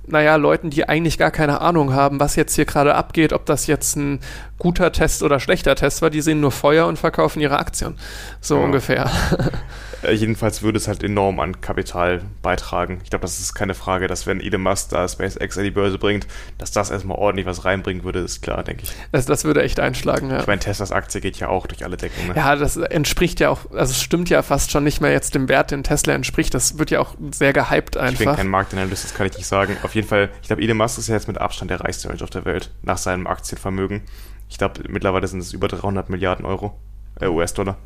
[0.07, 3.67] naja, Leuten, die eigentlich gar keine Ahnung haben, was jetzt hier gerade abgeht, ob das
[3.67, 4.19] jetzt ein
[4.57, 7.95] guter Test oder schlechter Test war, die sehen nur Feuer und verkaufen ihre Aktien.
[8.41, 8.63] So ja.
[8.63, 9.11] ungefähr.
[10.03, 12.99] Äh, jedenfalls würde es halt enorm an Kapital beitragen.
[13.03, 15.97] Ich glaube, das ist keine Frage, dass wenn Elon Musk da SpaceX an die Börse
[15.97, 16.27] bringt,
[16.57, 18.91] dass das erstmal ordentlich was reinbringen würde, ist klar, denke ich.
[19.11, 20.39] Das, das würde echt einschlagen, ja.
[20.39, 22.27] Ich meine, Teslas Aktie geht ja auch durch alle Decken.
[22.27, 22.33] Ne?
[22.35, 25.49] Ja, das entspricht ja auch, also es stimmt ja fast schon nicht mehr jetzt dem
[25.49, 26.53] Wert, den Tesla entspricht.
[26.53, 28.19] Das wird ja auch sehr gehypt einfach.
[28.19, 29.77] Ich bin kein Marktanalyst, das kann ich nicht sagen.
[29.83, 32.21] Auf jeden Fall, ich glaube, Elon Musk ist ja jetzt mit Abstand der reichste Mensch
[32.21, 34.03] auf der Welt, nach seinem Aktienvermögen.
[34.49, 36.77] Ich glaube, mittlerweile sind es über 300 Milliarden Euro
[37.19, 37.77] äh, US-Dollar.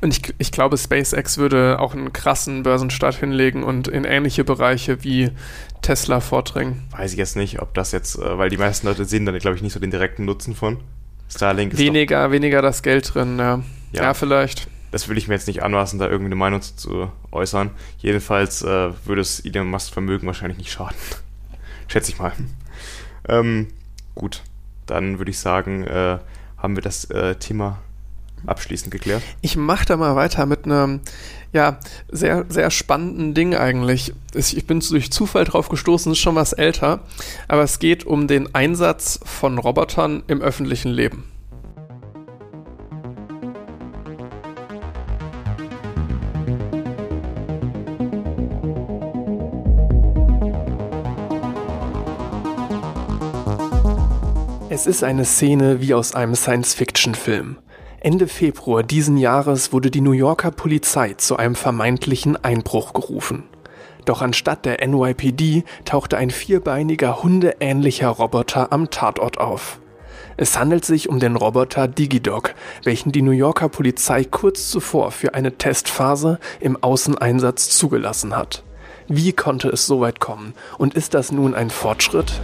[0.00, 5.02] Und ich, ich glaube, SpaceX würde auch einen krassen Börsenstart hinlegen und in ähnliche Bereiche
[5.04, 5.30] wie
[5.82, 6.82] Tesla vordringen.
[6.90, 9.56] Weiß ich jetzt nicht, ob das jetzt, äh, weil die meisten Leute sehen dann, glaube
[9.56, 10.78] ich, nicht so den direkten Nutzen von.
[11.28, 13.62] Starlink ist Weniger, doch, weniger das Geld drin, ja.
[13.92, 14.02] ja.
[14.02, 14.14] ja.
[14.14, 14.68] vielleicht.
[14.90, 17.70] Das will ich mir jetzt nicht anmaßen, da irgendwie eine Meinung zu, zu äußern.
[17.98, 20.96] Jedenfalls äh, würde es Elon Musk Vermögen wahrscheinlich nicht schaden.
[21.88, 22.32] Schätze ich mal.
[23.28, 23.68] Ähm,
[24.16, 24.42] gut,
[24.86, 26.18] dann würde ich sagen, äh,
[26.58, 27.78] haben wir das äh, Thema
[28.46, 29.22] abschließend geklärt?
[29.40, 31.00] Ich mache da mal weiter mit einem
[31.52, 31.78] ja,
[32.10, 34.14] sehr, sehr spannenden Ding eigentlich.
[34.34, 37.00] Ich bin durch Zufall drauf gestoßen, ist schon was älter,
[37.48, 41.24] aber es geht um den Einsatz von Robotern im öffentlichen Leben.
[54.72, 57.58] Es ist eine Szene wie aus einem Science-Fiction-Film.
[58.02, 63.44] Ende Februar diesen Jahres wurde die New Yorker Polizei zu einem vermeintlichen Einbruch gerufen.
[64.06, 69.80] Doch anstatt der NYPD tauchte ein vierbeiniger hundeähnlicher Roboter am Tatort auf.
[70.38, 75.34] Es handelt sich um den Roboter DigiDog, welchen die New Yorker Polizei kurz zuvor für
[75.34, 78.64] eine Testphase im Außeneinsatz zugelassen hat.
[79.08, 80.54] Wie konnte es so weit kommen?
[80.78, 82.40] Und ist das nun ein Fortschritt?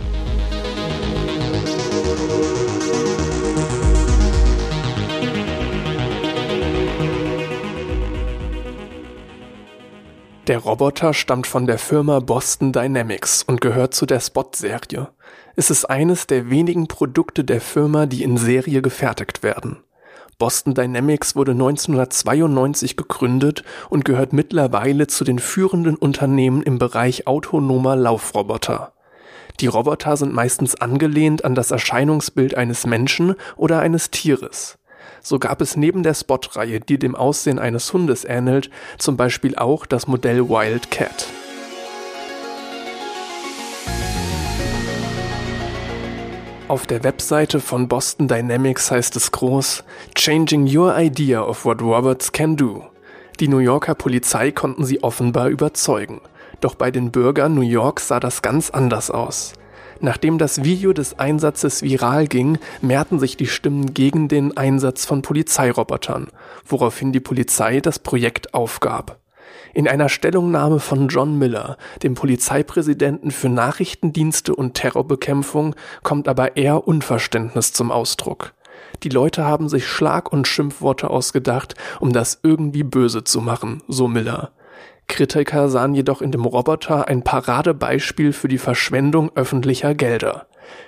[10.47, 15.09] Der Roboter stammt von der Firma Boston Dynamics und gehört zu der Spot-Serie.
[15.57, 19.79] Es ist eines der wenigen Produkte der Firma, die in Serie gefertigt werden.
[20.39, 27.97] Boston Dynamics wurde 1992 gegründet und gehört mittlerweile zu den führenden Unternehmen im Bereich autonomer
[27.97, 28.93] Laufroboter.
[29.59, 34.79] Die Roboter sind meistens angelehnt an das Erscheinungsbild eines Menschen oder eines Tieres.
[35.29, 39.85] So gab es neben der Spot-Reihe, die dem Aussehen eines Hundes ähnelt, zum Beispiel auch
[39.85, 41.27] das Modell Wildcat.
[46.69, 49.83] Auf der Webseite von Boston Dynamics heißt es groß
[50.15, 52.85] Changing your idea of what robots can do.
[53.41, 56.21] Die New Yorker Polizei konnten sie offenbar überzeugen.
[56.61, 59.55] Doch bei den Bürgern New Yorks sah das ganz anders aus.
[60.01, 65.23] Nachdem das Video des Einsatzes viral ging, mehrten sich die Stimmen gegen den Einsatz von
[65.23, 66.29] Polizeirobotern,
[66.67, 69.19] woraufhin die Polizei das Projekt aufgab.
[69.73, 76.87] In einer Stellungnahme von John Miller, dem Polizeipräsidenten für Nachrichtendienste und Terrorbekämpfung, kommt aber eher
[76.87, 78.55] Unverständnis zum Ausdruck.
[79.03, 84.09] Die Leute haben sich Schlag- und Schimpfworte ausgedacht, um das irgendwie böse zu machen, so
[84.09, 84.53] Miller.
[85.09, 90.47] Kritiker sahen jedoch in dem Roboter ein Paradebeispiel für die Verschwendung öffentlicher Gelder.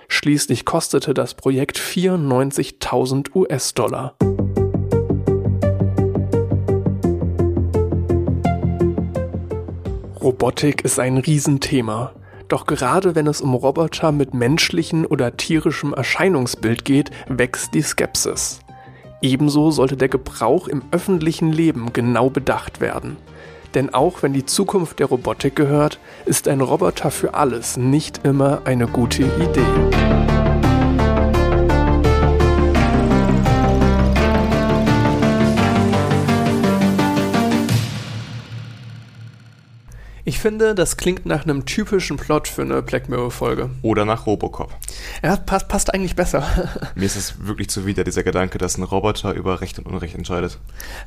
[0.08, 4.16] Schließlich kostete das Projekt 94.000 US-Dollar.
[10.20, 12.12] Robotik ist ein Riesenthema.
[12.48, 18.60] Doch gerade wenn es um Roboter mit menschlichen oder tierischem Erscheinungsbild geht, wächst die Skepsis.
[19.20, 23.16] Ebenso sollte der Gebrauch im öffentlichen Leben genau bedacht werden.
[23.74, 28.62] Denn auch wenn die Zukunft der Robotik gehört, ist ein Roboter für alles nicht immer
[28.64, 30.17] eine gute Idee.
[40.28, 43.70] Ich finde, das klingt nach einem typischen Plot für eine Black Mirror-Folge.
[43.80, 44.76] Oder nach Robocop.
[45.22, 46.46] Ja, passt, passt eigentlich besser.
[46.94, 50.58] Mir ist es wirklich zuwider, dieser Gedanke, dass ein Roboter über Recht und Unrecht entscheidet.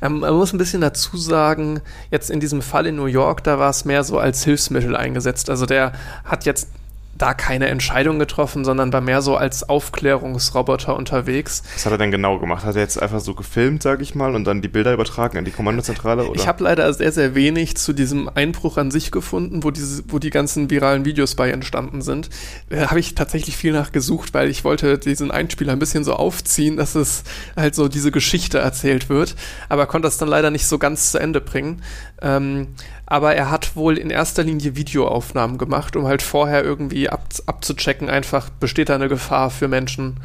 [0.02, 3.60] Ähm, man muss ein bisschen dazu sagen, jetzt in diesem Fall in New York, da
[3.60, 5.50] war es mehr so als Hilfsmittel eingesetzt.
[5.50, 5.92] Also der
[6.24, 6.66] hat jetzt
[7.14, 11.62] da keine Entscheidung getroffen, sondern war mehr so als Aufklärungsroboter unterwegs.
[11.74, 12.64] Was hat er denn genau gemacht?
[12.64, 15.44] Hat er jetzt einfach so gefilmt, sag ich mal, und dann die Bilder übertragen an
[15.44, 16.24] die Kommandozentrale?
[16.26, 16.40] Oder?
[16.40, 20.18] Ich habe leider sehr, sehr wenig zu diesem Einbruch an sich gefunden, wo, diese, wo
[20.18, 22.30] die ganzen viralen Videos bei entstanden sind.
[22.70, 26.14] Da äh, habe ich tatsächlich viel nachgesucht, weil ich wollte diesen Einspieler ein bisschen so
[26.14, 27.24] aufziehen, dass es
[27.56, 29.36] halt so diese Geschichte erzählt wird,
[29.68, 31.82] aber konnte das dann leider nicht so ganz zu Ende bringen.
[32.22, 32.68] Ähm,
[33.12, 38.08] aber er hat wohl in erster Linie Videoaufnahmen gemacht, um halt vorher irgendwie ab, abzuchecken,
[38.08, 40.20] einfach besteht da eine Gefahr für Menschen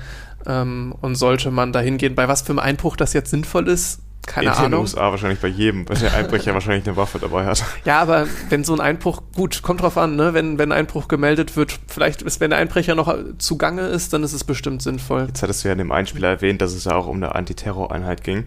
[0.46, 2.16] ähm, und sollte man da hingehen.
[2.16, 4.66] Bei was für einem Einbruch das jetzt sinnvoll ist, keine in Ahnung.
[4.66, 7.62] In den USA wahrscheinlich bei jedem, weil der Einbrecher wahrscheinlich eine Waffe dabei hat.
[7.84, 10.34] Ja, aber wenn so ein Einbruch, gut, kommt drauf an, ne?
[10.34, 14.24] wenn, wenn ein Einbruch gemeldet wird, vielleicht ist, wenn der Einbrecher noch zugange ist, dann
[14.24, 15.26] ist es bestimmt sinnvoll.
[15.28, 18.24] Jetzt hattest du ja in dem Einspieler erwähnt, dass es ja auch um eine Antiterroreinheit
[18.24, 18.46] ging.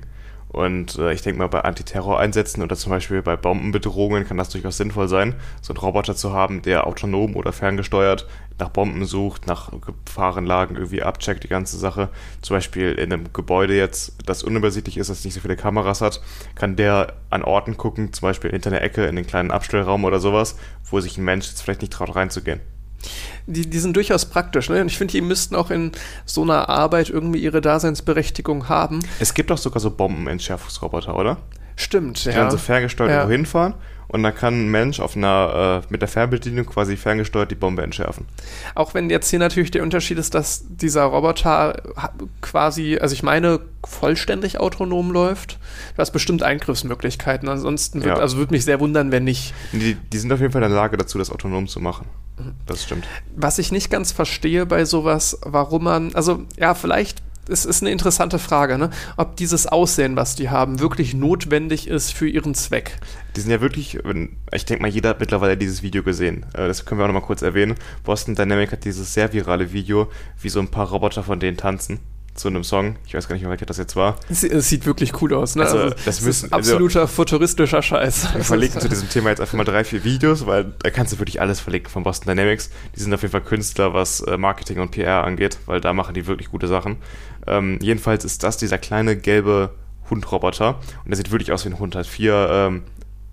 [0.53, 4.77] Und äh, ich denke mal, bei Antiterror-Einsätzen oder zum Beispiel bei Bombenbedrohungen kann das durchaus
[4.77, 8.27] sinnvoll sein, so einen Roboter zu haben, der autonom oder ferngesteuert
[8.59, 9.71] nach Bomben sucht, nach
[10.05, 12.09] Gefahrenlagen irgendwie abcheckt, die ganze Sache.
[12.43, 16.21] Zum Beispiel in einem Gebäude jetzt, das unübersichtlich ist, das nicht so viele Kameras hat,
[16.57, 20.19] kann der an Orten gucken, zum Beispiel hinter einer Ecke in den kleinen Abstellraum oder
[20.19, 20.57] sowas,
[20.91, 22.61] wo sich ein Mensch jetzt vielleicht nicht traut reinzugehen
[23.47, 24.69] die, die sind durchaus praktisch.
[24.69, 24.81] Ne?
[24.81, 25.93] Und ich finde, die müssten auch in
[26.25, 29.01] so einer Arbeit irgendwie ihre Daseinsberechtigung haben.
[29.19, 31.39] Es gibt doch sogar so Bombenentschärfungsroboter, oder?
[31.77, 32.35] Stimmt, die ja.
[32.35, 33.29] Die dann so ferngesteuert ja.
[33.29, 33.75] hinfahren
[34.13, 37.83] und dann kann ein Mensch auf einer, äh, mit der Fernbedienung quasi ferngesteuert die Bombe
[37.83, 38.27] entschärfen.
[38.75, 41.81] Auch wenn jetzt hier natürlich der Unterschied ist, dass dieser Roboter
[42.41, 45.59] quasi, also ich meine, vollständig autonom läuft.
[45.95, 47.49] Du hast bestimmt Eingriffsmöglichkeiten.
[47.49, 48.21] Ansonsten wird, ja.
[48.21, 49.55] also würde mich sehr wundern, wenn nicht.
[49.73, 52.07] Die, die sind auf jeden Fall in der Lage dazu, das autonom zu machen.
[52.67, 53.07] Das stimmt.
[53.35, 57.91] Was ich nicht ganz verstehe bei sowas, warum man, also ja, vielleicht es ist eine
[57.91, 58.91] interessante Frage, ne?
[59.17, 62.99] ob dieses Aussehen, was die haben, wirklich notwendig ist für ihren Zweck.
[63.35, 63.99] Die sind ja wirklich,
[64.53, 66.47] ich denke mal, jeder hat mittlerweile dieses Video gesehen.
[66.55, 67.75] Äh, das können wir auch nochmal kurz erwähnen.
[68.05, 70.11] Boston Dynamic hat dieses sehr virale Video,
[70.41, 71.99] wie so ein paar Roboter von denen tanzen
[72.35, 72.97] zu einem Song.
[73.07, 74.19] Ich weiß gar nicht mehr, welcher das jetzt war.
[74.31, 75.65] Es, sieht wirklich cool aus, ne?
[75.65, 78.35] Also, also das müssen, ist absoluter also, futuristischer Scheiß.
[78.35, 81.19] Wir verlinken zu diesem Thema jetzt einfach mal drei, vier Videos, weil da kannst du
[81.19, 82.71] wirklich alles verlinken von Boston Dynamics.
[82.97, 86.15] Die sind auf jeden Fall Künstler, was äh, Marketing und PR angeht, weil da machen
[86.15, 86.97] die wirklich gute Sachen.
[87.47, 89.75] Ähm, jedenfalls ist das dieser kleine gelbe
[90.09, 91.95] Hundroboter und der sieht wirklich aus wie ein Hund.
[91.95, 92.83] Hat vier ähm,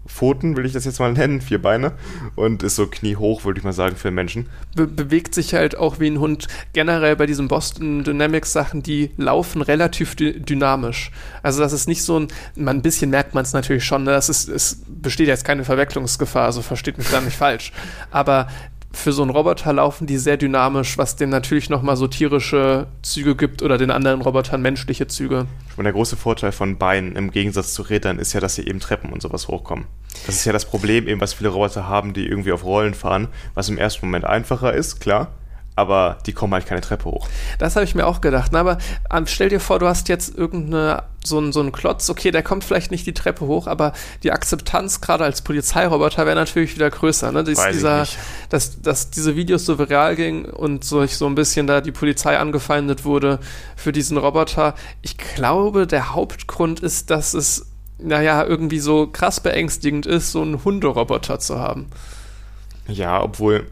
[0.07, 1.93] Pfoten, will ich das jetzt mal nennen, vier Beine
[2.35, 4.47] und ist so kniehoch, würde ich mal sagen, für Menschen.
[4.75, 6.47] Be bewegt sich halt auch wie ein Hund.
[6.73, 11.11] Generell bei diesen Boston Dynamics Sachen, die laufen relativ dy dynamisch.
[11.43, 14.11] Also das ist nicht so ein, man, ein bisschen merkt man es natürlich schon, ne?
[14.11, 17.71] das ist, es besteht jetzt keine Verwechslungsgefahr, also versteht mich da nicht falsch.
[18.11, 18.47] Aber
[18.91, 23.35] für so einen Roboter laufen die sehr dynamisch, was dem natürlich nochmal so tierische Züge
[23.35, 25.45] gibt oder den anderen Robotern menschliche Züge.
[25.77, 28.79] Und der große Vorteil von Beinen im Gegensatz zu Rädern ist ja, dass sie eben
[28.79, 29.85] Treppen und sowas hochkommen.
[30.25, 33.27] Das ist ja das Problem eben, was viele Roboter haben, die irgendwie auf Rollen fahren,
[33.53, 35.31] was im ersten Moment einfacher ist, klar
[35.77, 37.27] aber die kommen halt keine Treppe hoch.
[37.59, 38.51] Das habe ich mir auch gedacht.
[38.51, 38.79] Na, aber
[39.13, 42.41] ähm, stell dir vor, du hast jetzt irgendeine so einen so einen Klotz, okay, der
[42.41, 46.89] kommt vielleicht nicht die Treppe hoch, aber die Akzeptanz gerade als Polizeiroboter wäre natürlich wieder
[46.89, 47.31] größer.
[47.31, 47.43] Ne?
[47.43, 48.07] Dies, dieser,
[48.49, 52.39] dass, dass diese Videos so viral gingen und so, so ein bisschen da die Polizei
[52.39, 53.39] angefeindet wurde
[53.75, 54.73] für diesen Roboter.
[55.03, 57.67] Ich glaube, der Hauptgrund ist, dass es,
[57.99, 61.87] naja, irgendwie so krass beängstigend ist, so einen Hunderoboter zu haben.
[62.87, 63.67] Ja, obwohl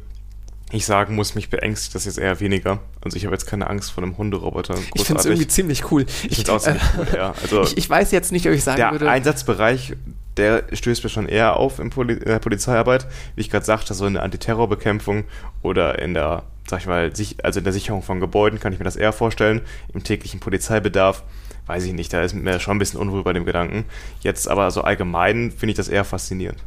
[0.72, 2.80] ich sagen muss, mich beängstigt das jetzt eher weniger.
[3.01, 4.76] Also ich habe jetzt keine Angst vor einem Hunderoboter.
[4.95, 6.05] Ich finde es irgendwie ziemlich cool.
[6.28, 7.34] Ich, es auch ziemlich äh, cool, ja.
[7.41, 9.05] Also ich, ich, weiß jetzt nicht, ob ich sagen der würde.
[9.05, 9.95] Der Einsatzbereich,
[10.38, 13.05] der stößt mir schon eher auf in, Poli in der Polizeiarbeit.
[13.36, 15.26] Wie ich gerade sagte, so in der Antiterrorbekämpfung
[15.61, 17.11] oder in der, sag ich mal,
[17.43, 19.61] also in der Sicherung von Gebäuden kann ich mir das eher vorstellen.
[19.93, 21.24] Im täglichen Polizeibedarf
[21.68, 23.86] weiß ich nicht, da ist mir schon ein bisschen unwohl bei dem Gedanken.
[24.22, 26.63] Jetzt aber so allgemein finde ich das eher faszinierend.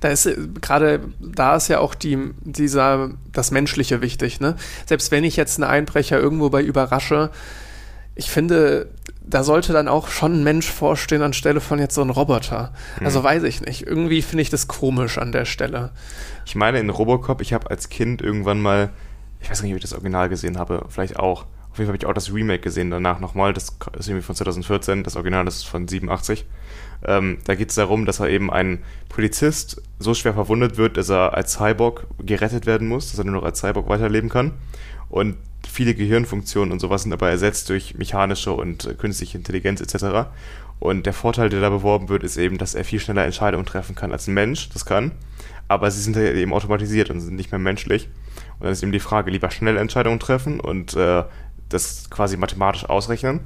[0.00, 4.56] Da ist äh, gerade, da ist ja auch die, dieser, das Menschliche wichtig, ne?
[4.86, 7.30] Selbst wenn ich jetzt einen Einbrecher irgendwo bei überrasche,
[8.14, 8.88] ich finde,
[9.22, 12.72] da sollte dann auch schon ein Mensch vorstehen anstelle von jetzt so einem Roboter.
[12.98, 13.06] Hm.
[13.06, 13.86] Also weiß ich nicht.
[13.86, 15.90] Irgendwie finde ich das komisch an der Stelle.
[16.44, 18.90] Ich meine, in Robocop, ich habe als Kind irgendwann mal,
[19.40, 21.46] ich weiß nicht, ob ich das Original gesehen habe, vielleicht auch.
[21.70, 23.52] Auf jeden Fall habe ich auch das Remake gesehen, danach nochmal.
[23.52, 26.44] Das ist irgendwie von 2014, das Original ist von 87.
[27.04, 31.08] Ähm, da geht es darum, dass er eben ein Polizist so schwer verwundet wird, dass
[31.08, 34.52] er als Cyborg gerettet werden muss, dass er nur noch als Cyborg weiterleben kann.
[35.08, 35.36] Und
[35.68, 40.28] viele Gehirnfunktionen und sowas sind dabei ersetzt durch mechanische und äh, künstliche Intelligenz etc.
[40.78, 43.94] Und der Vorteil, der da beworben wird, ist eben, dass er viel schneller Entscheidungen treffen
[43.94, 45.12] kann als ein Mensch, das kann.
[45.68, 48.08] Aber sie sind eben automatisiert und sind nicht mehr menschlich.
[48.58, 51.24] Und dann ist eben die Frage, lieber schnell Entscheidungen treffen und äh,
[51.68, 53.40] das quasi mathematisch ausrechnen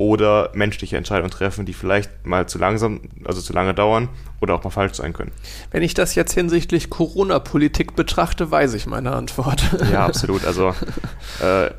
[0.00, 4.08] oder menschliche Entscheidungen treffen, die vielleicht mal zu langsam, also zu lange dauern
[4.40, 5.30] oder auch mal falsch sein können.
[5.72, 9.62] Wenn ich das jetzt hinsichtlich Corona-Politik betrachte, weiß ich meine Antwort.
[9.92, 10.46] Ja, absolut.
[10.46, 10.74] Also
[11.42, 11.70] äh,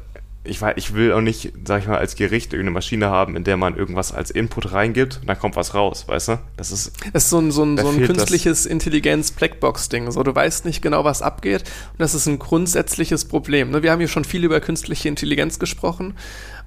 [0.44, 3.58] ich, ich will auch nicht, sag ich mal, als Gericht irgendeine Maschine haben, in der
[3.58, 6.40] man irgendwas als Input reingibt und dann kommt was raus, weißt du?
[6.58, 10.12] Das ist, das ist so ein, so ein, so ein künstliches Intelligenz-Blackbox-Ding.
[10.12, 11.64] So, du weißt nicht genau, was abgeht
[11.94, 13.72] und das ist ein grundsätzliches Problem.
[13.72, 13.82] Ne?
[13.82, 16.14] Wir haben hier schon viel über künstliche Intelligenz gesprochen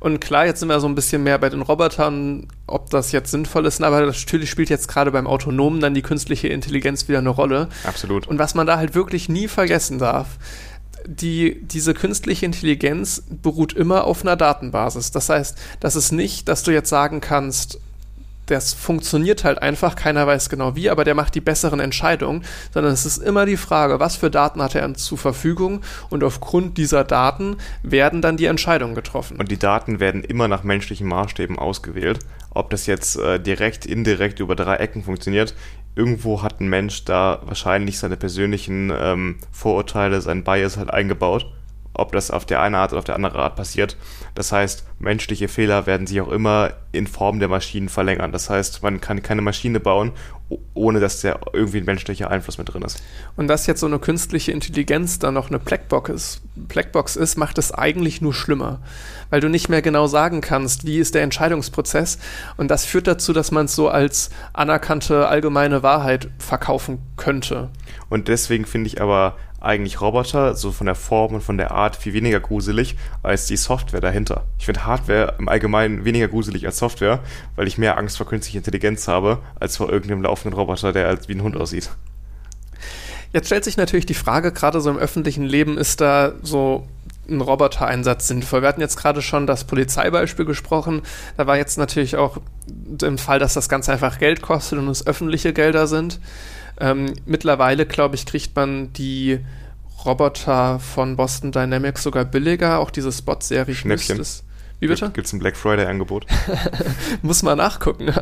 [0.05, 3.31] und klar, jetzt sind wir so ein bisschen mehr bei den Robotern, ob das jetzt
[3.31, 7.31] sinnvoll ist, aber natürlich spielt jetzt gerade beim Autonomen dann die künstliche Intelligenz wieder eine
[7.31, 7.71] Rolle.
[7.85, 8.27] Absolut.
[8.27, 10.37] Und was man da halt wirklich nie vergessen darf,
[11.07, 15.11] die, diese künstliche Intelligenz beruht immer auf einer Datenbasis.
[15.11, 17.81] Das heißt, das ist nicht, dass du jetzt sagen kannst,
[18.47, 22.93] das funktioniert halt einfach, keiner weiß genau wie, aber der macht die besseren Entscheidungen, sondern
[22.93, 25.81] es ist immer die Frage, was für Daten hat er zur Verfügung
[26.11, 29.39] und aufgrund dieser Daten werden dann die Entscheidungen getroffen.
[29.39, 32.19] Und die Daten werden immer nach menschlichen Maßstäben ausgewählt.
[32.51, 35.55] Ob das jetzt äh, direkt, indirekt über drei Ecken funktioniert,
[35.97, 41.47] irgendwo hat ein Mensch da wahrscheinlich seine persönlichen ähm, Vorurteile, sein Bias halt eingebaut.
[41.95, 43.97] Ob das auf der eine Art oder auf der andere Art passiert.
[44.35, 48.33] Das heißt, menschliche Fehler werden sich auch immer in Form der Maschinen verlängern.
[48.33, 50.13] Das heißt, man kann keine Maschine bauen,
[50.75, 53.03] ohne dass da irgendwie ein menschlicher Einfluss mit drin ist.
[53.37, 57.59] Und dass jetzt so eine künstliche Intelligenz dann noch eine Blackbox ist, Blackbox ist, macht
[57.59, 58.81] es eigentlich nur schlimmer,
[59.31, 62.19] weil du nicht mehr genau sagen kannst, wie ist der Entscheidungsprozess.
[62.57, 67.71] Und das führt dazu, dass man es so als anerkannte allgemeine Wahrheit verkaufen könnte.
[68.09, 71.97] Und deswegen finde ich aber eigentlich Roboter, so von der Form und von der Art,
[71.97, 74.45] viel weniger gruselig als die Software dahinter.
[74.59, 77.21] Ich finde Hardware im Allgemeinen weniger gruselig als Software,
[77.57, 81.29] weil ich mehr Angst vor künstlicher Intelligenz habe, als vor irgendeinem laufenden Roboter, der als
[81.29, 81.91] wie ein Hund aussieht.
[83.33, 86.87] Jetzt stellt sich natürlich die Frage, gerade so im öffentlichen Leben, ist da so
[87.29, 88.63] ein Robotereinsatz sinnvoll?
[88.63, 91.03] Wir hatten jetzt gerade schon das Polizeibeispiel gesprochen.
[91.37, 92.39] Da war jetzt natürlich auch
[93.03, 96.21] im Fall, dass das Ganze einfach Geld kostet und es öffentliche Gelder sind.
[96.81, 99.41] Ähm, mittlerweile, glaube ich, kriegt man die
[100.05, 102.79] Roboter von Boston Dynamics sogar billiger.
[102.79, 103.75] Auch diese Spot-Serie.
[103.75, 104.21] Schnäppchen.
[104.81, 105.11] Wie bitte?
[105.15, 106.27] Gibt es ein Black Friday-Angebot?
[107.23, 108.13] Muss mal nachgucken.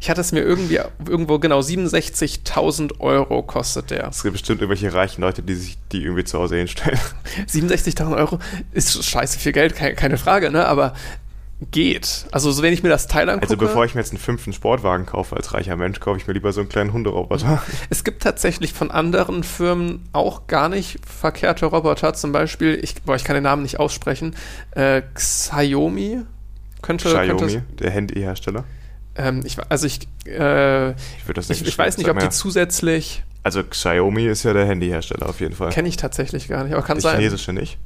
[0.00, 4.08] Ich hatte es mir irgendwie irgendwo genau 67.000 Euro kostet der.
[4.08, 6.98] Es gibt bestimmt irgendwelche reichen Leute, die sich die irgendwie zu Hause hinstellen.
[7.46, 8.38] 67.000 Euro
[8.72, 10.66] ist scheiße viel Geld, keine Frage, ne?
[10.66, 10.94] Aber
[11.70, 12.26] geht.
[12.30, 13.46] Also so, wenn ich mir das Teil angucke.
[13.46, 16.32] Also bevor ich mir jetzt einen fünften Sportwagen kaufe als reicher Mensch, kaufe ich mir
[16.32, 17.62] lieber so einen kleinen Hunderoboter.
[17.90, 22.14] Es gibt tatsächlich von anderen Firmen auch gar nicht verkehrte Roboter.
[22.14, 24.36] Zum Beispiel, ich, boah, ich kann den Namen nicht aussprechen,
[24.72, 26.20] äh, Xiaomi
[26.82, 27.08] könnte.
[27.08, 28.64] Xiaomi, könnte, der Handyhersteller.
[29.16, 30.96] Ähm, ich, also ich, äh, ich,
[31.34, 33.24] das nicht ich, ich weiß nicht, ob die zusätzlich.
[33.42, 35.70] Also Xiaomi ist ja der Handyhersteller auf jeden Fall.
[35.70, 37.16] Kenne ich tatsächlich gar nicht, aber kann die sein.
[37.16, 37.78] chinesische nicht.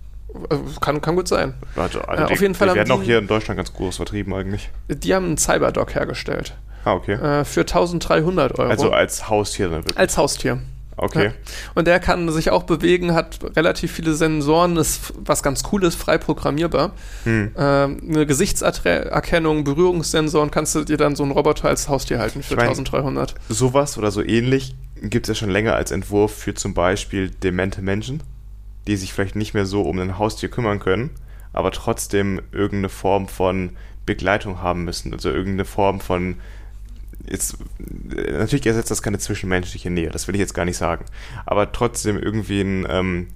[0.51, 1.55] Äh, kann, kann gut sein.
[1.77, 3.97] Also, also äh, die, auf jeden Fall die werden auch hier in Deutschland ganz groß
[3.97, 4.71] vertrieben eigentlich.
[4.89, 6.55] Die haben einen Cyberdog hergestellt.
[6.85, 7.13] Ah, okay.
[7.13, 8.71] Äh, für 1300 Euro.
[8.71, 9.99] Also als Haustier dann wirklich?
[9.99, 10.61] Als Haustier.
[10.97, 11.27] Okay.
[11.27, 11.33] Ja.
[11.75, 16.19] Und der kann sich auch bewegen, hat relativ viele Sensoren, ist was ganz Cooles, frei
[16.19, 16.93] programmierbar.
[17.25, 17.53] Hm.
[17.57, 22.55] Ähm, eine Gesichtserkennung, Berührungssensoren, kannst du dir dann so einen Roboter als Haustier halten für
[22.55, 23.35] ich mein, 1300.
[23.49, 27.83] Sowas oder so ähnlich gibt es ja schon länger als Entwurf für zum Beispiel demente
[27.83, 28.23] Menschen
[28.87, 31.11] die sich vielleicht nicht mehr so um ein Haustier kümmern können,
[31.53, 33.71] aber trotzdem irgendeine Form von
[34.07, 36.37] Begleitung haben müssen, also irgendeine Form von
[37.29, 37.57] jetzt,
[38.09, 41.05] natürlich ersetzt das keine zwischenmenschliche Nähe, das will ich jetzt gar nicht sagen.
[41.47, 43.29] Aber trotzdem irgendwie ein, ähm,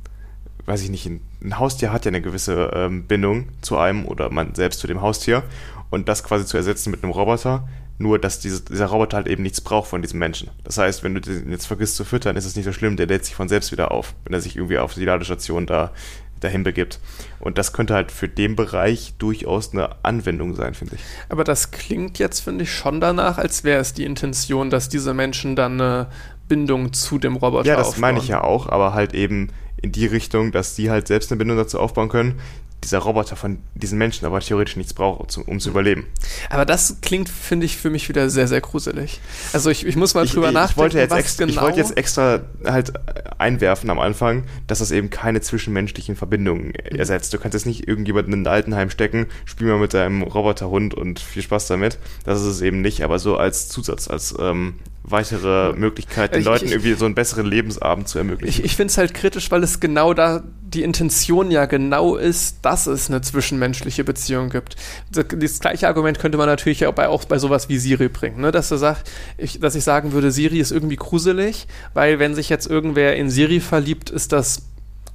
[0.66, 1.20] weiß ich nicht, ein,
[1.58, 5.44] Haustier hat ja eine gewisse ähm, Bindung zu einem oder man selbst zu dem Haustier.
[5.88, 7.68] Und das quasi zu ersetzen mit einem Roboter,
[7.98, 10.50] nur dass diese, dieser Roboter halt eben nichts braucht von diesem Menschen.
[10.64, 13.06] Das heißt, wenn du den jetzt vergisst zu füttern, ist es nicht so schlimm, der
[13.06, 15.92] lädt sich von selbst wieder auf, wenn er sich irgendwie auf die Ladestation da
[16.40, 17.00] dahin begibt.
[17.40, 21.00] Und das könnte halt für den Bereich durchaus eine Anwendung sein, finde ich.
[21.30, 25.14] Aber das klingt jetzt, finde ich, schon danach, als wäre es die Intention, dass diese
[25.14, 26.08] Menschen dann eine
[26.48, 28.00] Bindung zu dem Roboter Ja, das aufbauen.
[28.02, 29.48] meine ich ja auch, aber halt eben
[29.80, 32.38] in die Richtung, dass die halt selbst eine Bindung dazu aufbauen können,
[32.84, 36.06] dieser Roboter von diesen Menschen aber theoretisch nichts braucht, um zu überleben.
[36.50, 39.20] Aber das klingt, finde ich, für mich wieder sehr, sehr gruselig.
[39.52, 41.78] Also ich, ich muss mal drüber ich, nachdenken, ich wollte, jetzt extra, genau ich wollte
[41.78, 42.92] jetzt extra halt
[43.38, 46.96] einwerfen am Anfang, dass das eben keine zwischenmenschlichen Verbindungen mhm.
[46.96, 47.32] ersetzt.
[47.34, 51.18] Du kannst jetzt nicht irgendjemanden in ein Altenheim stecken, spiel mal mit deinem Roboterhund und
[51.18, 51.98] viel Spaß damit.
[52.24, 56.46] Das ist es eben nicht, aber so als Zusatz, als ähm, weitere Möglichkeit, den ich,
[56.46, 58.60] Leuten irgendwie so einen besseren Lebensabend zu ermöglichen.
[58.60, 62.58] Ich, ich finde es halt kritisch, weil es genau da die Intention ja genau ist,
[62.62, 64.74] dass es eine zwischenmenschliche Beziehung gibt.
[65.12, 68.50] Das, gleiche Argument könnte man natürlich auch bei, auch bei sowas wie Siri bringen, ne?
[68.50, 69.08] dass, er sagt,
[69.38, 73.30] ich, dass ich sagen würde, Siri ist irgendwie gruselig, weil wenn sich jetzt irgendwer in
[73.30, 74.62] Siri verliebt, ist das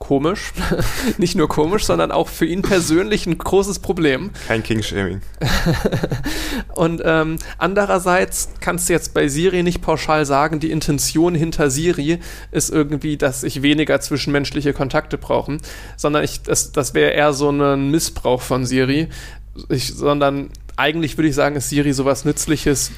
[0.01, 0.51] komisch.
[1.17, 4.31] Nicht nur komisch, sondern auch für ihn persönlich ein großes Problem.
[4.47, 5.21] Kein King-Shaming.
[6.75, 12.19] und ähm, andererseits kannst du jetzt bei Siri nicht pauschal sagen, die Intention hinter Siri
[12.51, 15.59] ist irgendwie, dass ich weniger zwischenmenschliche Kontakte brauche,
[15.95, 19.07] sondern ich, das, das wäre eher so ein Missbrauch von Siri.
[19.69, 22.91] Ich, sondern eigentlich würde ich sagen, ist Siri sowas Nützliches,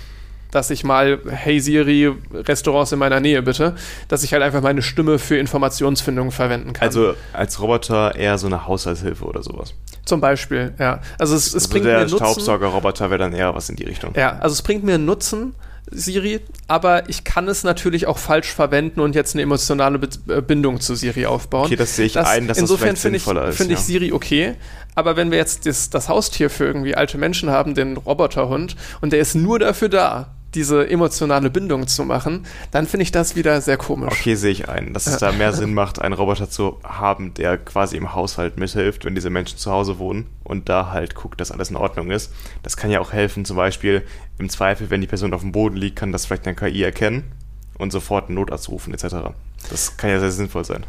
[0.54, 3.76] dass ich mal, hey Siri, Restaurants in meiner Nähe bitte,
[4.08, 6.88] dass ich halt einfach meine Stimme für Informationsfindung verwenden kann.
[6.88, 9.74] Also als Roboter eher so eine Haushaltshilfe oder sowas.
[10.06, 11.02] Zum Beispiel, ja.
[11.18, 12.18] Also es, es also bringt der mir Nutzen.
[12.18, 14.14] Staubsaugerroboter wäre dann eher was in die Richtung.
[14.16, 15.56] Ja, also es bringt mir Nutzen,
[15.90, 20.42] Siri, aber ich kann es natürlich auch falsch verwenden und jetzt eine emotionale Be äh,
[20.42, 21.66] Bindung zu Siri aufbauen.
[21.66, 23.58] Okay, das sehe ich das, ein, dass insofern das vielleicht sinnvoller ist.
[23.58, 24.56] Finde ich Siri okay,
[24.96, 29.14] aber wenn wir jetzt das, das Haustier für irgendwie alte Menschen haben, den Roboterhund, und
[29.14, 33.62] der ist nur dafür da, diese emotionale Bindung zu machen, dann finde ich das wieder
[33.62, 34.14] sehr komisch.
[34.20, 37.58] Okay, sehe ich ein, dass es da mehr Sinn macht, einen Roboter zu haben, der
[37.58, 41.52] quasi im Haushalt mithilft, wenn diese Menschen zu Hause wohnen und da halt guckt, dass
[41.52, 42.32] alles in Ordnung ist.
[42.62, 44.04] Das kann ja auch helfen, zum Beispiel
[44.38, 47.32] im Zweifel, wenn die Person auf dem Boden liegt, kann das vielleicht eine KI erkennen
[47.78, 49.34] und sofort einen Notarzt rufen etc.
[49.70, 50.86] Das kann ja sehr sinnvoll sein.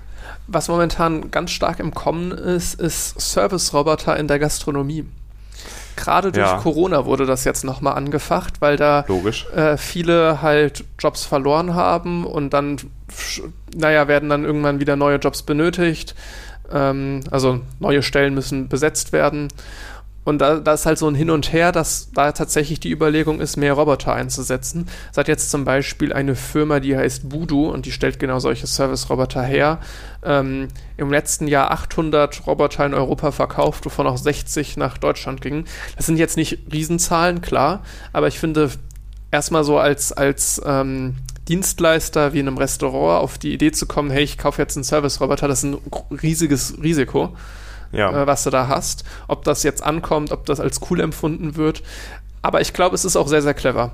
[0.47, 5.07] Was momentan ganz stark im Kommen ist, ist Service-Roboter in der Gastronomie.
[5.97, 6.59] Gerade durch ja.
[6.59, 9.05] Corona wurde das jetzt nochmal angefacht, weil da
[9.55, 12.79] äh, viele halt Jobs verloren haben und dann,
[13.75, 16.15] naja, werden dann irgendwann wieder neue Jobs benötigt.
[16.73, 19.49] Ähm, also neue Stellen müssen besetzt werden.
[20.25, 23.41] Und da, da ist halt so ein Hin und Her, dass da tatsächlich die Überlegung
[23.41, 24.89] ist, mehr Roboter einzusetzen.
[25.13, 28.67] Es hat jetzt zum Beispiel eine Firma, die heißt Voodoo und die stellt genau solche
[28.67, 29.81] Service-Roboter her.
[30.25, 35.67] Ähm, Im letzten Jahr 800 Roboter in Europa verkauft, wovon auch 60 nach Deutschland gingen.
[35.97, 38.71] Das sind jetzt nicht Riesenzahlen, klar, aber ich finde
[39.31, 41.17] erstmal so als, als ähm,
[41.49, 44.85] Dienstleister wie in einem Restaurant auf die Idee zu kommen, hey, ich kaufe jetzt einen
[44.85, 45.79] Service-Roboter, das ist ein
[46.23, 47.37] riesiges Risiko
[47.95, 48.23] ja.
[48.23, 49.05] äh, was du da hast.
[49.29, 51.83] Ob das jetzt ankommt, ob das als cool empfunden wird.
[52.43, 53.93] Aber ich glaube, es ist auch sehr, sehr clever.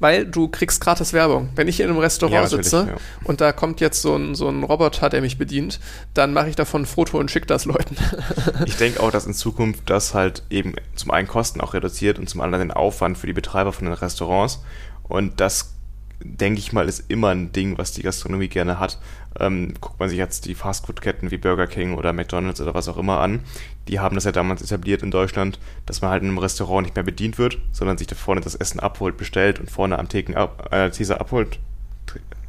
[0.00, 1.50] Weil du kriegst gratis Werbung.
[1.54, 2.96] Wenn ich in einem Restaurant ja, sitze ja.
[3.24, 5.78] und da kommt jetzt so ein, so ein Roboter, der mich bedient,
[6.14, 7.96] dann mache ich davon ein Foto und schicke das Leuten.
[8.66, 12.28] ich denke auch, dass in Zukunft das halt eben zum einen Kosten auch reduziert und
[12.28, 14.62] zum anderen den Aufwand für die Betreiber von den Restaurants.
[15.04, 15.74] Und das
[16.20, 18.98] denke ich mal, ist immer ein Ding, was die Gastronomie gerne hat.
[19.40, 22.96] Ähm, guckt man sich jetzt die Fastfood-Ketten wie Burger King oder McDonalds oder was auch
[22.96, 23.40] immer an.
[23.88, 26.94] Die haben das ja damals etabliert in Deutschland, dass man halt in einem Restaurant nicht
[26.94, 30.36] mehr bedient wird, sondern sich da vorne das Essen abholt, bestellt und vorne am Theken
[30.36, 31.58] ab, äh, These abholt.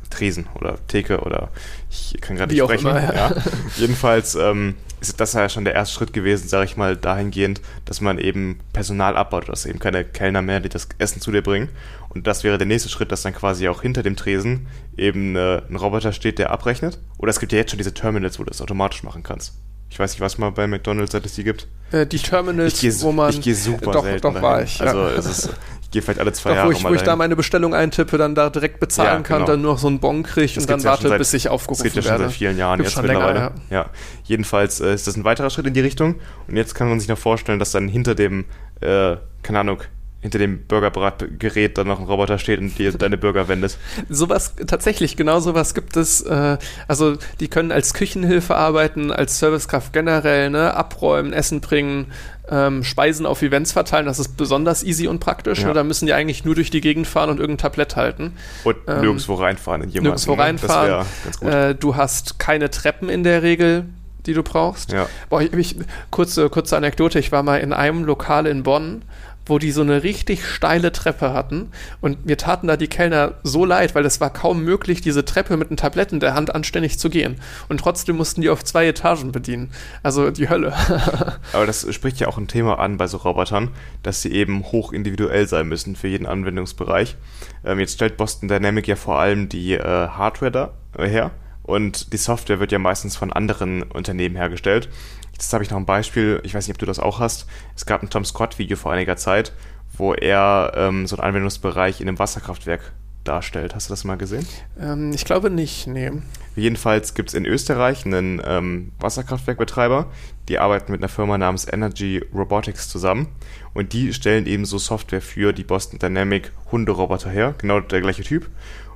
[0.09, 1.49] Tresen oder Theke oder
[1.89, 2.87] ich kann gerade nicht sprechen.
[2.87, 3.31] Immer, ja.
[3.31, 3.35] Ja.
[3.75, 8.01] Jedenfalls ähm, ist das ja schon der erste Schritt gewesen, sage ich mal, dahingehend, dass
[8.01, 11.69] man eben Personal abbaut, dass eben keine Kellner mehr, die das Essen zu dir bringen.
[12.15, 15.61] Und das wäre der nächste Schritt, dass dann quasi auch hinter dem Tresen eben äh,
[15.69, 16.97] ein Roboter steht, der abrechnet.
[17.17, 19.53] Oder es gibt ja jetzt schon diese Terminals, wo du das automatisch machen kannst.
[19.89, 21.67] Ich weiß nicht, was mal bei McDonalds, seit es die gibt.
[21.91, 23.29] Äh, die Terminals, geh, wo man.
[23.29, 24.21] Ich gehe super doch, selten.
[24.21, 24.43] Doch, dahin.
[24.43, 24.81] war ich.
[24.81, 25.49] Also, es ist,
[25.83, 27.73] ich gehe vielleicht alle zwei doch, Jahre wo ich, mal Wo ich da meine Bestellung
[27.73, 29.51] eintippe, dann da direkt bezahlen ja, kann, genau.
[29.51, 31.83] dann nur noch so einen Bon kriege und dann warte, ja seit, bis ich aufgerufen
[31.83, 31.95] werde.
[31.95, 33.33] Das geht ja schon seit vielen Jahren Gibt's jetzt mittlerweile.
[33.33, 33.77] Länger, ja.
[33.77, 33.89] ja.
[34.23, 36.15] Jedenfalls äh, ist das ein weiterer Schritt in die Richtung.
[36.47, 38.45] Und jetzt kann man sich noch vorstellen, dass dann hinter dem,
[38.81, 39.81] äh, keine Ahnung,
[40.25, 43.77] hinter dem Burgerbratgerät dann noch ein Roboter steht und dir deine Burger wendet.
[44.09, 46.21] Sowas, tatsächlich, genau sowas gibt es.
[46.21, 46.57] Äh,
[46.87, 52.11] also die können als Küchenhilfe arbeiten, als Servicekraft generell, ne, abräumen, Essen bringen,
[52.49, 54.07] ähm, Speisen auf Events verteilen.
[54.07, 55.59] Das ist besonders easy und praktisch.
[55.59, 55.67] Ja.
[55.67, 55.73] Ne?
[55.75, 58.33] Da müssen die eigentlich nur durch die Gegend fahren und irgendein Tablett halten.
[58.63, 60.09] Und ähm, nirgendwo reinfahren in jemanden.
[60.09, 60.41] Nirgendwo ne?
[60.41, 61.05] reinfahren.
[61.41, 63.85] Äh, du hast keine Treppen in der Regel
[64.25, 64.91] die du brauchst.
[64.91, 65.07] Ja.
[65.29, 65.75] Boah, ich, ich,
[66.09, 69.03] kurze, kurze Anekdote, ich war mal in einem Lokal in Bonn
[69.45, 71.71] wo die so eine richtig steile Treppe hatten.
[72.01, 75.57] Und mir taten da die Kellner so leid, weil es war kaum möglich, diese Treppe
[75.57, 77.35] mit einem Tablett in der Hand anständig zu gehen.
[77.69, 79.71] Und trotzdem mussten die auf zwei Etagen bedienen.
[80.03, 80.73] Also die Hölle.
[81.53, 83.69] Aber das spricht ja auch ein Thema an bei so Robotern,
[84.03, 87.15] dass sie eben hoch individuell sein müssen für jeden Anwendungsbereich.
[87.63, 91.31] Ähm, jetzt stellt Boston Dynamic ja vor allem die äh, Hardware da, äh, her.
[91.63, 94.87] Und die Software wird ja meistens von anderen Unternehmen hergestellt.
[95.35, 97.45] Jetzt habe ich noch ein Beispiel, ich weiß nicht, ob du das auch hast.
[97.75, 99.51] Es gab ein Tom Scott-Video vor einiger Zeit,
[99.97, 102.93] wo er ähm, so einen Anwendungsbereich in einem Wasserkraftwerk
[103.25, 103.75] darstellt.
[103.75, 104.47] Hast du das mal gesehen?
[104.79, 106.11] Ähm, ich glaube nicht, nee.
[106.55, 110.09] Jedenfalls gibt es in Österreich einen ähm, Wasserkraftwerkbetreiber,
[110.47, 113.27] die arbeiten mit einer Firma namens Energy Robotics zusammen
[113.73, 118.23] und die stellen eben so Software für die Boston Dynamic Hunderoboter her, genau der gleiche
[118.23, 118.49] Typ.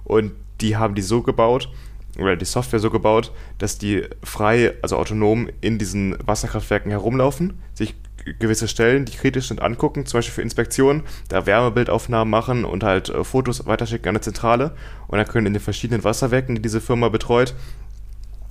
[0.06, 0.32] Und
[0.62, 1.70] die haben die so gebaut,
[2.18, 7.96] oder die Software so gebaut, dass die frei, also autonom in diesen Wasserkraftwerken herumlaufen, sich
[8.40, 13.10] gewisse Stellen, die kritisch sind, angucken, zum Beispiel für Inspektionen, da Wärmebildaufnahmen machen und halt
[13.10, 14.76] äh, Fotos weiterschicken an eine Zentrale.
[15.08, 17.56] Und dann können in den verschiedenen Wasserwerken, die diese Firma betreut,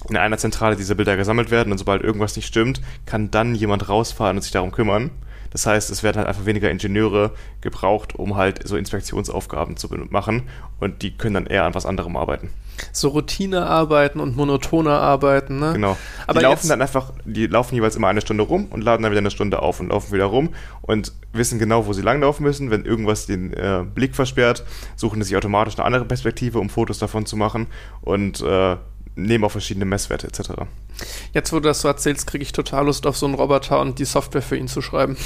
[0.09, 3.89] in einer Zentrale diese Bilder gesammelt werden und sobald irgendwas nicht stimmt, kann dann jemand
[3.89, 5.11] rausfahren und sich darum kümmern.
[5.51, 10.49] Das heißt, es werden halt einfach weniger Ingenieure gebraucht, um halt so Inspektionsaufgaben zu machen
[10.81, 12.51] und die können dann eher an was anderem arbeiten.
[12.93, 15.73] So Routinearbeiten und monotone Arbeiten, ne?
[15.73, 15.95] Genau.
[15.95, 19.11] Die Aber laufen dann einfach, die laufen jeweils immer eine Stunde rum und laden dann
[19.11, 20.51] wieder eine Stunde auf und laufen wieder rum
[20.83, 22.71] und wissen genau, wo sie langlaufen müssen.
[22.71, 24.65] Wenn irgendwas den äh, Blick versperrt,
[24.97, 27.67] suchen sie sich automatisch eine andere Perspektive, um Fotos davon zu machen
[28.01, 28.77] und äh,
[29.17, 30.51] nehmen auch verschiedene Messwerte etc.
[31.33, 33.99] Jetzt, wo du das so erzählst, kriege ich total Lust auf so einen Roboter und
[33.99, 35.17] die Software für ihn zu schreiben.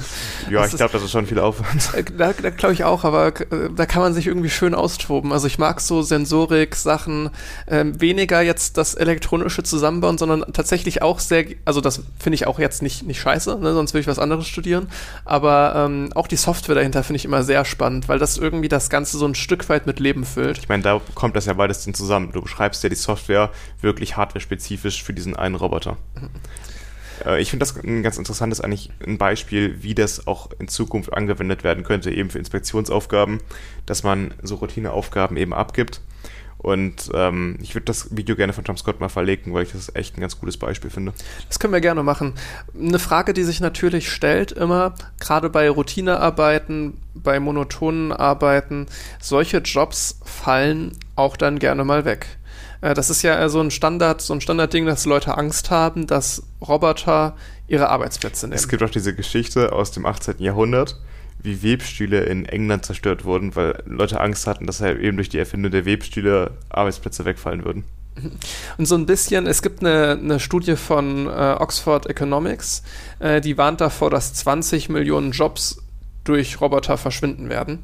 [0.50, 1.94] ja, ich glaube, das ist schon viel Aufwand.
[1.94, 5.32] Äh, da, da glaube ich auch, aber äh, da kann man sich irgendwie schön austoben.
[5.32, 7.30] Also ich mag so Sensorik, Sachen,
[7.66, 12.58] äh, weniger jetzt das elektronische Zusammenbauen, sondern tatsächlich auch sehr, also das finde ich auch
[12.58, 14.88] jetzt nicht, nicht scheiße, ne, sonst würde ich was anderes studieren,
[15.24, 18.90] aber ähm, auch die Software dahinter finde ich immer sehr spannend, weil das irgendwie das
[18.90, 20.58] Ganze so ein Stück weit mit Leben füllt.
[20.58, 22.32] Ich meine, da kommt das ja beides zusammen.
[22.32, 23.50] Du beschreibst ja die Software
[23.80, 25.96] wirklich hardware-spezifisch für diesen einen Roboter.
[27.24, 31.12] Äh, ich finde das ein ganz interessantes eigentlich ein Beispiel, wie das auch in Zukunft
[31.12, 33.40] angewendet werden könnte, eben für Inspektionsaufgaben,
[33.86, 36.00] dass man so Routineaufgaben eben abgibt.
[36.64, 39.94] Und ähm, ich würde das Video gerne von Tom Scott mal verlinken, weil ich das
[39.94, 41.12] echt ein ganz gutes Beispiel finde.
[41.46, 42.32] Das können wir gerne machen.
[42.72, 48.86] Eine Frage, die sich natürlich stellt immer, gerade bei Routinearbeiten, bei monotonen Arbeiten,
[49.20, 52.38] solche Jobs fallen auch dann gerne mal weg.
[52.84, 56.42] Äh, das ist ja so ein Standard, so ein Standardding, dass Leute Angst haben, dass
[56.60, 57.34] Roboter
[57.66, 58.56] ihre Arbeitsplätze nehmen.
[58.56, 60.34] Es gibt auch diese Geschichte aus dem 18.
[60.38, 61.00] Jahrhundert,
[61.42, 65.38] wie Webstühle in England zerstört wurden, weil Leute Angst hatten, dass halt eben durch die
[65.38, 67.84] Erfindung der Webstühle Arbeitsplätze wegfallen würden.
[68.78, 72.82] Und so ein bisschen, es gibt eine, eine Studie von äh, Oxford Economics,
[73.18, 75.78] äh, die warnt davor, dass 20 Millionen Jobs
[76.24, 77.80] durch Roboter verschwinden werden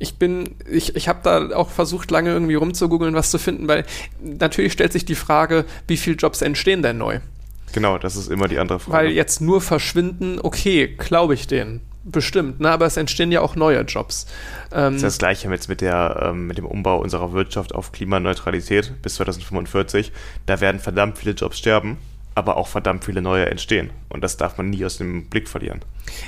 [0.00, 3.84] ich bin, ich, ich habe da auch versucht, lange irgendwie rumzugoogeln, was zu finden, weil
[4.20, 7.20] natürlich stellt sich die Frage, wie viele Jobs entstehen denn neu?
[7.72, 8.96] Genau, das ist immer die andere Frage.
[8.96, 11.82] Weil jetzt nur verschwinden, okay, glaube ich denen.
[12.02, 12.70] Bestimmt, ne?
[12.70, 14.26] aber es entstehen ja auch neue Jobs.
[14.72, 17.92] Ähm, das ist das Gleiche mit, mit, der, ähm, mit dem Umbau unserer Wirtschaft auf
[17.92, 20.12] Klimaneutralität bis 2045.
[20.46, 21.98] Da werden verdammt viele Jobs sterben
[22.40, 23.90] aber auch verdammt viele neue entstehen.
[24.08, 25.82] Und das darf man nie aus dem Blick verlieren.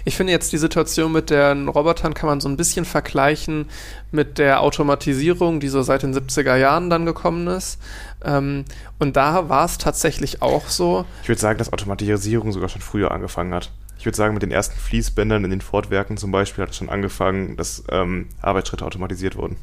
[0.05, 3.69] Ich finde jetzt die Situation mit den Robotern kann man so ein bisschen vergleichen
[4.11, 7.81] mit der Automatisierung, die so seit den 70er Jahren dann gekommen ist.
[8.23, 8.67] Ähm,
[8.99, 11.07] und da war es tatsächlich auch so.
[11.23, 13.73] Ich würde sagen, dass Automatisierung sogar schon früher angefangen hat.
[13.99, 16.91] Ich würde sagen, mit den ersten Fließbändern in den Fortwerken zum Beispiel hat es schon
[16.91, 19.57] angefangen, dass ähm, Arbeitsschritte automatisiert wurden.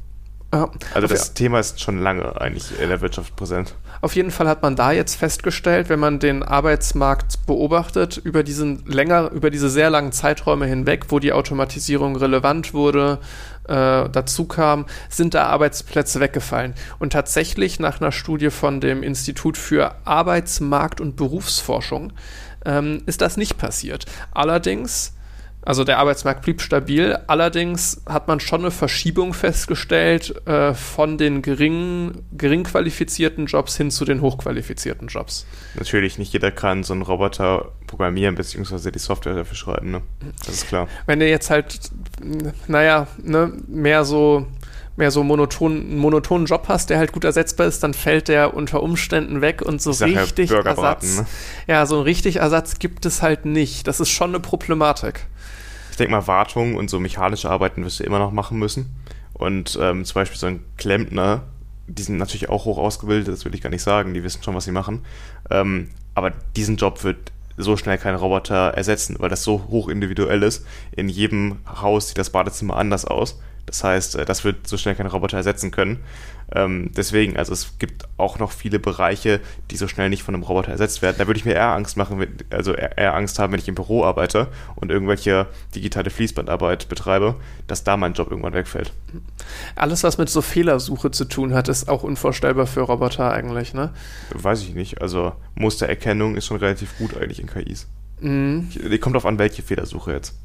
[0.52, 1.34] Ja, also das ja.
[1.36, 3.76] Thema ist schon lange eigentlich in der Wirtschaft präsent.
[4.02, 8.86] Auf jeden Fall hat man da jetzt festgestellt, wenn man den Arbeitsmarkt beobachtet, über diesen
[8.86, 13.20] länger, über diese sehr langen Zeiträume hinweg, wo die Automatisierung relevant wurde,
[13.68, 16.74] äh, dazu kam, sind da Arbeitsplätze weggefallen.
[16.98, 22.14] Und tatsächlich nach einer Studie von dem Institut für Arbeitsmarkt und Berufsforschung
[22.66, 24.06] ähm, ist das nicht passiert.
[24.32, 25.14] Allerdings
[25.62, 31.42] also der Arbeitsmarkt blieb stabil, allerdings hat man schon eine Verschiebung festgestellt äh, von den
[31.42, 35.46] gering, gering qualifizierten Jobs hin zu den hochqualifizierten Jobs.
[35.76, 40.02] Natürlich, nicht jeder kann so einen Roboter programmieren, beziehungsweise die Software dafür schreiben, ne?
[40.46, 40.88] Das ist klar.
[41.06, 41.92] Wenn du jetzt halt
[42.68, 44.46] naja, ne, mehr so
[45.00, 48.54] mehr so monoton, einen monotonen Job hast, der halt gut ersetzbar ist, dann fällt der
[48.54, 51.20] unter Umständen weg und so richtig ja Ersatz.
[51.20, 51.26] Ne?
[51.68, 53.88] Ja, so ein richtig Ersatz gibt es halt nicht.
[53.88, 55.26] Das ist schon eine Problematik.
[56.00, 58.96] Ich denke mal, Wartung und so mechanische Arbeiten wirst du immer noch machen müssen.
[59.34, 61.42] Und ähm, zum Beispiel so ein Klempner,
[61.88, 64.56] die sind natürlich auch hoch ausgebildet, das will ich gar nicht sagen, die wissen schon,
[64.56, 65.04] was sie machen.
[65.50, 70.42] Ähm, aber diesen Job wird so schnell kein Roboter ersetzen, weil das so hoch individuell
[70.42, 70.66] ist.
[70.94, 73.38] In jedem Haus sieht das Badezimmer anders aus.
[73.66, 76.00] Das heißt, äh, das wird so schnell kein Roboter ersetzen können.
[76.52, 79.40] Ähm, deswegen, also es gibt auch noch viele Bereiche,
[79.70, 81.16] die so schnell nicht von einem Roboter ersetzt werden.
[81.20, 84.04] Da würde ich mir eher Angst machen, also eher Angst haben, wenn ich im Büro
[84.04, 87.36] arbeite und irgendwelche digitale Fließbandarbeit betreibe,
[87.68, 88.94] dass da mein Job irgendwann wegfällt.
[89.76, 93.94] Alles, was mit so Fehlersuche zu tun hat, ist auch unvorstellbar für Roboter eigentlich, ne?
[94.34, 95.02] Weiß ich nicht.
[95.02, 97.88] Also Mustererkennung ist schon relativ gut eigentlich in KIs.
[98.22, 98.70] Mhm.
[98.74, 100.36] Die kommt auf an, welche Fehlersuche jetzt.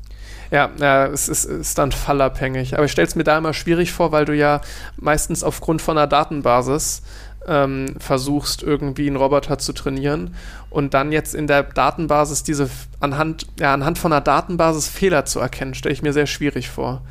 [0.51, 2.75] Ja, ja es ist, ist dann fallabhängig.
[2.75, 4.61] Aber ich stelle es mir da immer schwierig vor, weil du ja
[4.97, 7.03] meistens aufgrund von einer Datenbasis
[7.47, 10.35] ähm, versuchst, irgendwie einen Roboter zu trainieren
[10.71, 12.71] und dann jetzt in der Datenbasis diese
[13.01, 17.03] anhand, ja, anhand von einer Datenbasis Fehler zu erkennen, stelle ich mir sehr schwierig vor.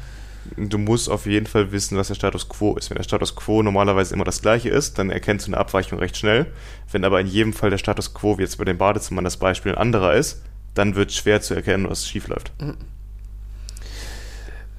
[0.58, 2.90] Du musst auf jeden Fall wissen, was der Status quo ist.
[2.90, 6.18] Wenn der Status quo normalerweise immer das gleiche ist, dann erkennst du eine Abweichung recht
[6.18, 6.48] schnell.
[6.92, 9.72] Wenn aber in jedem Fall der Status quo, wie jetzt bei den Badezimmern das Beispiel,
[9.72, 12.52] ein anderer ist, dann wird es schwer zu erkennen, was schief läuft.
[12.62, 12.76] Mhm.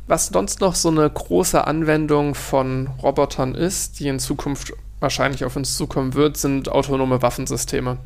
[0.06, 4.72] Was sonst noch so eine große Anwendung von Robotern ist, die in Zukunft
[5.04, 7.98] wahrscheinlich auf uns zukommen wird, sind autonome Waffensysteme.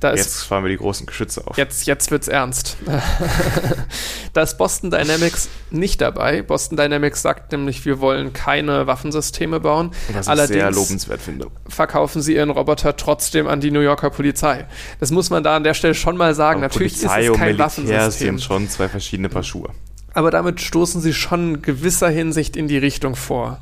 [0.00, 1.58] Da jetzt ist, fahren wir die großen Geschütze auf.
[1.58, 2.76] Jetzt, jetzt es ernst.
[4.32, 6.42] da ist Boston Dynamics nicht dabei.
[6.42, 9.90] Boston Dynamics sagt nämlich, wir wollen keine Waffensysteme bauen.
[10.12, 11.48] Was Allerdings ich sehr lobenswert finde.
[11.68, 14.66] verkaufen sie ihren Roboter trotzdem an die New Yorker Polizei.
[15.00, 16.60] Das muss man da an der Stelle schon mal sagen.
[16.60, 18.38] Aber Natürlich Polizei ist es kein und Militär Waffensystem.
[18.38, 19.70] sind schon zwei verschiedene Paar Schuhe
[20.16, 23.60] aber damit stoßen sie schon in gewisser Hinsicht in die Richtung vor.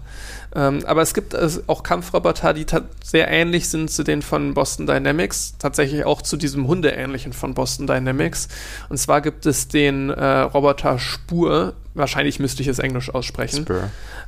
[0.55, 2.65] Ähm, aber es gibt äh, auch Kampfroboter, die
[3.03, 7.89] sehr ähnlich sind zu den von Boston Dynamics, tatsächlich auch zu diesem Hundeähnlichen von Boston
[7.89, 8.47] Dynamics.
[8.89, 13.67] Und zwar gibt es den äh, Roboter Spur, wahrscheinlich müsste ich es Englisch aussprechen,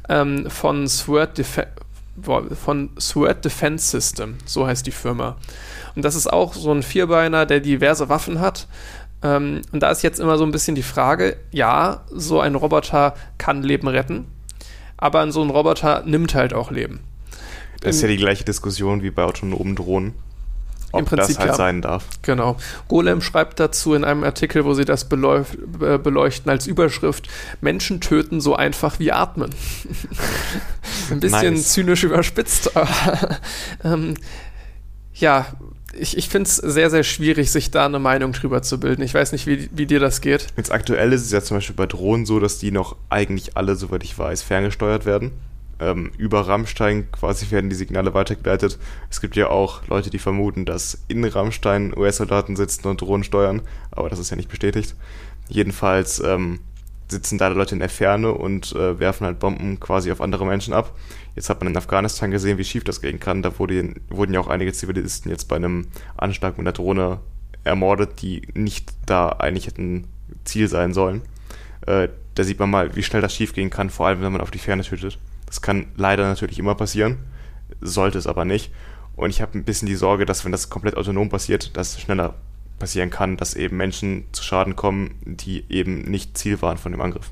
[0.08, 1.70] ähm, von Sword Defense
[2.64, 5.36] von Sword Defense System, so heißt die Firma.
[5.94, 8.66] Und das ist auch so ein Vierbeiner, der diverse Waffen hat,
[9.22, 13.14] ähm, und da ist jetzt immer so ein bisschen die Frage, ja, so ein Roboter
[13.38, 14.26] kann Leben retten,
[14.96, 17.00] aber so ein Roboter nimmt halt auch Leben.
[17.80, 20.14] Das ist ja die gleiche Diskussion wie bei autonomen Drohnen.
[20.92, 21.54] Ob Im Prinzip das halt ja.
[21.56, 22.04] sein darf.
[22.22, 22.56] Genau.
[22.88, 27.28] Golem schreibt dazu in einem Artikel, wo sie das äh, beleuchten als Überschrift:
[27.60, 29.50] Menschen töten so einfach wie atmen.
[31.10, 31.72] Ein bisschen nice.
[31.72, 33.38] zynisch überspitzt, aber
[33.84, 34.14] ähm,
[35.14, 35.46] ja,
[35.98, 39.02] ich, ich finde es sehr, sehr schwierig, sich da eine Meinung drüber zu bilden.
[39.02, 40.46] Ich weiß nicht, wie, wie dir das geht.
[40.56, 43.76] Jetzt aktuell ist es ja zum Beispiel bei Drohnen so, dass die noch eigentlich alle,
[43.76, 45.32] soweit ich weiß, ferngesteuert werden.
[45.78, 48.78] Ähm, über Rammstein quasi werden die Signale weitergeleitet.
[49.10, 53.60] Es gibt ja auch Leute, die vermuten, dass in Rammstein US-Soldaten sitzen und Drohnen steuern,
[53.90, 54.94] aber das ist ja nicht bestätigt.
[55.48, 56.60] Jedenfalls ähm,
[57.08, 60.74] sitzen da Leute in der Ferne und äh, werfen halt Bomben quasi auf andere Menschen
[60.74, 60.94] ab.
[61.34, 63.42] Jetzt hat man in Afghanistan gesehen, wie schief das gehen kann.
[63.42, 67.20] Da wurde, wurden ja auch einige Zivilisten jetzt bei einem Anschlag mit einer Drohne
[67.64, 70.08] ermordet, die nicht da eigentlich hätten
[70.44, 71.22] Ziel sein sollen.
[71.86, 74.40] Äh, da sieht man mal, wie schnell das schief gehen kann, vor allem wenn man
[74.40, 75.18] auf die Ferne tötet.
[75.46, 77.18] Das kann leider natürlich immer passieren,
[77.80, 78.72] sollte es aber nicht.
[79.14, 82.00] Und ich habe ein bisschen die Sorge, dass wenn das komplett autonom passiert, dass es
[82.00, 82.34] schneller
[82.78, 87.00] passieren kann, dass eben Menschen zu Schaden kommen, die eben nicht Ziel waren von dem
[87.00, 87.30] Angriff.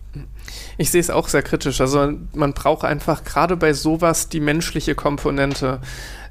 [0.78, 1.80] Ich sehe es auch sehr kritisch.
[1.80, 5.80] Also man braucht einfach gerade bei sowas die menschliche Komponente.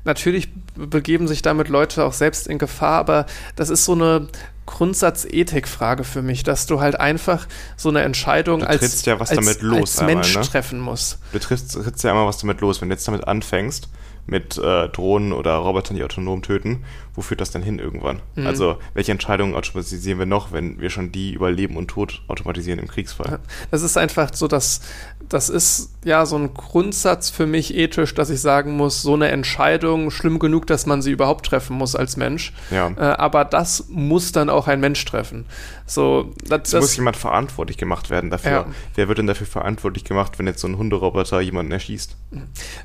[0.03, 4.28] Natürlich begeben sich damit Leute auch selbst in Gefahr, aber das ist so eine
[4.66, 10.01] Grundsatzethikfrage für mich, dass du halt einfach so eine Entscheidung als, ja als, los als
[10.01, 10.49] Mensch einmal, ne?
[10.49, 11.20] treffen musst.
[11.32, 12.82] Du trittst, trittst ja immer was damit los.
[12.82, 13.89] Wenn du jetzt damit anfängst,
[14.26, 18.21] mit äh, Drohnen oder Robotern, die autonom töten, wo führt das denn hin irgendwann?
[18.36, 18.47] Mhm.
[18.47, 22.80] Also welche Entscheidungen automatisieren wir noch, wenn wir schon die über Leben und Tod automatisieren
[22.80, 23.39] im Kriegsfall?
[23.71, 24.82] Das ist einfach so, dass
[25.30, 29.30] das ist ja so ein Grundsatz für mich ethisch, dass ich sagen muss, so eine
[29.30, 32.53] Entscheidung schlimm genug, dass man sie überhaupt treffen muss als Mensch.
[32.71, 32.91] Ja.
[32.97, 35.45] Äh, aber das muss dann auch ein Mensch treffen.
[35.85, 38.52] So, das, das muss jemand verantwortlich gemacht werden dafür.
[38.52, 38.65] Ja.
[38.95, 42.15] Wer wird denn dafür verantwortlich gemacht, wenn jetzt so ein Hunderoboter jemanden erschießt?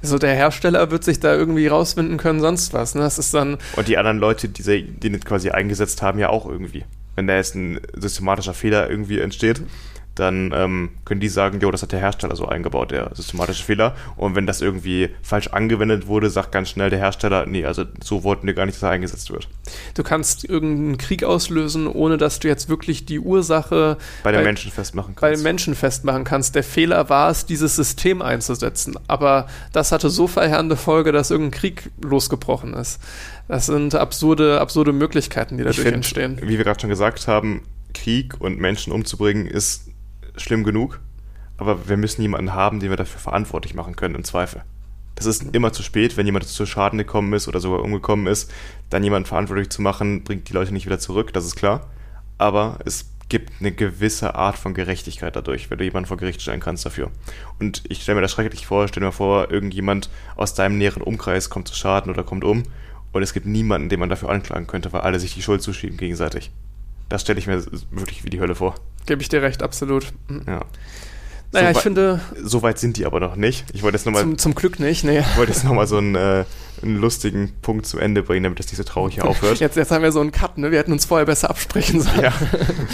[0.03, 2.95] Also der Hersteller wird sich da irgendwie rausfinden können, sonst was.
[2.95, 3.03] Ne?
[3.03, 3.59] Das ist dann.
[3.77, 6.85] Und die anderen Leute, die, sie, die quasi eingesetzt haben, ja auch irgendwie.
[7.15, 9.61] Wenn da jetzt ein systematischer Fehler irgendwie entsteht,
[10.19, 13.95] dann ähm, können die sagen, jo, das hat der Hersteller so eingebaut, der systematische Fehler.
[14.16, 18.24] Und wenn das irgendwie falsch angewendet wurde, sagt ganz schnell der Hersteller, nee, also so
[18.24, 19.49] wollten wir gar nicht, dass er eingesetzt wird.
[19.95, 24.73] Du kannst irgendeinen Krieg auslösen, ohne dass du jetzt wirklich die Ursache bei den Menschen
[24.73, 25.20] festmachen kannst.
[25.20, 26.55] Bei den Menschen festmachen kannst.
[26.55, 28.99] Der Fehler war es, dieses System einzusetzen.
[29.07, 33.01] Aber das hatte so verheerende Folge, dass irgendein Krieg losgebrochen ist.
[33.47, 36.39] Das sind absurde, absurde Möglichkeiten, die dadurch find, entstehen.
[36.43, 37.62] Wie wir gerade schon gesagt haben,
[37.95, 39.89] Krieg und Menschen umzubringen ist
[40.39, 41.01] schlimm genug,
[41.56, 44.62] aber wir müssen jemanden haben, den wir dafür verantwortlich machen können, im Zweifel.
[45.15, 48.52] Das ist immer zu spät, wenn jemand zu Schaden gekommen ist oder sogar umgekommen ist,
[48.89, 51.89] dann jemanden verantwortlich zu machen, bringt die Leute nicht wieder zurück, das ist klar.
[52.39, 56.60] Aber es gibt eine gewisse Art von Gerechtigkeit dadurch, wenn du jemanden vor Gericht stellen
[56.60, 57.10] kannst dafür.
[57.59, 61.51] Und ich stelle mir das schrecklich vor, stell mir vor, irgendjemand aus deinem näheren Umkreis
[61.51, 62.62] kommt zu Schaden oder kommt um
[63.12, 65.97] und es gibt niemanden, den man dafür anklagen könnte, weil alle sich die Schuld zuschieben
[65.97, 66.51] gegenseitig.
[67.09, 68.74] Das stelle ich mir wirklich wie die Hölle vor.
[69.09, 70.13] Gebe ich dir recht, absolut.
[70.29, 70.43] Mhm.
[70.47, 70.61] Ja.
[71.51, 72.21] Naja, so ich finde.
[72.45, 73.65] So weit sind die aber noch nicht.
[73.73, 74.21] Ich wollte jetzt nochmal.
[74.21, 75.21] Zum, zum Glück nicht, nee.
[75.21, 76.45] Ich wollte jetzt nochmal so einen, äh,
[76.83, 79.61] einen lustigen Punkt zum Ende bringen, damit das nicht so traurig hier aufhört.
[79.61, 80.71] Jetzt, jetzt haben wir so einen Cut, ne?
[80.71, 82.21] Wir hätten uns vorher besser absprechen sollen.
[82.21, 82.35] Ja.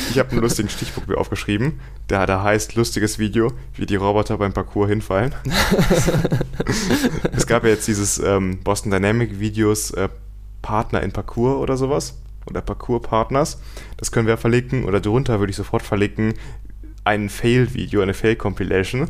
[0.08, 1.80] Ich habe einen lustigen Stichpunkt mir aufgeschrieben.
[2.08, 5.34] Der, der heißt lustiges Video, wie die Roboter beim Parcours hinfallen.
[7.36, 10.08] es gab ja jetzt dieses ähm, Boston Dynamic Videos äh,
[10.62, 12.14] Partner in Parcours oder sowas
[12.46, 13.60] oder Parcours-Partners.
[13.96, 16.34] Das können wir verlinken oder drunter würde ich sofort verlinken
[17.04, 19.08] ein Fail-Video, eine Fail-Compilation.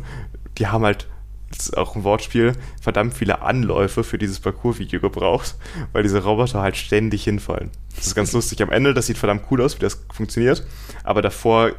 [0.59, 1.09] Die haben halt,
[1.51, 5.55] das ist auch ein Wortspiel, verdammt viele Anläufe für dieses Parcours-Video gebraucht,
[5.93, 7.70] weil diese Roboter halt ständig hinfallen.
[7.94, 8.62] Das ist ganz lustig.
[8.62, 10.66] Am Ende, das sieht verdammt cool aus, wie das funktioniert,
[11.05, 11.73] aber davor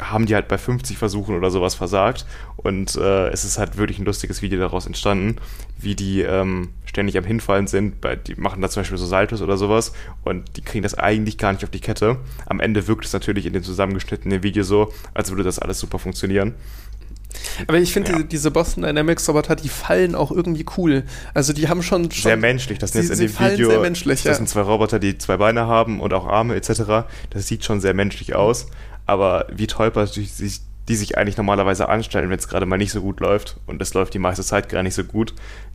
[0.00, 2.26] haben die halt bei 50 Versuchen oder sowas versagt.
[2.56, 5.36] Und äh, es ist halt wirklich ein lustiges Video daraus entstanden,
[5.78, 8.00] wie die ähm, ständig am Hinfallen sind.
[8.00, 9.92] Bei, die machen da zum Beispiel so Saltos oder sowas
[10.22, 12.18] und die kriegen das eigentlich gar nicht auf die Kette.
[12.46, 15.98] Am Ende wirkt es natürlich in dem zusammengeschnittenen Video so, als würde das alles super
[15.98, 16.54] funktionieren.
[17.66, 18.16] Aber ich finde, ja.
[18.16, 21.02] diese, diese, Boston Dynamics Roboter, die fallen auch irgendwie cool.
[21.34, 22.78] Also die haben schon, schon sehr menschlich.
[22.78, 23.70] Das sind jetzt in dem Video.
[23.70, 24.34] Sehr menschlich, das ja.
[24.34, 27.06] sind zwei Roboter, die zwei Beine haben und auch Arme etc.
[27.30, 28.68] Das sieht schon sehr menschlich aus
[29.06, 32.92] aber wie tollpatschig die sich, die sich eigentlich normalerweise anstellen, wenn es gerade mal nicht
[32.92, 35.34] so gut läuft und es läuft die meiste Zeit gar nicht so gut,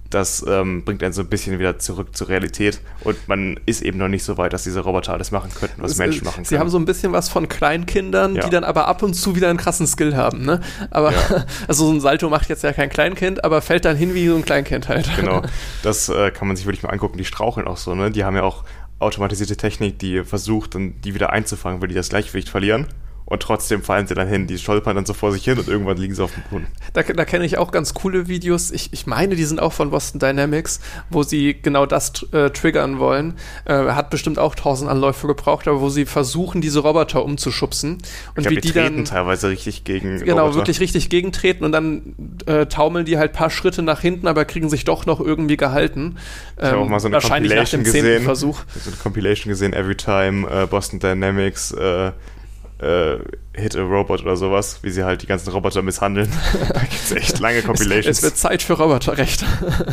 [0.10, 4.00] das ähm, bringt einen so ein bisschen wieder zurück zur Realität und man ist eben
[4.00, 6.46] noch nicht so weit, dass diese Roboter alles machen könnten, was es, Menschen machen können.
[6.46, 8.44] Sie haben so ein bisschen was von Kleinkindern, ja.
[8.44, 10.62] die dann aber ab und zu wieder einen krassen Skill haben, ne?
[10.90, 11.46] Aber ja.
[11.68, 14.36] also so ein Salto macht jetzt ja kein Kleinkind, aber fällt dann hin wie so
[14.36, 15.10] ein Kleinkind halt.
[15.20, 15.42] Genau,
[15.84, 17.18] das äh, kann man sich wirklich mal angucken.
[17.18, 18.10] Die straucheln auch so, ne?
[18.10, 18.64] Die haben ja auch
[19.00, 22.88] automatisierte Technik, die versucht, dann die wieder einzufangen, weil die das Gleichgewicht verlieren
[23.30, 24.48] und trotzdem fallen sie dann hin.
[24.48, 26.68] Die stolpern dann so vor sich hin und irgendwann liegen sie auf dem Boden.
[26.94, 28.72] Da, da kenne ich auch ganz coole Videos.
[28.72, 30.80] Ich, ich meine, die sind auch von Boston Dynamics,
[31.10, 33.36] wo sie genau das äh, triggern wollen.
[33.66, 38.00] Äh, hat bestimmt auch tausend Anläufe gebraucht, aber wo sie versuchen, diese Roboter umzuschubsen.
[38.36, 40.58] Und ich wie die, die dann teilweise richtig gegen Genau, Roboter.
[40.58, 42.16] wirklich richtig gegentreten und dann
[42.48, 46.18] äh, taumeln die halt paar Schritte nach hinten, aber kriegen sich doch noch irgendwie gehalten.
[46.58, 48.24] ich habe auch mal so eine ähm, Compilation gesehen.
[48.24, 48.62] Versuch.
[48.76, 52.12] So eine Compilation gesehen, Every Time uh, Boston Dynamics uh,
[52.80, 53.18] äh,
[53.54, 56.32] Hit a Robot oder sowas, wie sie halt die ganzen Roboter misshandeln.
[56.74, 58.08] da gibt es echt lange Compilations.
[58.08, 59.44] Es, es, wird Zeit für Roboterrecht.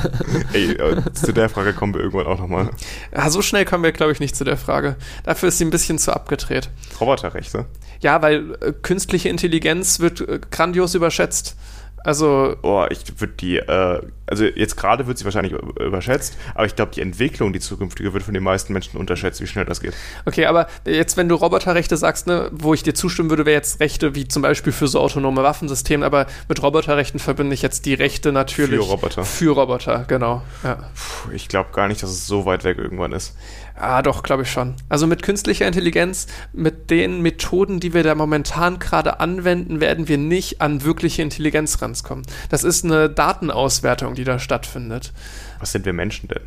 [0.52, 2.70] Ey, äh, zu der Frage kommen wir irgendwann auch nochmal.
[3.14, 4.96] Ja, so schnell kommen wir, glaube ich, nicht zu der Frage.
[5.24, 6.70] Dafür ist sie ein bisschen zu abgedreht.
[7.00, 7.66] Roboterrechte?
[8.00, 11.56] Ja, weil äh, künstliche Intelligenz wird äh, grandios überschätzt.
[12.06, 12.56] Also.
[12.62, 16.92] Oh, ich würde die, äh, also jetzt gerade wird sie wahrscheinlich überschätzt, aber ich glaube,
[16.94, 19.94] die Entwicklung, die zukünftige, wird von den meisten Menschen unterschätzt, wie schnell das geht.
[20.24, 23.80] Okay, aber jetzt, wenn du Roboterrechte sagst, ne, wo ich dir zustimmen würde, wäre jetzt
[23.80, 27.94] Rechte wie zum Beispiel für so autonome Waffensysteme, aber mit Roboterrechten verbinde ich jetzt die
[27.94, 28.80] Rechte natürlich.
[28.80, 29.24] Für Roboter.
[29.24, 30.42] Für Roboter, genau.
[30.62, 30.76] Ja.
[30.76, 33.34] Puh, ich glaube gar nicht, dass es so weit weg irgendwann ist.
[33.78, 34.74] Ah, doch, glaube ich schon.
[34.88, 40.16] Also mit künstlicher Intelligenz, mit den Methoden, die wir da momentan gerade anwenden, werden wir
[40.16, 42.24] nicht an wirkliche Intelligenz rankommen.
[42.48, 45.12] Das ist eine Datenauswertung, die da stattfindet.
[45.60, 46.42] Was sind wir Menschen denn?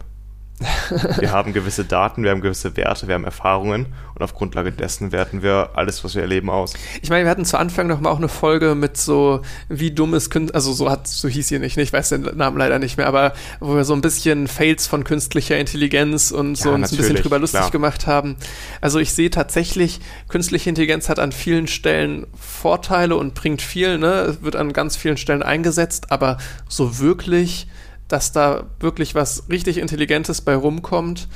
[1.20, 5.12] wir haben gewisse Daten, wir haben gewisse Werte, wir haben Erfahrungen und auf Grundlage dessen
[5.12, 6.74] werten wir alles, was wir erleben, aus.
[7.02, 10.14] Ich meine, wir hatten zu Anfang noch mal auch eine Folge mit so, wie dumm
[10.14, 12.98] ist Künstler, also so hat, so hieß sie nicht, ich weiß den Namen leider nicht
[12.98, 16.92] mehr, aber wo wir so ein bisschen Fails von künstlicher Intelligenz und so ja, uns
[16.92, 17.72] ein bisschen drüber lustig klar.
[17.72, 18.36] gemacht haben.
[18.82, 24.38] Also ich sehe tatsächlich, künstliche Intelligenz hat an vielen Stellen Vorteile und bringt viel, ne,
[24.42, 26.38] wird an ganz vielen Stellen eingesetzt, aber
[26.68, 27.68] so wirklich
[28.10, 31.30] dass da wirklich was richtig Intelligentes bei rumkommt,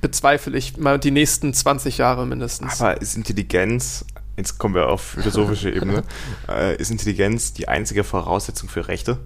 [0.00, 2.80] bezweifle ich mal die nächsten 20 Jahre mindestens.
[2.80, 4.04] Aber ist Intelligenz,
[4.36, 6.04] jetzt kommen wir auf philosophische Ebene,
[6.48, 9.18] äh, ist Intelligenz die einzige Voraussetzung für Rechte?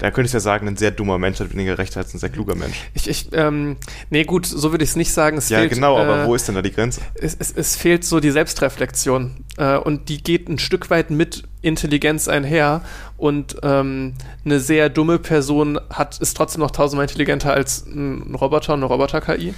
[0.00, 2.28] Da könntest du ja sagen, ein sehr dummer Mensch hat weniger Rechte als ein sehr
[2.28, 2.76] kluger Mensch.
[2.94, 3.76] Ich, ich, ähm,
[4.10, 5.36] nee, gut, so würde ich es nicht sagen.
[5.38, 7.00] Es ja, fehlt, genau, aber äh, wo ist denn da die Grenze?
[7.14, 9.44] es, es, es fehlt so die Selbstreflexion.
[9.56, 12.82] Äh, und die geht ein Stück weit mit Intelligenz einher.
[13.16, 18.74] Und ähm, eine sehr dumme Person hat, ist trotzdem noch tausendmal intelligenter als ein Roboter,
[18.74, 19.54] eine Roboter-KI.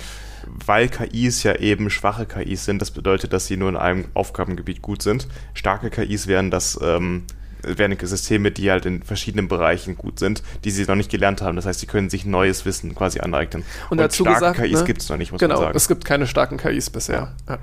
[0.64, 4.80] Weil KIs ja eben schwache KIs sind, das bedeutet, dass sie nur in einem Aufgabengebiet
[4.80, 5.26] gut sind.
[5.54, 7.24] Starke KIs wären das ähm,
[7.66, 11.56] wären Systeme, die halt in verschiedenen Bereichen gut sind, die sie noch nicht gelernt haben.
[11.56, 13.64] Das heißt, sie können sich neues Wissen quasi aneignen.
[13.90, 14.84] Und, dazu starke gesagt, KIs ne?
[14.84, 15.76] gibt es noch nicht, muss Genau, man sagen.
[15.76, 17.34] es gibt keine starken KIs bisher.
[17.48, 17.59] Ja.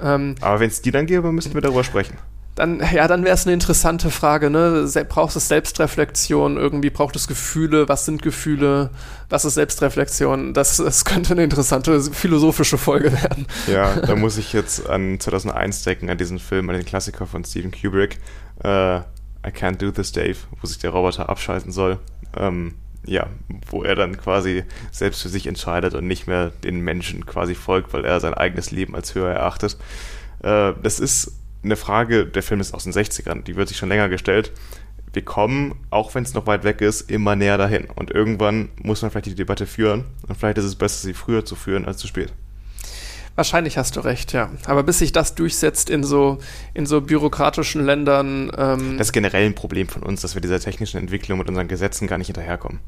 [0.00, 2.16] Ähm, Aber wenn es die dann gäbe, müssten wir darüber sprechen.
[2.54, 4.88] dann, ja, dann wäre es eine interessante Frage, ne?
[5.08, 8.90] Braucht es Selbstreflexion, irgendwie braucht es Gefühle, was sind Gefühle,
[9.30, 10.54] was ist Selbstreflexion?
[10.54, 13.46] Das, das könnte eine interessante philosophische Folge werden.
[13.68, 17.44] Ja, da muss ich jetzt an 2001 denken, an diesen Film, an den Klassiker von
[17.44, 18.18] Stephen Kubrick,
[18.64, 19.00] äh,
[19.46, 21.98] I Can't Do This, Dave, wo sich der Roboter abschalten soll.
[22.36, 22.74] Ähm,
[23.04, 23.28] ja,
[23.70, 27.92] wo er dann quasi selbst für sich entscheidet und nicht mehr den Menschen quasi folgt,
[27.92, 29.78] weil er sein eigenes Leben als höher erachtet.
[30.42, 31.32] Äh, das ist
[31.62, 34.52] eine Frage, der Film ist aus den 60ern, die wird sich schon länger gestellt.
[35.12, 37.86] Wir kommen, auch wenn es noch weit weg ist, immer näher dahin.
[37.94, 40.04] Und irgendwann muss man vielleicht die Debatte führen.
[40.26, 42.32] Und vielleicht ist es besser, sie früher zu führen als zu spät.
[43.38, 44.50] Wahrscheinlich hast du recht, ja.
[44.66, 46.38] Aber bis sich das durchsetzt in so,
[46.74, 48.50] in so bürokratischen Ländern.
[48.58, 51.68] Ähm, Das ist generell ein Problem von uns, dass wir dieser technischen Entwicklung mit unseren
[51.68, 52.80] Gesetzen gar nicht hinterherkommen.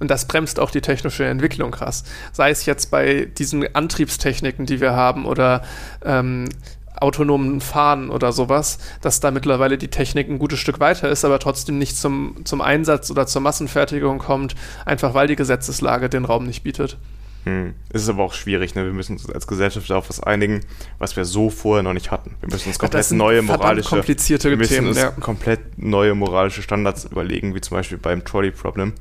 [0.00, 2.02] Und das bremst auch die technische Entwicklung krass.
[2.32, 5.62] Sei es jetzt bei diesen Antriebstechniken, die wir haben oder
[6.04, 6.48] ähm,
[6.96, 11.38] autonomen Fahren oder sowas, dass da mittlerweile die Technik ein gutes Stück weiter ist, aber
[11.38, 16.44] trotzdem nicht zum, zum Einsatz oder zur Massenfertigung kommt, einfach weil die Gesetzeslage den Raum
[16.44, 16.98] nicht bietet.
[17.44, 17.74] Hm.
[17.90, 18.84] Es ist aber auch schwierig, ne?
[18.84, 20.60] Wir müssen uns als Gesellschaft auf was einigen,
[20.98, 22.36] was wir so vorher noch nicht hatten.
[22.40, 25.10] Wir müssen uns Ach, komplett sind neue moralische komplizierte wir müssen Themen, uns ja.
[25.10, 28.92] komplett neue moralische Standards überlegen, wie zum Beispiel beim Trolley Problem.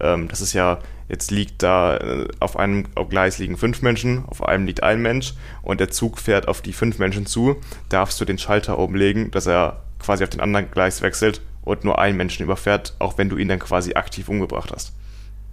[0.00, 0.78] Ähm, das ist ja,
[1.08, 5.34] jetzt liegt da äh, auf einem Gleis liegen fünf Menschen, auf einem liegt ein Mensch
[5.60, 7.56] und der Zug fährt auf die fünf Menschen zu,
[7.90, 11.84] darfst du den Schalter oben legen, dass er quasi auf den anderen Gleis wechselt und
[11.84, 14.92] nur einen Menschen überfährt, auch wenn du ihn dann quasi aktiv umgebracht hast.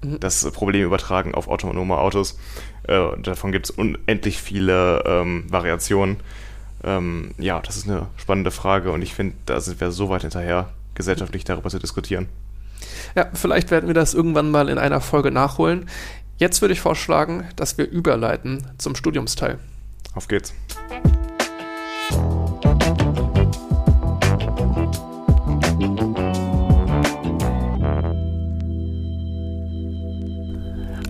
[0.02, 2.38] Das Problem übertragen auf autonome Autos.
[2.84, 6.18] Äh, davon gibt es unendlich viele ähm, Variationen.
[6.84, 10.22] Ähm, ja, das ist eine spannende Frage und ich finde, da sind wir so weit
[10.22, 12.28] hinterher, gesellschaftlich darüber zu diskutieren.
[13.16, 15.90] Ja, vielleicht werden wir das irgendwann mal in einer Folge nachholen.
[16.38, 19.60] Jetzt würde ich vorschlagen, dass wir überleiten zum Studiumsteil.
[20.16, 20.54] Auf geht's.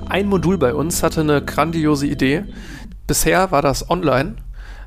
[0.09, 2.45] Ein Modul bei uns hatte eine grandiose Idee.
[3.07, 4.35] Bisher war das online.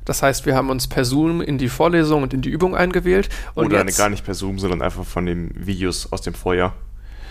[0.04, 3.28] Das heißt, wir haben uns per Zoom in die Vorlesung und in die Übung eingewählt.
[3.54, 6.74] Und Oder jetzt, gar nicht per Zoom, sondern einfach von den Videos aus dem Vorjahr.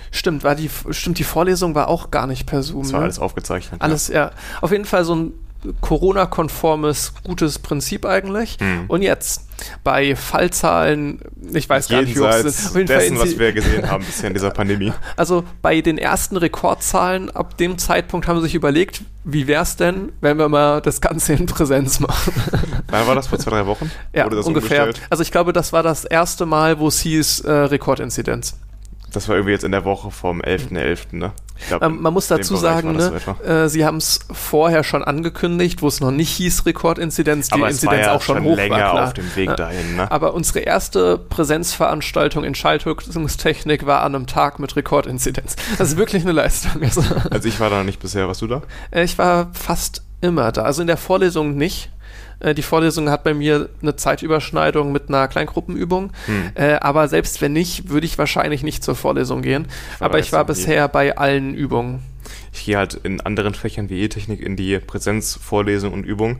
[0.09, 2.83] Stimmt, war die, stimmt, die Vorlesung war auch gar nicht per Zoom.
[2.83, 3.05] Das war ne?
[3.05, 3.81] alles aufgezeichnet.
[3.81, 4.31] Alles, ja.
[4.61, 5.33] Auf jeden Fall so ein
[5.81, 8.57] Corona-konformes, gutes Prinzip eigentlich.
[8.59, 8.85] Hm.
[8.87, 9.47] Und jetzt
[9.83, 11.19] bei Fallzahlen,
[11.53, 12.69] ich weiß gar nicht, wie hoch Jenseits sind.
[12.69, 14.91] Auf jeden dessen, was wir gesehen haben bisher in dieser Pandemie.
[15.17, 20.11] Also bei den ersten Rekordzahlen ab dem Zeitpunkt haben sie sich überlegt, wie wär's denn,
[20.21, 22.33] wenn wir mal das Ganze in Präsenz machen?
[22.89, 23.27] Wann war das?
[23.27, 23.91] Vor zwei, drei Wochen?
[24.13, 24.83] ja, Wurde das ungefähr.
[24.83, 25.07] umgestellt?
[25.11, 28.57] Also ich glaube, das war das erste Mal, wo es hieß äh, Rekordinzidenz.
[29.11, 31.33] Das war irgendwie jetzt in der Woche vom 11.11., ne?
[31.67, 35.81] Glaub, Ähm, man muss dazu sagen, ne, so äh, sie haben es vorher schon angekündigt,
[35.81, 38.91] wo es noch nicht hieß Rekordinzidenz, die Inzidenz ja auch schon, schon hoch länger war,
[38.91, 39.07] klar.
[39.07, 39.55] auf dem Weg Ja.
[39.55, 40.11] dahin, ne?
[40.11, 45.55] Aber unsere erste Präsenzveranstaltung in Schaltwirkungstechnik war an einem Tag mit Rekordinzidenz.
[45.77, 46.81] Das ist wirklich eine Leistung.
[46.81, 48.27] Also, Also ich war da noch nicht bisher.
[48.27, 48.61] Warst du da?
[48.91, 50.63] äh, ich war fast immer da.
[50.63, 51.89] Also in der Vorlesung nicht.
[52.41, 56.11] Äh, Die Vorlesung hat bei mir eine Zeitüberschneidung mit einer Kleingruppenübung.
[56.25, 56.51] Hm.
[56.55, 59.67] Äh, aber selbst wenn nicht, würde ich wahrscheinlich nicht zur Vorlesung gehen.
[59.99, 60.47] war aber ich war nie.
[60.47, 62.01] bisher bei allen Übungen.
[62.53, 66.39] Ich gehe halt in anderen Fächern wie E-Technik in die Präsenzvorlesung und Übung.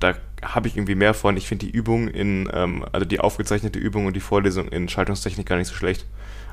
[0.00, 1.36] Da habe ich irgendwie mehr von.
[1.36, 5.46] Ich finde die Übung in, ähm, also die aufgezeichnete Übung und die Vorlesung in Schaltungstechnik
[5.46, 6.06] gar nicht so schlecht.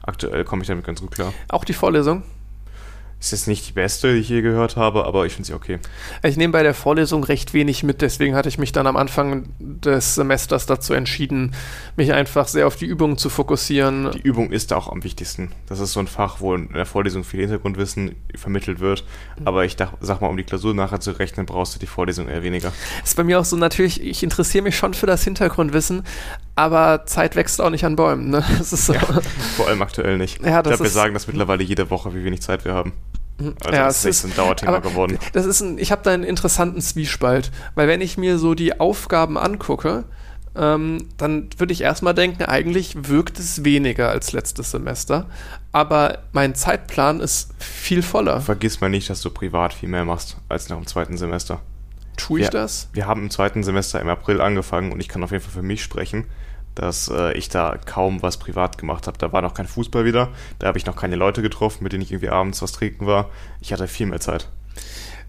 [0.03, 1.34] Aktuell komme ich damit ganz gut klar.
[1.49, 2.24] Auch die Vorlesung.
[3.20, 5.80] Ist jetzt nicht die beste, die ich je gehört habe, aber ich finde sie okay.
[6.24, 9.50] Ich nehme bei der Vorlesung recht wenig mit, deswegen hatte ich mich dann am Anfang
[9.60, 11.54] des Semesters dazu entschieden,
[11.98, 14.12] mich einfach sehr auf die Übungen zu fokussieren.
[14.14, 15.52] Die Übung ist da auch am wichtigsten.
[15.68, 19.04] Das ist so ein Fach, wo in der Vorlesung viel Hintergrundwissen vermittelt wird.
[19.44, 22.30] Aber ich dach, sag mal, um die Klausur nachher zu rechnen, brauchst du die Vorlesung
[22.30, 22.72] eher weniger.
[23.04, 26.04] ist bei mir auch so natürlich, ich interessiere mich schon für das Hintergrundwissen,
[26.56, 28.30] aber Zeit wächst auch nicht an Bäumen.
[28.30, 28.46] Ne?
[28.60, 28.94] Das ist so.
[28.94, 30.41] Vor allem aktuell nicht.
[30.41, 32.94] Ja, ich das glaube, wir sagen das mittlerweile jede Woche, wie wenig Zeit wir haben.
[33.40, 35.18] Also Ja, das ist ein Dauerthema geworden.
[35.34, 38.80] Das ist ein, ich habe da einen interessanten Zwiespalt, weil wenn ich mir so die
[38.80, 40.03] Aufgaben angucke,
[40.56, 45.28] ähm, dann würde ich erstmal denken, eigentlich wirkt es weniger als letztes Semester.
[45.72, 48.41] Aber mein Zeitplan ist viel voller.
[48.41, 51.61] Vergiss mal nicht, dass du privat viel mehr machst als nach dem zweiten Semester.
[52.18, 52.90] Tue ich wir, das?
[52.91, 55.61] Wir haben im zweiten Semester im April angefangen und ich kann auf jeden Fall für
[55.61, 56.26] mich sprechen,
[56.80, 59.18] dass äh, ich da kaum was privat gemacht habe.
[59.18, 60.30] Da war noch kein Fußball wieder,
[60.60, 63.30] da habe ich noch keine Leute getroffen, mit denen ich irgendwie abends was trinken war.
[63.60, 64.50] Ich hatte viel mehr Zeit.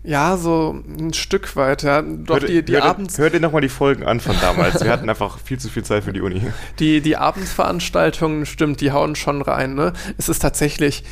[0.02, 2.00] Ja, so ein Stück weit, ja.
[2.00, 3.18] Doch hört, die, die hört, Abends.
[3.18, 4.82] Hört ihr nochmal die Folgen an von damals.
[4.82, 6.40] Wir hatten einfach viel zu viel Zeit für die Uni.
[6.78, 9.92] Die, die Abendsveranstaltungen, stimmt, die hauen schon rein, ne?
[10.16, 11.04] Es ist tatsächlich,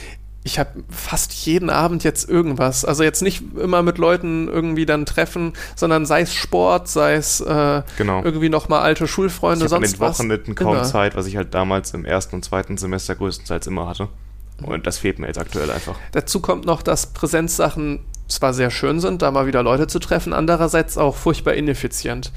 [0.49, 2.87] ich habe fast jeden Abend jetzt irgendwas.
[2.87, 7.41] Also jetzt nicht immer mit Leuten irgendwie dann treffen, sondern sei es Sport, sei es
[7.41, 8.25] äh, genau.
[8.25, 10.85] irgendwie nochmal alte Schulfreunde, ich sonst an den Wochenenden kaum immer.
[10.85, 14.09] Zeit, was ich halt damals im ersten und zweiten Semester größtenteils immer hatte.
[14.63, 15.97] Und das fehlt mir jetzt aktuell einfach.
[16.13, 20.33] Dazu kommt noch, dass Präsenzsachen zwar sehr schön sind, da mal wieder Leute zu treffen,
[20.33, 22.33] andererseits auch furchtbar ineffizient.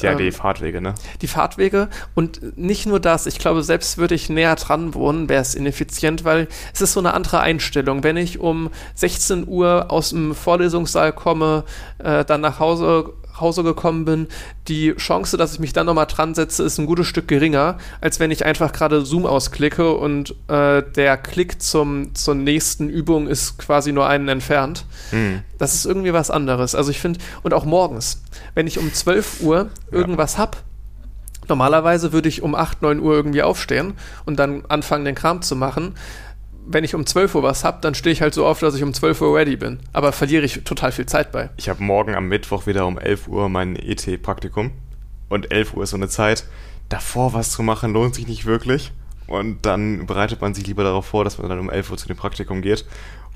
[0.00, 0.94] Ja, Ähm, die Fahrtwege, ne?
[1.22, 5.42] die Fahrtwege und nicht nur das, ich glaube, selbst würde ich näher dran wohnen, wäre
[5.42, 8.02] es ineffizient, weil es ist so eine andere Einstellung.
[8.04, 11.64] Wenn ich um 16 Uhr aus dem Vorlesungssaal komme,
[11.98, 14.28] äh, dann nach Hause, Hause gekommen bin,
[14.68, 18.20] die Chance, dass ich mich dann nochmal dran setze, ist ein gutes Stück geringer, als
[18.20, 23.58] wenn ich einfach gerade Zoom ausklicke und äh, der Klick zum, zur nächsten Übung ist
[23.58, 24.84] quasi nur einen entfernt.
[25.10, 25.42] Hm.
[25.58, 26.74] Das ist irgendwie was anderes.
[26.74, 28.22] Also ich finde, und auch morgens,
[28.54, 30.62] wenn ich um 12 Uhr irgendwas hab,
[31.48, 33.94] normalerweise würde ich um 8, 9 Uhr irgendwie aufstehen
[34.24, 35.94] und dann anfangen, den Kram zu machen.
[36.68, 38.82] Wenn ich um 12 Uhr was hab, dann stehe ich halt so auf, dass ich
[38.82, 39.78] um 12 Uhr ready bin.
[39.92, 41.50] Aber verliere ich total viel Zeit bei.
[41.56, 44.72] Ich habe morgen am Mittwoch wieder um 11 Uhr mein ET-Praktikum.
[45.28, 46.44] Und 11 Uhr ist so eine Zeit,
[46.88, 48.92] davor was zu machen, lohnt sich nicht wirklich.
[49.26, 52.08] Und dann bereitet man sich lieber darauf vor, dass man dann um 11 Uhr zu
[52.08, 52.84] dem Praktikum geht.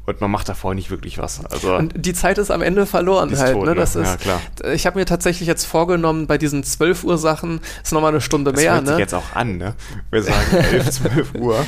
[0.06, 1.44] Und man macht davor nicht wirklich was.
[1.44, 3.52] Also Und die Zeit ist am Ende verloren halt.
[3.52, 3.74] tot, ne?
[3.74, 4.40] Das Ja, ist, klar.
[4.72, 8.50] Ich habe mir tatsächlich jetzt vorgenommen, bei diesen 12 Uhr Sachen ist nochmal eine Stunde
[8.52, 8.78] das mehr.
[8.80, 8.98] sich Ne?
[8.98, 9.74] jetzt auch an, ne?
[10.10, 11.64] Wir sagen 11, 12 Uhr.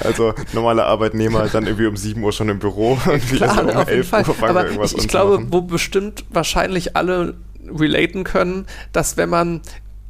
[0.00, 3.60] Also normale Arbeitnehmer dann irgendwie um 7 Uhr schon im Büro und wir Klar, so
[3.62, 4.20] um auf jeden 11 Fall.
[4.26, 7.34] Uhr fangen wir Aber irgendwas ich, ich glaube, wo bestimmt wahrscheinlich alle
[7.68, 9.60] relaten können, dass wenn man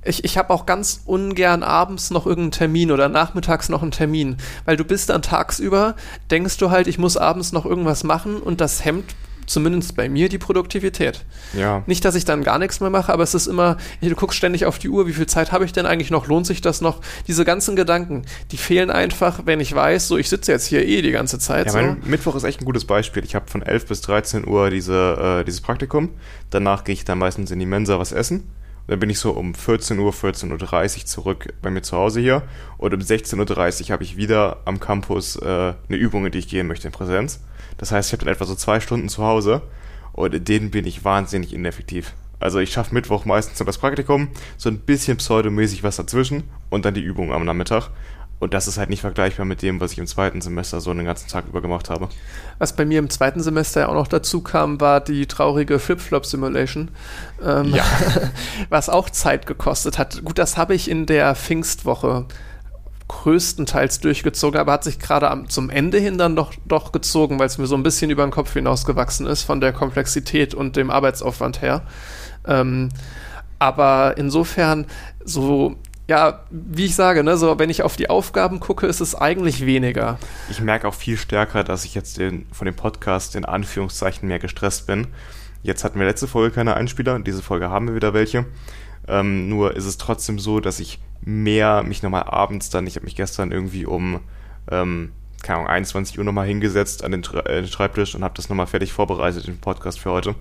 [0.06, 4.36] ich, ich habe auch ganz ungern abends noch irgendeinen Termin oder nachmittags noch einen Termin,
[4.64, 5.96] weil du bist dann tagsüber,
[6.30, 9.14] denkst du halt, ich muss abends noch irgendwas machen und das hemmt
[9.46, 11.24] zumindest bei mir die Produktivität.
[11.56, 11.82] Ja.
[11.86, 14.66] Nicht, dass ich dann gar nichts mehr mache, aber es ist immer, du guckst ständig
[14.66, 17.00] auf die Uhr, wie viel Zeit habe ich denn eigentlich noch, lohnt sich das noch?
[17.26, 21.02] Diese ganzen Gedanken, die fehlen einfach, wenn ich weiß, so ich sitze jetzt hier eh
[21.02, 21.66] die ganze Zeit.
[21.66, 21.78] Ja, so.
[21.78, 23.24] mein Mittwoch ist echt ein gutes Beispiel.
[23.24, 26.10] Ich habe von 11 bis 13 Uhr diese, äh, dieses Praktikum.
[26.50, 28.44] Danach gehe ich dann meistens in die Mensa was essen.
[28.86, 32.42] Dann bin ich so um 14 Uhr, 14.30 Uhr zurück bei mir zu Hause hier.
[32.78, 36.48] Und um 16.30 Uhr habe ich wieder am Campus äh, eine Übung, in die ich
[36.48, 37.40] gehen möchte in Präsenz.
[37.78, 39.62] Das heißt, ich habe dann etwa so zwei Stunden zu Hause
[40.12, 42.14] und in denen bin ich wahnsinnig ineffektiv.
[42.38, 46.84] Also ich schaffe Mittwoch meistens nur das Praktikum, so ein bisschen pseudomäßig was dazwischen und
[46.84, 47.90] dann die Übung am Nachmittag.
[48.38, 51.06] Und das ist halt nicht vergleichbar mit dem, was ich im zweiten Semester so den
[51.06, 52.08] ganzen Tag über gemacht habe.
[52.58, 56.90] Was bei mir im zweiten Semester ja auch noch dazu kam, war die traurige Flip-Flop-Simulation,
[57.42, 57.84] ähm, Ja.
[58.68, 60.22] was auch Zeit gekostet hat.
[60.22, 62.26] Gut, das habe ich in der Pfingstwoche
[63.08, 67.46] größtenteils durchgezogen, aber hat sich gerade am- zum Ende hin dann doch, doch gezogen, weil
[67.46, 70.90] es mir so ein bisschen über den Kopf hinausgewachsen ist von der Komplexität und dem
[70.90, 71.82] Arbeitsaufwand her.
[72.46, 72.88] Ähm,
[73.58, 74.86] aber insofern
[75.24, 75.76] so
[76.08, 79.66] ja, wie ich sage, ne, so wenn ich auf die Aufgaben gucke, ist es eigentlich
[79.66, 80.18] weniger.
[80.50, 84.38] Ich merke auch viel stärker, dass ich jetzt den, von dem Podcast in Anführungszeichen mehr
[84.38, 85.08] gestresst bin.
[85.62, 88.46] Jetzt hatten wir letzte Folge keine Einspieler, diese Folge haben wir wieder welche.
[89.08, 93.04] Ähm, nur ist es trotzdem so, dass ich mehr mich nochmal abends dann, ich habe
[93.04, 94.20] mich gestern irgendwie um,
[94.70, 95.12] ähm,
[95.42, 98.68] keine Ahnung, 21 Uhr nochmal hingesetzt an den, äh, den Schreibtisch und habe das nochmal
[98.68, 100.36] fertig vorbereitet, den Podcast für heute.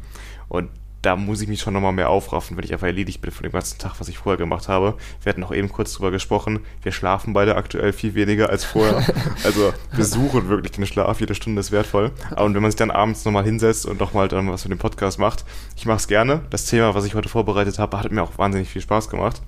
[0.47, 0.69] Und
[1.05, 3.51] da muss ich mich schon nochmal mehr aufraffen, wenn ich einfach erledigt bin von dem
[3.51, 4.95] ganzen Tag, was ich vorher gemacht habe.
[5.21, 6.61] Wir hatten auch eben kurz drüber gesprochen.
[6.81, 9.03] Wir schlafen beide aktuell viel weniger als vorher.
[9.43, 11.19] Also wir suchen wirklich den Schlaf.
[11.19, 12.11] Jede Stunde ist wertvoll.
[12.35, 15.19] Und wenn man sich dann abends nochmal hinsetzt und nochmal dann was für den Podcast
[15.19, 15.45] macht,
[15.75, 16.41] ich mache es gerne.
[16.49, 19.41] Das Thema, was ich heute vorbereitet habe, hat mir auch wahnsinnig viel Spaß gemacht.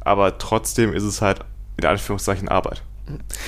[0.00, 1.40] Aber trotzdem ist es halt
[1.76, 2.82] in Anführungszeichen Arbeit.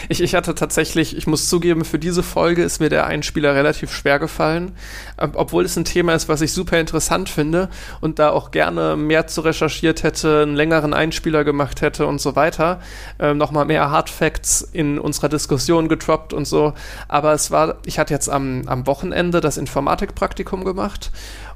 [0.09, 3.93] Ich, ich hatte tatsächlich, ich muss zugeben, für diese Folge ist mir der Einspieler relativ
[3.93, 4.73] schwer gefallen,
[5.17, 7.69] ob- obwohl es ein Thema ist, was ich super interessant finde
[8.01, 12.37] und da auch gerne mehr zu recherchiert hätte, einen längeren Einspieler gemacht hätte und so
[12.37, 12.81] weiter.
[13.19, 16.75] Ähm, Nochmal mehr Hardfacts in unserer Diskussion getroppt und so.
[17.09, 21.11] Aber es war, ich hatte jetzt am, am Wochenende das Informatikpraktikum gemacht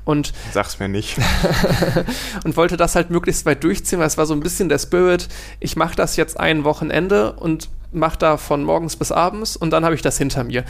[0.05, 1.17] und Sag's mir nicht.
[2.45, 5.29] und wollte das halt möglichst weit durchziehen, weil es war so ein bisschen der Spirit,
[5.61, 9.85] ich mache das jetzt ein Wochenende und mache da von morgens bis abends und dann
[9.85, 10.65] habe ich das hinter mir.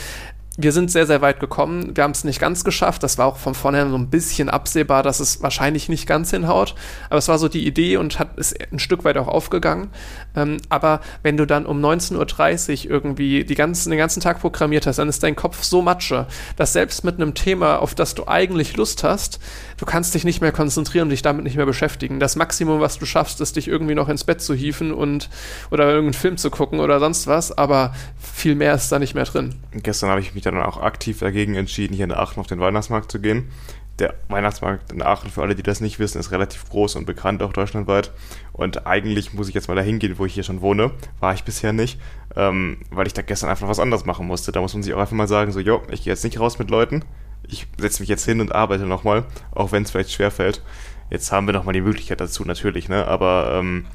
[0.57, 1.95] Wir sind sehr, sehr weit gekommen.
[1.95, 3.03] Wir haben es nicht ganz geschafft.
[3.03, 6.75] Das war auch von vornherein so ein bisschen absehbar, dass es wahrscheinlich nicht ganz hinhaut.
[7.11, 9.91] Aber es war so die Idee und hat ist ein Stück weit auch aufgegangen.
[10.35, 14.87] Ähm, aber wenn du dann um 19.30 Uhr irgendwie die ganzen, den ganzen Tag programmiert
[14.87, 16.27] hast, dann ist dein Kopf so matsche,
[16.57, 19.41] dass selbst mit einem Thema, auf das du eigentlich Lust hast,
[19.77, 22.19] du kannst dich nicht mehr konzentrieren und dich damit nicht mehr beschäftigen.
[22.19, 25.29] Das Maximum, was du schaffst, ist, dich irgendwie noch ins Bett zu hieven und
[25.71, 27.57] oder irgendeinen Film zu gucken oder sonst was.
[27.57, 29.55] Aber viel mehr ist da nicht mehr drin.
[29.73, 33.11] Gestern habe ich mich dann auch aktiv dagegen entschieden, hier in Aachen auf den Weihnachtsmarkt
[33.11, 33.51] zu gehen.
[33.99, 37.43] Der Weihnachtsmarkt in Aachen, für alle, die das nicht wissen, ist relativ groß und bekannt,
[37.43, 38.13] auch deutschlandweit.
[38.53, 40.91] Und eigentlich muss ich jetzt mal dahin gehen, wo ich hier schon wohne.
[41.19, 41.99] War ich bisher nicht,
[42.37, 44.53] ähm, weil ich da gestern einfach was anderes machen musste.
[44.53, 46.59] Da muss man sich auch einfach mal sagen, so, jo, ich gehe jetzt nicht raus
[46.59, 47.05] mit Leuten.
[47.49, 50.63] Ich setze mich jetzt hin und arbeite nochmal, auch wenn es vielleicht schwerfällt.
[51.09, 53.07] Jetzt haben wir nochmal die Möglichkeit dazu, natürlich, ne?
[53.07, 53.87] Aber ähm,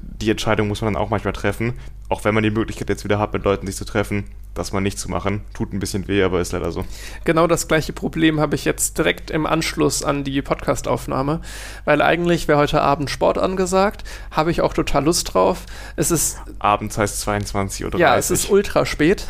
[0.00, 1.74] die Entscheidung muss man dann auch manchmal treffen,
[2.08, 4.24] auch wenn man die Möglichkeit jetzt wieder hat, mit Leuten sich zu treffen,
[4.54, 5.42] das mal nicht zu machen.
[5.54, 6.84] Tut ein bisschen weh, aber ist leider so.
[7.24, 11.40] Genau das gleiche Problem habe ich jetzt direkt im Anschluss an die Podcastaufnahme,
[11.84, 15.64] weil eigentlich wäre heute Abend Sport angesagt, habe ich auch total Lust drauf.
[15.96, 18.00] Es ist abends heißt 22 oder 30.
[18.00, 19.26] Ja, es ist ultra spät.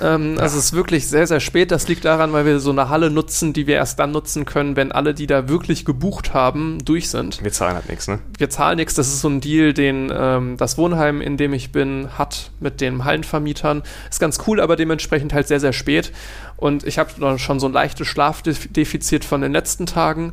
[0.00, 0.42] ähm, ja.
[0.42, 1.70] Also es ist wirklich sehr sehr spät.
[1.70, 4.76] Das liegt daran, weil wir so eine Halle nutzen, die wir erst dann nutzen können,
[4.76, 7.42] wenn alle, die da wirklich gebucht haben, durch sind.
[7.42, 8.20] Wir zahlen halt nichts, ne?
[8.38, 8.94] Wir zahlen nichts.
[8.94, 12.80] Das ist so ein Deal, den ähm, das Wohnheim, in dem ich bin, hat mit
[12.80, 13.82] den Hallenvermietern.
[14.08, 16.12] Ist ganz cool aber dementsprechend halt sehr, sehr spät.
[16.56, 20.32] Und ich habe schon so ein leichtes Schlafdefizit von den letzten Tagen.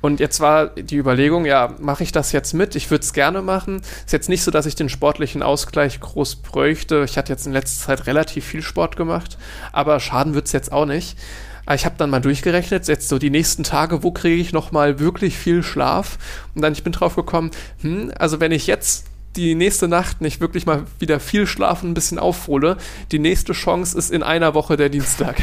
[0.00, 2.74] Und jetzt war die Überlegung, ja, mache ich das jetzt mit?
[2.74, 3.82] Ich würde es gerne machen.
[4.06, 7.04] Ist jetzt nicht so, dass ich den sportlichen Ausgleich groß bräuchte.
[7.04, 9.36] Ich hatte jetzt in letzter Zeit relativ viel Sport gemacht,
[9.72, 11.18] aber schaden wird es jetzt auch nicht.
[11.66, 14.72] Aber ich habe dann mal durchgerechnet, jetzt so die nächsten Tage, wo kriege ich noch
[14.72, 16.18] mal wirklich viel Schlaf?
[16.54, 17.50] Und dann ich bin drauf gekommen,
[17.82, 21.94] hm, also wenn ich jetzt die nächste Nacht nicht wirklich mal wieder viel schlafen, ein
[21.94, 22.76] bisschen aufhole,
[23.12, 25.36] die nächste Chance ist in einer Woche der Dienstag.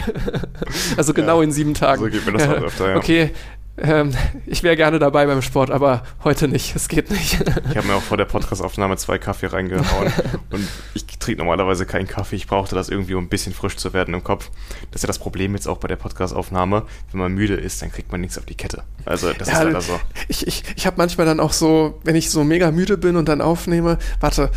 [0.97, 2.03] also genau ja, in sieben Tagen.
[2.03, 2.95] So geht mir das ja, öfter, ja.
[2.97, 3.31] Okay,
[3.79, 4.13] ähm,
[4.45, 6.75] ich wäre gerne dabei beim Sport, aber heute nicht.
[6.75, 7.37] Es geht nicht.
[7.69, 10.11] ich habe mir auch vor der Podcast-Aufnahme zwei Kaffee reingehauen
[10.49, 12.35] und ich trinke normalerweise keinen Kaffee.
[12.35, 14.49] Ich brauchte das irgendwie, um ein bisschen frisch zu werden im Kopf.
[14.91, 16.83] Das ist ja das Problem jetzt auch bei der Podcast-Aufnahme.
[17.11, 18.83] Wenn man müde ist, dann kriegt man nichts auf die Kette.
[19.05, 19.99] Also das ja, ist leider so.
[20.27, 23.29] Ich, ich, ich habe manchmal dann auch so, wenn ich so mega müde bin und
[23.29, 24.51] dann aufnehme, warte,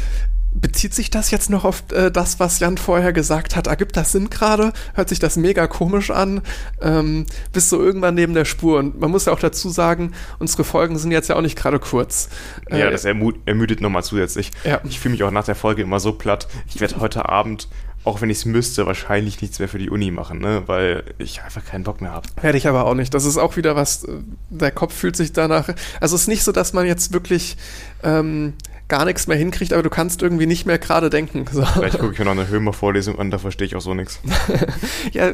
[0.53, 3.69] Bezieht sich das jetzt noch auf äh, das, was Jan vorher gesagt hat?
[3.69, 4.73] Ergibt das Sinn gerade?
[4.95, 6.43] Hört sich das mega komisch an?
[6.81, 8.79] Ähm, bist du irgendwann neben der Spur?
[8.81, 11.79] Und man muss ja auch dazu sagen, unsere Folgen sind jetzt ja auch nicht gerade
[11.79, 12.29] kurz.
[12.69, 14.51] Äh, ja, das ermüdet nochmal zusätzlich.
[14.65, 14.81] Ja.
[14.85, 16.49] Ich fühle mich auch nach der Folge immer so platt.
[16.69, 17.69] Ich werde heute Abend
[18.05, 20.63] auch wenn ich es müsste, wahrscheinlich nichts mehr für die Uni machen, ne?
[20.67, 22.29] weil ich einfach keinen Bock mehr habe.
[22.41, 23.13] Werde ich aber auch nicht.
[23.13, 25.69] Das ist auch wieder was, äh, der Kopf fühlt sich danach.
[26.01, 27.59] Also es ist nicht so, dass man jetzt wirklich
[28.03, 28.55] ähm,
[28.91, 31.47] gar nichts mehr hinkriegt, aber du kannst irgendwie nicht mehr gerade denken.
[31.51, 31.65] So.
[31.65, 34.21] Vielleicht gucke ich mir noch eine Hömer-Vorlesung an, da verstehe ich auch so nichts.
[35.13, 35.33] ja,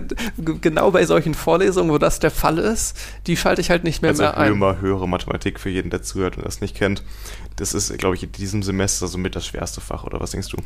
[0.60, 2.96] genau bei solchen Vorlesungen, wo das der Fall ist,
[3.26, 4.50] die schalte ich halt nicht mehr also mehr ein.
[4.50, 7.02] Hömer, höhere Mathematik für jeden, der zuhört und das nicht kennt.
[7.56, 10.58] Das ist, glaube ich, in diesem Semester somit das schwerste Fach, oder was denkst du?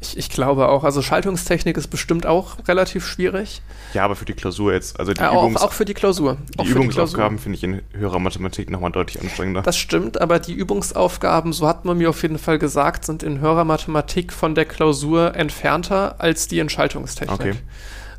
[0.00, 0.84] Ich, ich glaube auch.
[0.84, 3.60] Also Schaltungstechnik ist bestimmt auch relativ schwierig.
[3.92, 4.98] Ja, aber für die Klausur jetzt.
[4.98, 6.38] Also die ja, Übungs auch, auch für die Klausur.
[6.58, 9.60] Die Übungsaufgaben finde ich in höherer Mathematik nochmal deutlich anstrengender.
[9.60, 13.40] Das stimmt, aber die Übungsaufgaben, so hat man mir auf jeden Fall gesagt, sind in
[13.40, 17.40] höherer Mathematik von der Klausur entfernter als die in Schaltungstechnik.
[17.40, 17.54] Okay.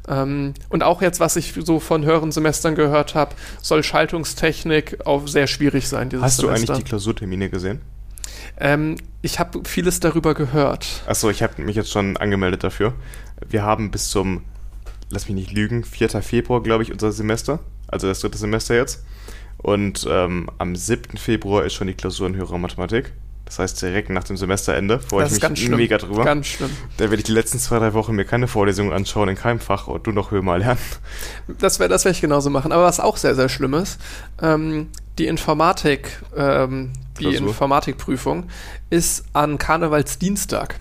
[0.07, 5.27] Ähm, und auch jetzt, was ich so von höheren Semestern gehört habe, soll Schaltungstechnik auch
[5.27, 6.09] sehr schwierig sein.
[6.21, 6.73] Hast du Semester.
[6.73, 7.81] eigentlich die Klausurtermine gesehen?
[8.59, 11.03] Ähm, ich habe vieles darüber gehört.
[11.07, 12.93] Achso, ich habe mich jetzt schon angemeldet dafür.
[13.47, 14.43] Wir haben bis zum,
[15.09, 16.21] lass mich nicht lügen, 4.
[16.21, 17.59] Februar, glaube ich, unser Semester.
[17.87, 19.03] Also das dritte Semester jetzt.
[19.57, 21.17] Und ähm, am 7.
[21.17, 23.13] Februar ist schon die Klausur in höherer Mathematik.
[23.51, 26.23] Das heißt direkt nach dem Semesterende, freue ich mich mega drüber.
[26.23, 26.69] Ganz schlimm.
[26.95, 29.87] Da werde ich die letzten zwei, drei Wochen mir keine Vorlesungen anschauen in keinem Fach
[29.87, 30.79] und du noch höher mal lernen.
[31.59, 32.71] Das werde das ich genauso machen.
[32.71, 33.99] Aber was auch sehr, sehr schlimm ist,
[34.41, 34.87] ähm,
[35.17, 36.93] die Informatik, ähm,
[37.29, 37.35] die.
[37.35, 38.45] Informatikprüfung
[38.89, 40.79] ist an Karnevalsdienstag.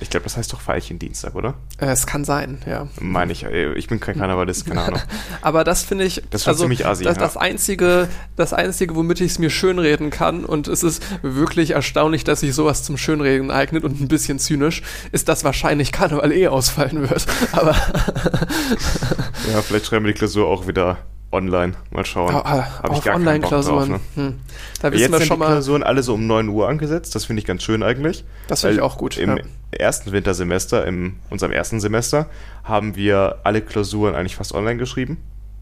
[0.00, 1.54] Ich glaube, das heißt doch Veilchendienstag, oder?
[1.78, 2.88] Äh, es kann sein, ja.
[2.98, 3.44] Meine ich.
[3.44, 5.00] Äh, ich bin kein Karnevalist, keine Ahnung.
[5.42, 6.22] Aber das finde ich.
[6.30, 7.22] Das ist also, ziemlich assi, das, ja.
[7.22, 12.24] das, einzige, das einzige, womit ich es mir schönreden kann, und es ist wirklich erstaunlich,
[12.24, 14.82] dass sich sowas zum Schönreden eignet und ein bisschen zynisch,
[15.12, 17.26] ist, dass wahrscheinlich Karneval eh ausfallen wird.
[17.52, 17.76] Aber.
[19.52, 20.98] ja, vielleicht schreiben wir die Klausur auch wieder
[21.32, 21.74] online.
[21.90, 22.34] Mal schauen.
[22.34, 23.90] Ah, ah, Habe ich gar Online-Klausuren.
[23.90, 24.00] Ne?
[24.14, 24.40] Hm.
[24.80, 27.14] Da wissen Jetzt wir sind schon die Klausuren alle so um 9 Uhr angesetzt.
[27.14, 28.24] Das finde ich ganz schön eigentlich.
[28.48, 29.16] Das finde ich auch gut.
[29.16, 29.42] Im ja.
[29.70, 32.26] ersten Wintersemester, in unserem ersten Semester,
[32.64, 35.18] haben wir alle Klausuren eigentlich fast online geschrieben.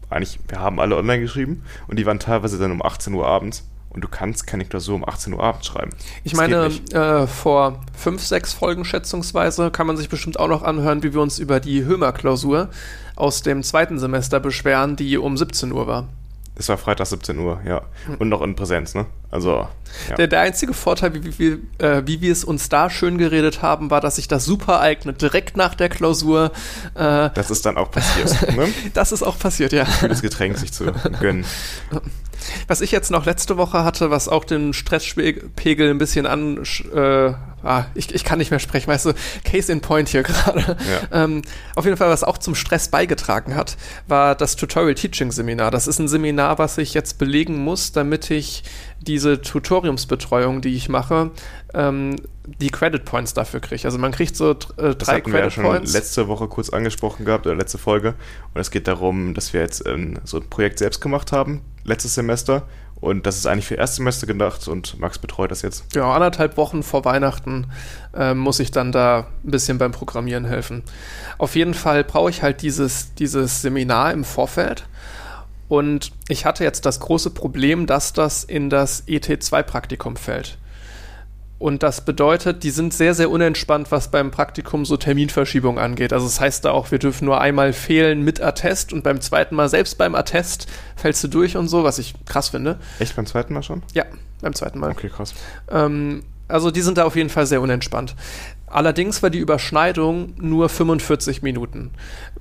[0.09, 3.63] Eigentlich, wir haben alle online geschrieben und die waren teilweise dann um 18 Uhr abends.
[3.93, 5.91] und du kannst keine Klausur um 18 Uhr abends schreiben.
[6.23, 10.63] Ich Das meine, äh, vor fünf, sechs Folgen schätzungsweise kann man sich bestimmt auch noch
[10.63, 12.69] anhören, wie wir uns über die Hömer-Klausur
[13.21, 16.09] aus dem zweiten Semester beschweren, die um 17 Uhr war.
[16.55, 17.81] Es war Freitag 17 Uhr, ja.
[18.19, 19.05] Und noch in Präsenz, ne?
[19.29, 19.67] Also,
[20.09, 20.15] ja.
[20.15, 23.89] Der, der einzige Vorteil, wie, wie, äh, wie wir es uns da schön geredet haben,
[23.89, 25.21] war, dass sich das super eignet.
[25.21, 26.51] Direkt nach der Klausur.
[26.95, 28.67] Äh, das ist dann auch passiert, ne?
[28.93, 29.85] das ist auch passiert, ja.
[30.07, 31.45] Das Getränk sich zu gönnen.
[32.67, 36.57] Was ich jetzt noch letzte Woche hatte, was auch den Stresspegel ein bisschen an.
[36.93, 39.13] Äh, ah, ich, ich kann nicht mehr sprechen, weißt du,
[39.43, 40.77] Case in Point hier gerade.
[41.11, 41.23] Ja.
[41.23, 41.41] Ähm,
[41.75, 43.77] auf jeden Fall, was auch zum Stress beigetragen hat,
[44.07, 45.71] war das Tutorial Teaching Seminar.
[45.71, 48.63] Das ist ein Seminar, was ich jetzt belegen muss, damit ich
[48.99, 51.31] diese Tutoriumsbetreuung, die ich mache,
[51.73, 53.85] ähm, die Credit Points dafür kriege.
[53.85, 55.93] Also man kriegt so äh, Das drei hatten wir ja Credit schon Points.
[55.93, 58.15] letzte Woche kurz angesprochen gehabt, oder letzte Folge.
[58.53, 62.15] Und es geht darum, dass wir jetzt ähm, so ein Projekt selbst gemacht haben, letztes
[62.15, 62.67] Semester.
[63.01, 65.83] Und das ist eigentlich für Erstsemester gedacht und Max betreut das jetzt.
[65.95, 67.65] Ja, anderthalb Wochen vor Weihnachten
[68.15, 70.83] äh, muss ich dann da ein bisschen beim Programmieren helfen.
[71.39, 74.85] Auf jeden Fall brauche ich halt dieses, dieses Seminar im Vorfeld.
[75.67, 80.59] Und ich hatte jetzt das große Problem, dass das in das ET2-Praktikum fällt.
[81.61, 86.11] Und das bedeutet, die sind sehr, sehr unentspannt, was beim Praktikum so Terminverschiebung angeht.
[86.11, 89.53] Also das heißt da auch, wir dürfen nur einmal fehlen mit Attest und beim zweiten
[89.53, 90.65] Mal, selbst beim Attest,
[90.95, 92.79] fällst du durch und so, was ich krass finde.
[92.97, 93.83] Echt beim zweiten Mal schon?
[93.93, 94.05] Ja,
[94.41, 94.89] beim zweiten Mal.
[94.89, 95.35] Okay, krass.
[95.69, 98.15] Ähm, also die sind da auf jeden Fall sehr unentspannt.
[98.73, 101.91] Allerdings war die Überschneidung nur 45 Minuten.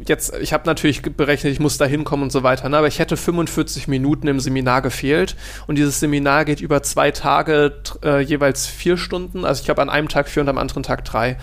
[0.07, 2.79] Jetzt, ich habe natürlich berechnet, ich muss da hinkommen und so weiter, ne?
[2.79, 5.37] aber ich hätte 45 Minuten im Seminar gefehlt
[5.67, 9.45] und dieses Seminar geht über zwei Tage, äh, jeweils vier Stunden.
[9.45, 11.37] Also ich habe an einem Tag vier und am anderen Tag drei.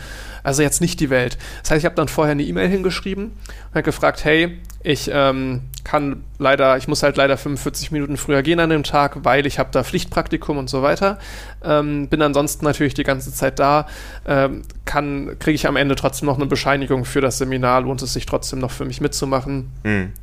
[0.47, 1.37] Also jetzt nicht die Welt.
[1.61, 5.63] Das heißt, ich habe dann vorher eine E-Mail hingeschrieben und habe gefragt, hey, ich ähm,
[5.83, 9.59] kann leider, ich muss halt leider 45 Minuten früher gehen an dem Tag, weil ich
[9.59, 11.19] habe da Pflichtpraktikum und so weiter.
[11.65, 13.87] Ähm, bin ansonsten natürlich die ganze Zeit da.
[14.25, 18.13] Ähm, kann, kriege ich am Ende trotzdem noch eine Bescheinigung für das Seminar, lohnt es
[18.13, 19.73] sich trotzdem noch für mich mitzumachen.
[19.83, 20.13] Hm.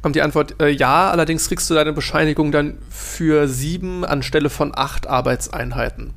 [0.00, 4.70] Kommt die Antwort, äh, ja, allerdings kriegst du deine Bescheinigung dann für sieben anstelle von
[4.76, 6.14] acht Arbeitseinheiten.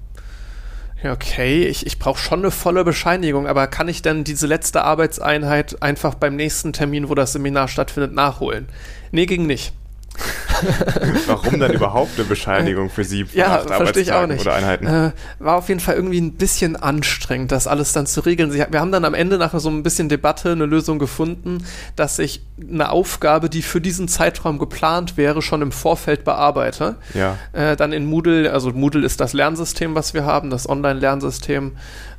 [1.03, 5.81] Okay, ich, ich brauche schon eine volle Bescheinigung, aber kann ich denn diese letzte Arbeitseinheit
[5.81, 8.67] einfach beim nächsten Termin, wo das Seminar stattfindet, nachholen?
[9.11, 9.73] Nee, ging nicht.
[11.27, 14.41] Warum dann überhaupt eine Bescheinigung für sie Ja, verstehe ich auch nicht.
[14.41, 14.85] oder Einheiten?
[14.87, 18.51] Äh, war auf jeden Fall irgendwie ein bisschen anstrengend, das alles dann zu regeln.
[18.51, 21.63] Sie, wir haben dann am Ende nach so ein bisschen Debatte eine Lösung gefunden,
[21.95, 26.95] dass ich eine Aufgabe, die für diesen Zeitraum geplant wäre, schon im Vorfeld bearbeite.
[27.13, 27.37] ja.
[27.53, 31.73] Äh, dann in Moodle, also Moodle ist das Lernsystem, was wir haben, das Online-Lernsystem,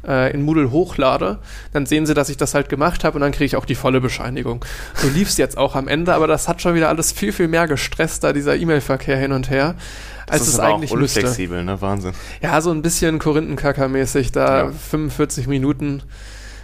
[0.06, 1.38] äh, in Moodle hochlade.
[1.72, 3.74] Dann sehen sie, dass ich das halt gemacht habe und dann kriege ich auch die
[3.74, 4.64] volle Bescheinigung.
[4.94, 7.48] So lief es jetzt auch am Ende, aber das hat schon wieder alles viel, viel
[7.48, 9.74] mehr gestresst, da dieser E-Mail-Verkehr hin und her,
[10.28, 11.20] als das es ist aber eigentlich auch müsste.
[11.20, 11.80] unflexibel, ne?
[11.80, 12.12] Wahnsinn.
[12.40, 14.70] Ja, so ein bisschen Korinthenkacker-mäßig, da Ja.
[14.72, 16.02] 45 Minuten,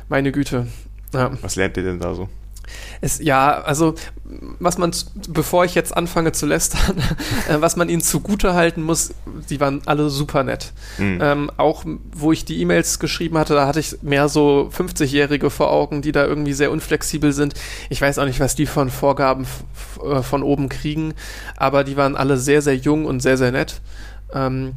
[0.09, 0.67] meine Güte.
[1.13, 1.31] Ja.
[1.43, 2.29] Was lernt ihr denn da so?
[3.01, 3.95] Es, ja, also
[4.59, 4.93] was man,
[5.29, 6.99] bevor ich jetzt anfange zu lästern,
[7.49, 9.15] äh, was man ihnen zugute halten muss,
[9.51, 10.73] die waren alle super nett.
[10.97, 11.19] Hm.
[11.21, 15.71] Ähm, auch wo ich die E-Mails geschrieben hatte, da hatte ich mehr so 50-Jährige vor
[15.71, 17.55] Augen, die da irgendwie sehr unflexibel sind.
[17.91, 19.47] Ich weiß auch nicht, was die von Vorgaben
[20.05, 21.15] äh, von oben kriegen,
[21.57, 23.81] aber die waren alle sehr, sehr jung und sehr, sehr nett.
[24.35, 24.75] Ähm,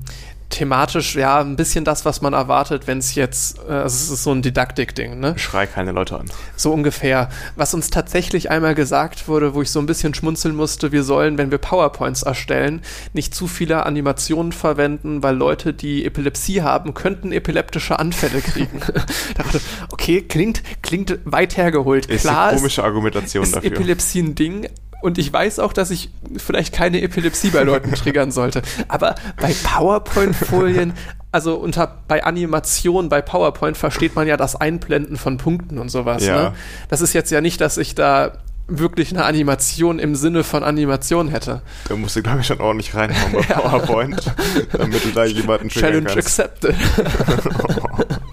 [0.50, 4.24] thematisch, ja, ein bisschen das, was man erwartet, wenn es jetzt, äh, also es ist
[4.24, 5.38] so ein Didaktik-Ding, ne?
[5.38, 6.26] Schrei keine Leute an.
[6.56, 7.30] So ungefähr.
[7.56, 11.38] Was uns tatsächlich einmal gesagt wurde, wo ich so ein bisschen schmunzeln musste, wir sollen,
[11.38, 12.82] wenn wir PowerPoints erstellen,
[13.14, 18.80] nicht zu viele Animationen verwenden, weil Leute, die Epilepsie haben, könnten epileptische Anfälle kriegen.
[19.36, 19.62] da dachte,
[19.92, 22.06] okay, klingt, klingt weit hergeholt.
[22.06, 23.72] Ist Klar eine komische Argumentation ist dafür.
[23.72, 24.68] Epilepsie ein Ding.
[25.02, 28.62] Und ich weiß auch, dass ich vielleicht keine Epilepsie bei Leuten triggern sollte.
[28.88, 30.94] Aber bei PowerPoint-Folien,
[31.32, 36.26] also unter bei Animation bei PowerPoint versteht man ja das Einblenden von Punkten und sowas.
[36.26, 36.36] Ja.
[36.36, 36.54] Ne?
[36.90, 38.34] Das ist jetzt ja nicht, dass ich da
[38.68, 41.62] wirklich eine Animation im Sinne von Animation hätte.
[41.88, 44.34] Da musst du, glaube ich, schon ordentlich reinhauen bei PowerPoint,
[44.72, 46.40] damit du da jemanden triggern Challenge kannst.
[46.40, 46.76] accepted.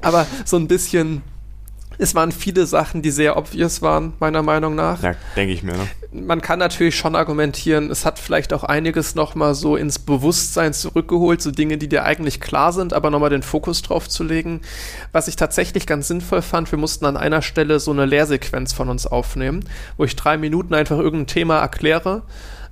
[0.00, 1.22] Aber so ein bisschen,
[2.00, 5.02] es waren viele Sachen, die sehr obvious waren, meiner Meinung nach.
[5.02, 5.86] Ja, denke ich mir, ne?
[6.12, 11.40] man kann natürlich schon argumentieren, es hat vielleicht auch einiges nochmal so ins Bewusstsein zurückgeholt,
[11.40, 14.62] so Dinge, die dir eigentlich klar sind, aber nochmal den Fokus drauf zu legen.
[15.12, 18.88] Was ich tatsächlich ganz sinnvoll fand, wir mussten an einer Stelle so eine Lehrsequenz von
[18.88, 19.64] uns aufnehmen,
[19.96, 22.22] wo ich drei Minuten einfach irgendein Thema erkläre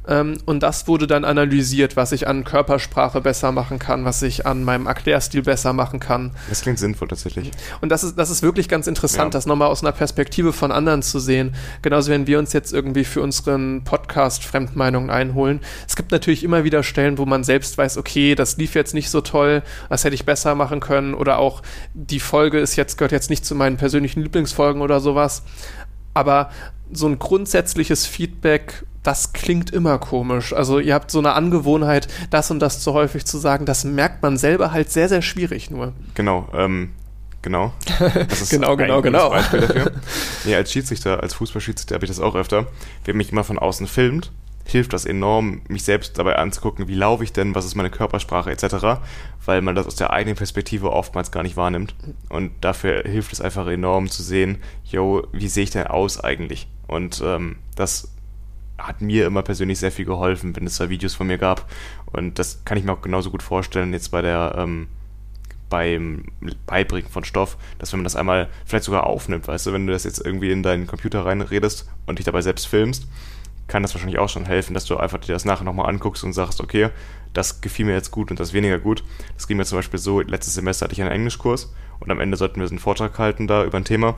[0.08, 4.46] Ähm, und das wurde dann analysiert, was ich an Körpersprache besser machen kann, was ich
[4.46, 6.32] an meinem Erklärstil besser machen kann.
[6.48, 7.50] Das klingt sinnvoll tatsächlich.
[7.80, 9.38] Und das ist, das ist wirklich ganz interessant, ja.
[9.38, 11.54] das nochmal aus einer Perspektive von anderen zu sehen.
[11.82, 15.60] Genauso, wenn wir uns jetzt irgendwie für unseren Podcast Fremdmeinungen einholen.
[15.86, 19.10] Es gibt natürlich immer wieder Stellen, wo man selbst weiß, okay, das lief jetzt nicht
[19.10, 21.62] so toll, das hätte ich besser machen können oder auch
[21.92, 25.42] die Folge ist jetzt, gehört jetzt nicht zu meinen persönlichen Lieblingsfolgen oder sowas.
[26.14, 26.50] Aber
[26.90, 30.52] so ein grundsätzliches Feedback, das klingt immer komisch.
[30.52, 34.22] Also ihr habt so eine Angewohnheit, das und das zu häufig zu sagen, das merkt
[34.22, 35.94] man selber halt sehr, sehr schwierig nur.
[36.12, 36.90] Genau, ähm,
[37.40, 37.72] genau.
[37.98, 39.30] Das ist genau, genau, genau.
[39.30, 39.92] Beispiel dafür.
[40.44, 42.66] Nee, als Schiedsrichter, als Fußballschiedsrichter habe ich das auch öfter.
[43.06, 44.30] Wer mich immer von außen filmt,
[44.66, 48.50] hilft das enorm, mich selbst dabei anzugucken, wie laufe ich denn, was ist meine Körpersprache
[48.50, 49.00] etc.,
[49.46, 51.94] weil man das aus der eigenen Perspektive oftmals gar nicht wahrnimmt.
[52.28, 56.68] Und dafür hilft es einfach enorm zu sehen, yo, wie sehe ich denn aus eigentlich?
[56.86, 58.08] Und ähm, das
[58.78, 61.68] hat mir immer persönlich sehr viel geholfen, wenn es da Videos von mir gab.
[62.06, 64.88] Und das kann ich mir auch genauso gut vorstellen jetzt bei der ähm,
[65.68, 66.24] beim
[66.66, 69.92] Beibringen von Stoff, dass wenn man das einmal vielleicht sogar aufnimmt, weißt du, wenn du
[69.92, 73.06] das jetzt irgendwie in deinen Computer reinredest und dich dabei selbst filmst,
[73.66, 76.32] kann das wahrscheinlich auch schon helfen, dass du einfach dir das nachher nochmal anguckst und
[76.32, 76.88] sagst, okay,
[77.34, 79.04] das gefiel mir jetzt gut und das weniger gut.
[79.34, 82.38] Das ging mir zum Beispiel so, letztes Semester hatte ich einen Englischkurs und am Ende
[82.38, 84.16] sollten wir so einen Vortrag halten da über ein Thema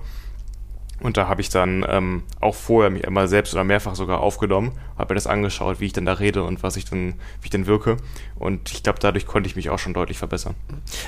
[1.00, 4.72] und da habe ich dann ähm, auch vorher mich immer selbst oder mehrfach sogar aufgenommen,
[4.98, 7.50] habe mir das angeschaut, wie ich dann da rede und was ich dann, wie ich
[7.50, 7.96] denn wirke.
[8.38, 10.54] Und ich glaube, dadurch konnte ich mich auch schon deutlich verbessern.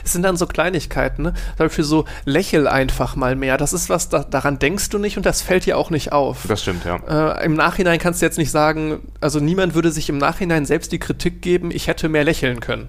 [0.04, 1.34] Es sind dann so Kleinigkeiten, ne?
[1.56, 3.58] Zum Beispiel so, lächel einfach mal mehr.
[3.58, 6.44] Das ist was, da, daran denkst du nicht und das fällt dir auch nicht auf.
[6.48, 7.36] Das stimmt, ja.
[7.36, 10.92] Äh, Im Nachhinein kannst du jetzt nicht sagen, also niemand würde sich im Nachhinein selbst
[10.92, 12.88] die Kritik geben, ich hätte mehr lächeln können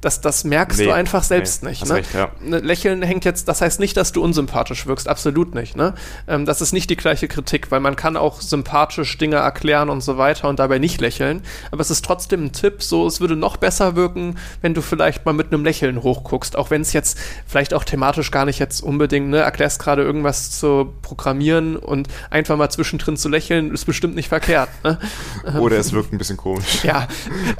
[0.00, 1.86] das, das merkst nee, du einfach selbst nee, nicht.
[1.86, 1.94] Ne?
[1.94, 2.30] Recht, ja.
[2.42, 5.76] Ne, Lächeln hängt jetzt, das heißt nicht, dass du unsympathisch wirkst, absolut nicht.
[5.76, 5.94] Ne?
[6.26, 10.00] Ähm, das ist nicht die gleiche Kritik, weil man kann auch sympathisch Dinge erklären und
[10.00, 11.42] so weiter und dabei nicht lächeln.
[11.70, 15.26] Aber es ist trotzdem ein Tipp, so es würde noch besser wirken, wenn du vielleicht
[15.26, 18.80] mal mit einem Lächeln hochguckst, auch wenn es jetzt vielleicht auch thematisch gar nicht jetzt
[18.82, 24.14] unbedingt, ne, erklärst gerade irgendwas zu programmieren und einfach mal zwischendrin zu lächeln, ist bestimmt
[24.14, 24.70] nicht verkehrt.
[24.82, 24.98] Ne?
[25.60, 26.84] Oder es wirkt ein bisschen komisch.
[26.90, 27.06] Ja,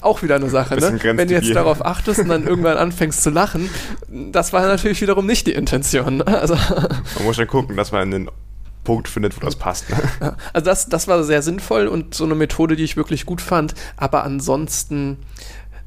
[0.00, 0.76] auch wieder eine Sache.
[0.76, 0.98] Ne?
[1.02, 3.68] Wenn du jetzt darauf achtest, dann irgendwann anfängst zu lachen,
[4.08, 6.22] das war natürlich wiederum nicht die Intention.
[6.22, 8.30] Also, man muss ja gucken, dass man einen
[8.84, 9.90] Punkt findet, wo das passt.
[9.90, 10.36] Ne?
[10.52, 13.74] Also das, das war sehr sinnvoll und so eine Methode, die ich wirklich gut fand.
[13.96, 15.18] Aber ansonsten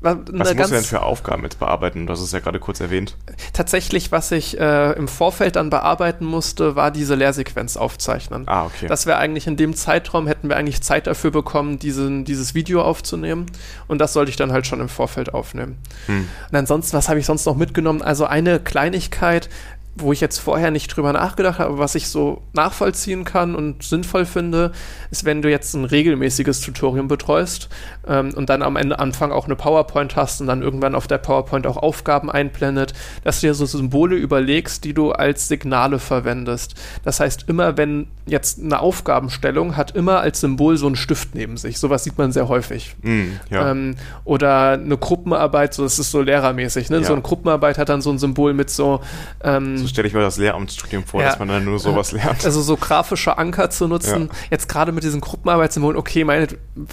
[0.03, 2.05] was musst du denn für Aufgaben jetzt bearbeiten?
[2.05, 3.15] Du hast es ja gerade kurz erwähnt.
[3.53, 8.43] Tatsächlich, was ich äh, im Vorfeld dann bearbeiten musste, war diese Lehrsequenz aufzeichnen.
[8.47, 8.87] Ah, okay.
[8.87, 12.81] Das wäre eigentlich in dem Zeitraum, hätten wir eigentlich Zeit dafür bekommen, diesen, dieses Video
[12.81, 13.45] aufzunehmen.
[13.87, 15.77] Und das sollte ich dann halt schon im Vorfeld aufnehmen.
[16.07, 16.27] Hm.
[16.51, 18.01] Und ansonsten, was habe ich sonst noch mitgenommen?
[18.01, 19.49] Also eine Kleinigkeit,
[19.95, 24.25] wo ich jetzt vorher nicht drüber nachgedacht habe, was ich so nachvollziehen kann und sinnvoll
[24.25, 24.71] finde,
[25.11, 27.69] ist, wenn du jetzt ein regelmäßiges Tutorium betreust
[28.07, 31.19] ähm, und dann am Ende Anfang auch eine PowerPoint hast und dann irgendwann auf der
[31.19, 32.93] PowerPoint auch Aufgaben einblendet,
[33.23, 36.73] dass du dir so Symbole überlegst, die du als Signale verwendest.
[37.03, 41.57] Das heißt, immer wenn jetzt eine Aufgabenstellung hat immer als Symbol so einen Stift neben
[41.57, 41.77] sich.
[41.77, 42.95] Sowas sieht man sehr häufig.
[43.01, 43.71] Mm, ja.
[43.71, 46.89] ähm, oder eine Gruppenarbeit, so das ist so lehrermäßig.
[46.89, 46.99] Ne?
[46.99, 47.03] Ja.
[47.03, 49.01] So eine Gruppenarbeit hat dann so ein Symbol mit so
[49.43, 51.29] ähm, so stelle ich mir das Lehramtsstudium vor, ja.
[51.29, 52.43] dass man dann nur sowas lernt.
[52.43, 54.37] Also so grafische Anker zu nutzen, ja.
[54.51, 56.47] jetzt gerade mit diesen Gruppenarbeitssymbolen, okay, meine,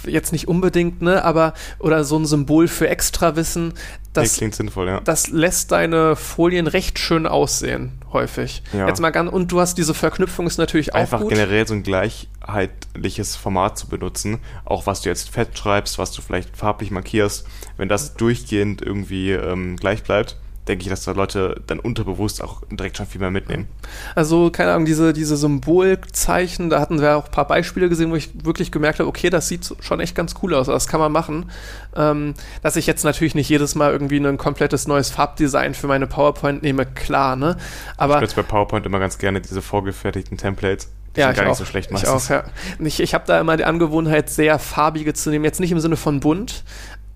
[0.05, 3.73] jetzt nicht unbedingt, ne, aber, oder so ein Symbol für Extrawissen,
[4.13, 4.99] das, nee, klingt sinnvoll, ja.
[4.99, 8.61] das lässt deine Folien recht schön aussehen, häufig.
[8.73, 8.87] Ja.
[8.87, 11.29] Jetzt mal ganz, und du hast diese Verknüpfung ist natürlich auch Einfach gut.
[11.29, 16.21] generell so ein gleichheitliches Format zu benutzen, auch was du jetzt fett schreibst, was du
[16.21, 17.47] vielleicht farblich markierst,
[17.77, 20.37] wenn das durchgehend irgendwie ähm, gleich bleibt,
[20.71, 23.67] denke ich, dass da Leute dann unterbewusst auch direkt schon viel mehr mitnehmen.
[24.15, 28.15] Also, keine Ahnung, diese, diese Symbolzeichen, da hatten wir auch ein paar Beispiele gesehen, wo
[28.15, 31.11] ich wirklich gemerkt habe, okay, das sieht schon echt ganz cool aus, das kann man
[31.11, 31.51] machen.
[31.93, 36.07] Ähm, dass ich jetzt natürlich nicht jedes Mal irgendwie ein komplettes neues Farbdesign für meine
[36.07, 37.57] PowerPoint nehme, klar, ne?
[37.97, 38.13] Aber.
[38.15, 40.89] Ich benutze bei PowerPoint immer ganz gerne diese vorgefertigten Templates.
[41.15, 42.09] Die ja, sind gar nicht auch, so schlecht meistens.
[42.09, 42.43] Ich auch, ja.
[42.79, 45.43] Ich, ich habe da immer die Angewohnheit, sehr farbige zu nehmen.
[45.43, 46.63] Jetzt nicht im Sinne von bunt,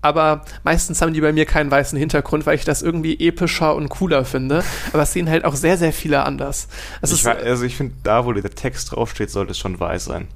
[0.02, 3.88] aber meistens haben die bei mir keinen weißen Hintergrund, weil ich das irgendwie epischer und
[3.88, 4.62] cooler finde.
[4.92, 6.68] Aber es sehen halt auch sehr, sehr viele anders.
[7.02, 10.28] ich ist, also ich finde, da, wo der Text draufsteht, sollte es schon weiß sein.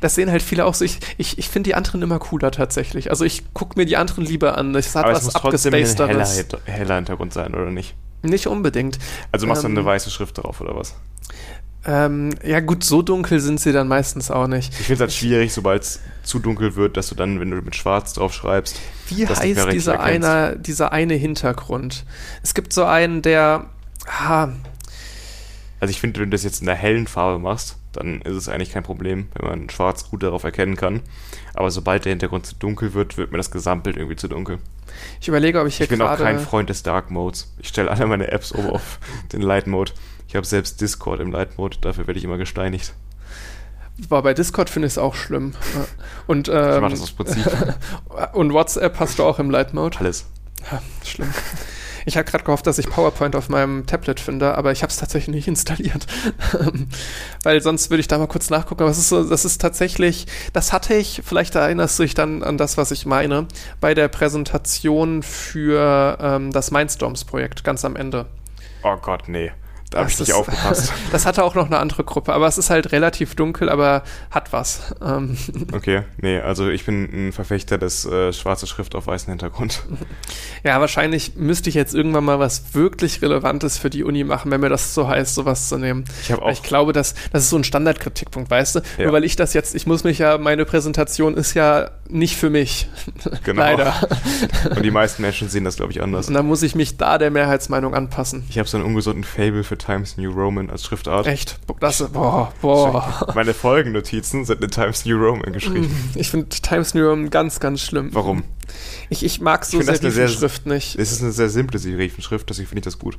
[0.00, 0.84] Das sehen halt viele auch so.
[0.84, 3.10] Ich, ich, ich finde die anderen immer cooler tatsächlich.
[3.10, 4.74] Also ich gucke mir die anderen lieber an.
[4.74, 6.28] Es hat Aber was es muss trotzdem ein heller,
[6.64, 7.94] heller Hintergrund sein, oder nicht?
[8.22, 8.98] Nicht unbedingt.
[9.30, 10.96] Also machst du ähm, eine weiße Schrift drauf, oder was?
[11.86, 14.72] Ähm, ja, gut, so dunkel sind sie dann meistens auch nicht.
[14.72, 17.56] Ich finde es halt schwierig, sobald es zu dunkel wird, dass du dann, wenn du
[17.62, 18.78] mit Schwarz drauf schreibst.
[19.08, 22.04] Wie heißt dieser, eine, dieser eine Hintergrund?
[22.42, 23.66] Es gibt so einen, der.
[24.06, 24.48] Ah,
[25.80, 28.48] Also ich finde, wenn du das jetzt in der hellen Farbe machst, dann ist es
[28.48, 31.00] eigentlich kein Problem, wenn man schwarz gut darauf erkennen kann.
[31.54, 34.58] Aber sobald der Hintergrund zu dunkel wird, wird mir das Gesamtbild irgendwie zu dunkel.
[35.20, 37.52] Ich überlege, ob ich hier Ich bin auch kein Freund des Dark Modes.
[37.58, 38.98] Ich stelle alle meine Apps oben auf
[39.32, 39.92] den Light Mode.
[40.28, 42.92] Ich habe selbst Discord im Light Mode, dafür werde ich immer gesteinigt.
[44.08, 45.54] War bei Discord finde ich es auch schlimm.
[46.26, 47.44] Und, ähm, ich mache das aus Prinzip.
[48.34, 49.98] und WhatsApp hast du auch im Light Mode?
[49.98, 50.26] Alles.
[50.70, 51.32] Ja, schlimm.
[52.04, 54.96] Ich hatte gerade gehofft, dass ich PowerPoint auf meinem Tablet finde, aber ich habe es
[54.96, 56.06] tatsächlich nicht installiert.
[57.42, 58.82] Weil sonst würde ich da mal kurz nachgucken.
[58.82, 62.42] Aber es ist so, das ist tatsächlich, das hatte ich, vielleicht erinnerst du dich dann
[62.42, 63.46] an das, was ich meine,
[63.80, 68.26] bei der Präsentation für ähm, das Mindstorms-Projekt ganz am Ende.
[68.84, 69.52] Oh Gott, nee.
[69.90, 70.92] Da habe ich nicht aufgepasst.
[71.12, 74.52] das hatte auch noch eine andere Gruppe, aber es ist halt relativ dunkel, aber hat
[74.52, 74.94] was.
[75.02, 75.36] Ähm.
[75.72, 79.82] Okay, nee, also ich bin ein Verfechter des äh, schwarze Schrift auf weißem Hintergrund.
[80.64, 84.60] Ja, wahrscheinlich müsste ich jetzt irgendwann mal was wirklich Relevantes für die Uni machen, wenn
[84.60, 86.04] mir das so heißt, sowas zu nehmen.
[86.22, 86.50] Ich auch.
[86.50, 88.80] Ich glaube, dass das ist so ein Standardkritikpunkt, weißt du?
[88.98, 89.04] Ja.
[89.04, 92.50] Nur weil ich das jetzt, ich muss mich ja, meine Präsentation ist ja nicht für
[92.50, 92.88] mich.
[93.44, 93.62] Genau.
[93.68, 93.94] Leider.
[94.68, 96.26] Und die meisten Menschen sehen das, glaube ich, anders.
[96.26, 98.44] Und dann muss ich mich da der Mehrheitsmeinung anpassen.
[98.50, 101.26] Ich habe so einen ungesunden Fable für Times New Roman als Schriftart.
[101.26, 101.58] Echt?
[101.80, 103.32] Das, boah, boah.
[103.34, 106.12] Meine Folgennotizen sind in Times New Roman geschrieben.
[106.14, 108.10] Ich finde Times New Roman ganz, ganz schlimm.
[108.12, 108.44] Warum?
[109.08, 110.96] Ich, ich mag so Serifenschrift nicht.
[110.98, 113.18] Es ist eine sehr simple Serifenschrift, deswegen finde ich das gut.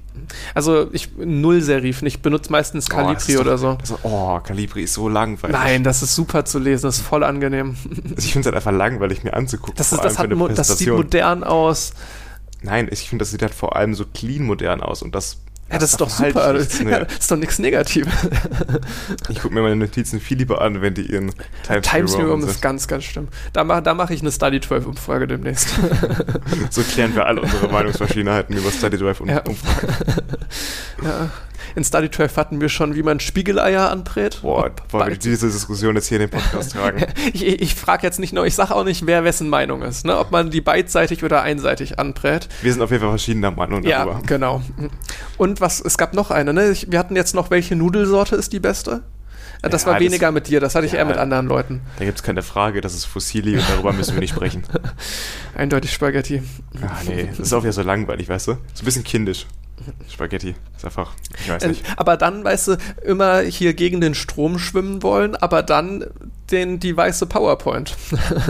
[0.54, 3.78] Also ich null Serifen, ich benutze meistens Calibri oh, oder so.
[3.80, 5.56] Das, oh, Calibri ist so langweilig.
[5.56, 7.76] Nein, das ist super zu lesen, das ist voll angenehm.
[8.10, 9.76] Also ich finde es halt einfach langweilig, mir anzugucken.
[9.76, 11.94] Das, ist, das, hat, das sieht modern aus.
[12.62, 15.38] Nein, ich finde, das sieht halt vor allem so clean modern aus und das
[15.72, 16.44] ja, das ist doch super.
[16.44, 16.92] Halt nichts, ne.
[16.92, 18.14] ja, das ist doch nichts Negatives.
[19.30, 21.32] ich gucke mir meine Notizen viel lieber an, wenn die ihren
[21.64, 23.28] Times, Times New Roman ist ganz, ganz schlimm.
[23.54, 25.70] Da, mach, da mache ich eine Study 12 Umfrage demnächst.
[26.70, 29.58] so klären wir alle unsere Meinungsverschiedenheiten über Study 12 Umfragen.
[31.04, 31.10] Ja.
[31.10, 31.30] ja
[31.76, 34.40] in Study 12 hatten wir schon, wie man Spiegeleier anbrät.
[34.42, 37.06] Boah, wollen wir diese Diskussion jetzt hier in den Podcast tragen?
[37.34, 40.18] ich ich frage jetzt nicht nur, ich sage auch nicht, wer wessen Meinung ist, ne?
[40.18, 42.48] ob man die beidseitig oder einseitig anbrät.
[42.62, 44.14] Wir sind auf jeden Fall verschiedener Meinung darüber.
[44.14, 44.62] Ja, genau.
[45.38, 46.74] Und was, es gab noch eine, ne?
[46.88, 49.04] wir hatten jetzt noch, welche Nudelsorte ist die beste?
[49.62, 51.82] Das ja, war weniger das, mit dir, das hatte ich ja, eher mit anderen Leuten.
[51.98, 54.64] Da gibt es keine Frage, das ist Fossili und darüber müssen wir nicht sprechen.
[55.56, 56.42] Eindeutig Spaghetti.
[56.82, 58.52] Ah, nee, das ist auch wieder so langweilig, weißt du?
[58.74, 59.48] So ein bisschen kindisch.
[60.10, 61.86] Spaghetti ist einfach, ich weiß nicht.
[61.98, 66.06] Aber dann, weißt du, immer hier gegen den Strom schwimmen wollen, aber dann
[66.52, 67.96] den, die weiße PowerPoint.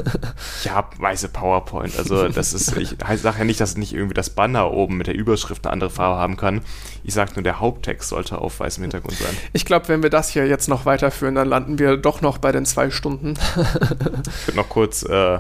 [0.64, 1.98] ja, weiße PowerPoint.
[1.98, 5.16] Also das ist, ich sage ja nicht, dass nicht irgendwie das Banner oben mit der
[5.16, 6.62] Überschrift eine andere Farbe haben kann.
[7.04, 9.36] Ich sage nur, der Haupttext sollte auf weißem Hintergrund sein.
[9.54, 12.52] Ich glaube, wenn wir das hier jetzt noch weiterführen, dann landen wir doch noch bei
[12.52, 13.34] den zwei Stunden.
[13.56, 15.40] ich würde noch kurz äh,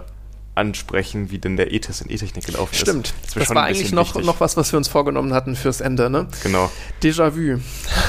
[0.59, 3.07] ansprechen, wie denn der E-Test in E-Technik gelaufen Stimmt.
[3.07, 3.31] ist.
[3.31, 3.47] Stimmt.
[3.47, 6.27] Das war eigentlich noch, noch was, was wir uns vorgenommen hatten fürs Ende, ne?
[6.43, 6.69] Genau.
[7.01, 7.59] Déjà-vu.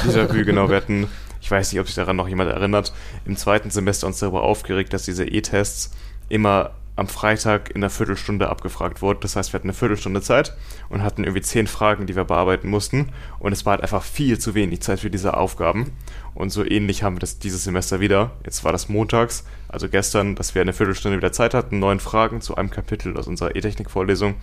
[0.04, 0.68] Déjà-vu, genau.
[0.70, 1.08] Wir hatten,
[1.40, 2.92] ich weiß nicht, ob sich daran noch jemand erinnert,
[3.24, 5.92] im zweiten Semester uns darüber aufgeregt, dass diese E-Tests
[6.28, 9.20] immer am Freitag in einer Viertelstunde abgefragt wurden.
[9.20, 10.54] Das heißt, wir hatten eine Viertelstunde Zeit
[10.90, 13.08] und hatten irgendwie zehn Fragen, die wir bearbeiten mussten.
[13.38, 15.92] Und es war halt einfach viel zu wenig Zeit für diese Aufgaben.
[16.34, 18.32] Und so ähnlich haben wir das dieses Semester wieder.
[18.44, 22.42] Jetzt war das montags, also gestern, dass wir eine Viertelstunde wieder Zeit hatten, neun Fragen
[22.42, 24.34] zu einem Kapitel aus unserer E-Technik-Vorlesung.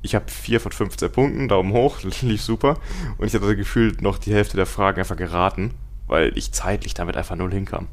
[0.00, 2.78] Ich habe vier von 15 Punkten, Daumen hoch, lief super.
[3.18, 5.74] Und ich hatte gefühlt noch die Hälfte der Fragen einfach geraten,
[6.06, 7.88] weil ich zeitlich damit einfach null hinkam.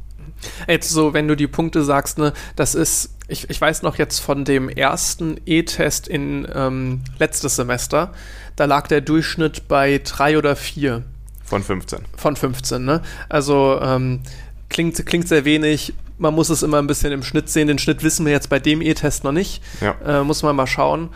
[0.68, 4.20] Jetzt so, wenn du die Punkte sagst, ne, das ist, ich, ich weiß noch jetzt
[4.20, 8.14] von dem ersten E-Test in ähm, letztes Semester,
[8.56, 11.03] da lag der Durchschnitt bei drei oder vier.
[11.44, 11.99] Von 15.
[12.16, 13.02] Von 15, ne?
[13.28, 14.22] Also ähm,
[14.70, 15.94] klingt, klingt sehr wenig.
[16.18, 17.68] Man muss es immer ein bisschen im Schnitt sehen.
[17.68, 19.64] Den Schnitt wissen wir jetzt bei dem E-Test noch nicht.
[19.82, 19.95] Ja.
[20.06, 21.10] Äh, muss man mal schauen.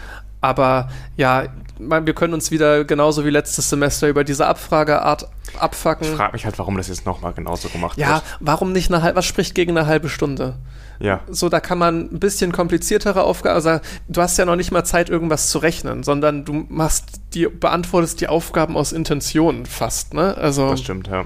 [0.44, 1.46] Aber ja,
[1.80, 6.06] wir können uns wieder genauso wie letztes Semester über diese Abfrageart abfacken.
[6.06, 8.18] Ich frage mich halt, warum das jetzt nochmal genauso gemacht ja, wird.
[8.18, 10.56] Ja, warum nicht eine halbe, was spricht gegen eine halbe Stunde?
[11.00, 11.22] Ja.
[11.30, 13.80] So, da kann man ein bisschen kompliziertere Aufgaben, also
[14.10, 18.20] du hast ja noch nicht mal Zeit, irgendwas zu rechnen, sondern du machst die, beantwortest
[18.20, 20.36] die Aufgaben aus Intention fast, ne?
[20.36, 20.72] Also.
[20.72, 21.26] Das stimmt, ja.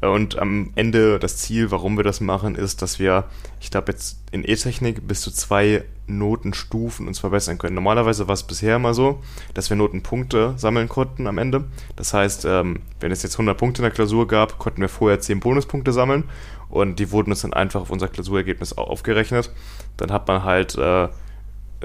[0.00, 3.24] Und am Ende das Ziel, warum wir das machen, ist, dass wir,
[3.60, 7.74] ich glaube jetzt in E-Technik bis zu zwei Notenstufen uns verbessern können.
[7.74, 9.20] Normalerweise war es bisher immer so,
[9.54, 11.64] dass wir Notenpunkte sammeln konnten am Ende.
[11.96, 15.20] Das heißt, ähm, wenn es jetzt 100 Punkte in der Klausur gab, konnten wir vorher
[15.20, 16.24] 10 Bonuspunkte sammeln
[16.68, 19.50] und die wurden uns dann einfach auf unser Klausurergebnis aufgerechnet.
[19.96, 21.08] Dann hat man halt äh,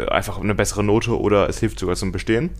[0.07, 2.51] einfach eine bessere Note oder es hilft sogar zum Bestehen.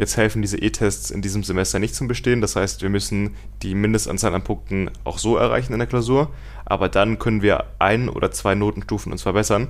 [0.00, 2.40] Jetzt helfen diese E-Tests in diesem Semester nicht zum Bestehen.
[2.40, 6.30] Das heißt, wir müssen die Mindestanzahl an Punkten auch so erreichen in der Klausur.
[6.64, 9.68] Aber dann können wir ein oder zwei Notenstufen uns verbessern.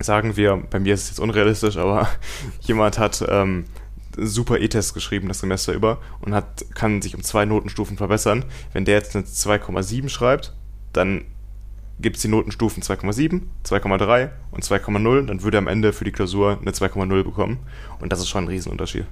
[0.00, 2.08] Sagen wir, bei mir ist es jetzt unrealistisch, aber
[2.60, 3.66] jemand hat ähm,
[4.16, 8.44] super E-Test geschrieben das Semester über und hat, kann sich um zwei Notenstufen verbessern.
[8.72, 10.54] Wenn der jetzt eine 2,7 schreibt,
[10.92, 11.24] dann
[12.00, 16.12] gibt es die Notenstufen 2,7, 2,3 und 2,0, dann würde er am Ende für die
[16.12, 17.58] Klausur eine 2,0 bekommen.
[18.00, 19.06] Und das ist schon ein Riesenunterschied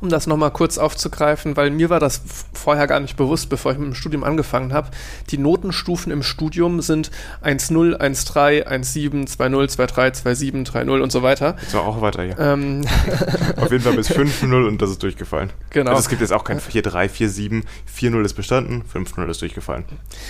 [0.00, 2.22] um das nochmal kurz aufzugreifen, weil mir war das
[2.52, 4.90] vorher gar nicht bewusst, bevor ich mit dem Studium angefangen habe.
[5.30, 7.10] Die Notenstufen im Studium sind
[7.44, 11.56] 1.0, 1.3, 1.7, 2.0, 2.3, 2.7, 3.0 und so weiter.
[11.60, 12.38] Jetzt war auch weiter hier.
[12.38, 12.84] Ähm.
[13.56, 15.52] Auf jeden Fall bis 5.0 und das ist durchgefallen.
[15.70, 15.90] Genau.
[15.90, 17.62] Also es gibt jetzt auch kein 4.3, 4.7,
[17.92, 19.84] 4.0 ist bestanden, 5.0 ist durchgefallen.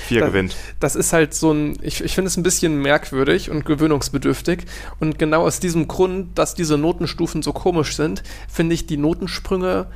[0.09, 0.57] 4 da, gewinnt.
[0.81, 4.65] Das ist halt so ein, ich, ich finde es ein bisschen merkwürdig und gewöhnungsbedürftig
[5.01, 9.36] und genau aus diesem Grund, dass diese Notenstufen so komisch sind, finde ich die Notenstufen
[9.37, 9.87] Quantensprünge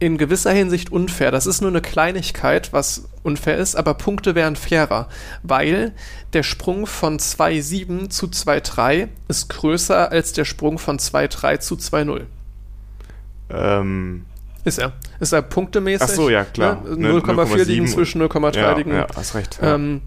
[0.00, 1.32] in gewisser Hinsicht unfair.
[1.32, 5.08] Das ist nur eine Kleinigkeit, was unfair ist, aber Punkte wären fairer,
[5.42, 5.92] weil
[6.34, 12.22] der Sprung von 2,7 zu 2,3 ist größer als der Sprung von 2,3 zu 2,0.
[13.50, 14.24] Ähm.
[14.64, 14.92] Ist er.
[15.18, 16.08] Ist er punktemäßig?
[16.08, 16.82] Ach so, ja, klar.
[16.84, 17.20] Ne?
[17.20, 18.92] 0,4 liegen zwischen 0,3 ja, liegen.
[18.92, 19.58] Ja, hast recht.
[19.60, 19.74] Ja.
[19.74, 20.02] Ähm,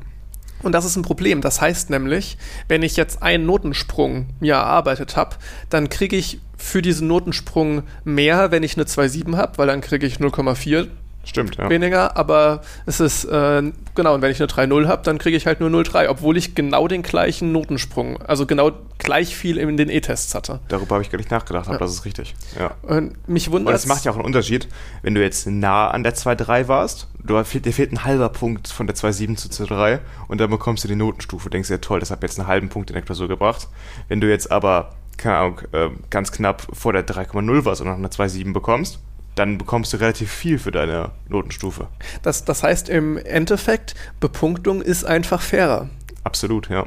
[0.64, 1.42] und das ist ein Problem.
[1.42, 5.36] Das heißt nämlich, wenn ich jetzt einen Notensprung mir erarbeitet habe,
[5.70, 10.06] dann kriege ich für diesen Notensprung mehr, wenn ich eine 2,7 habe, weil dann kriege
[10.06, 10.88] ich 0,4
[11.24, 11.70] Stimmt, ja.
[11.70, 15.46] weniger, aber es ist, äh, genau, und wenn ich eine 3-0 habe, dann kriege ich
[15.46, 19.90] halt nur 0,3, obwohl ich genau den gleichen Notensprung, also genau gleich viel in den
[19.90, 20.60] E-Tests hatte.
[20.68, 21.80] Darüber habe ich gar nicht nachgedacht, aber ja.
[21.80, 22.34] das ist richtig.
[22.60, 22.72] Ja.
[22.82, 23.70] Und mich wundert.
[23.70, 24.68] Und es macht ja auch einen Unterschied,
[25.04, 28.88] wenn du jetzt nah an der 2-3 warst, du, dir fehlt ein halber Punkt von
[28.88, 32.10] der 2-7 zu 2-3 und dann bekommst du die Notenstufe, denkst dir, ja, toll, das
[32.10, 33.68] hat jetzt einen halben Punkt in der Klausur gebracht.
[34.08, 37.96] Wenn du jetzt aber, keine Ahnung, äh, ganz knapp vor der 3,0 warst und noch
[37.96, 39.00] eine 2-7 bekommst,
[39.42, 41.88] dann bekommst du relativ viel für deine Notenstufe.
[42.22, 45.90] Das, das heißt im Endeffekt, Bepunktung ist einfach fairer.
[46.24, 46.86] Absolut, ja.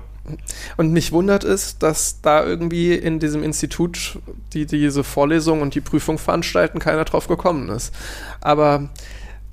[0.77, 4.21] Und mich wundert es, dass da irgendwie in diesem Institut,
[4.53, 7.93] die diese Vorlesung und die Prüfung veranstalten, keiner drauf gekommen ist.
[8.41, 8.89] Aber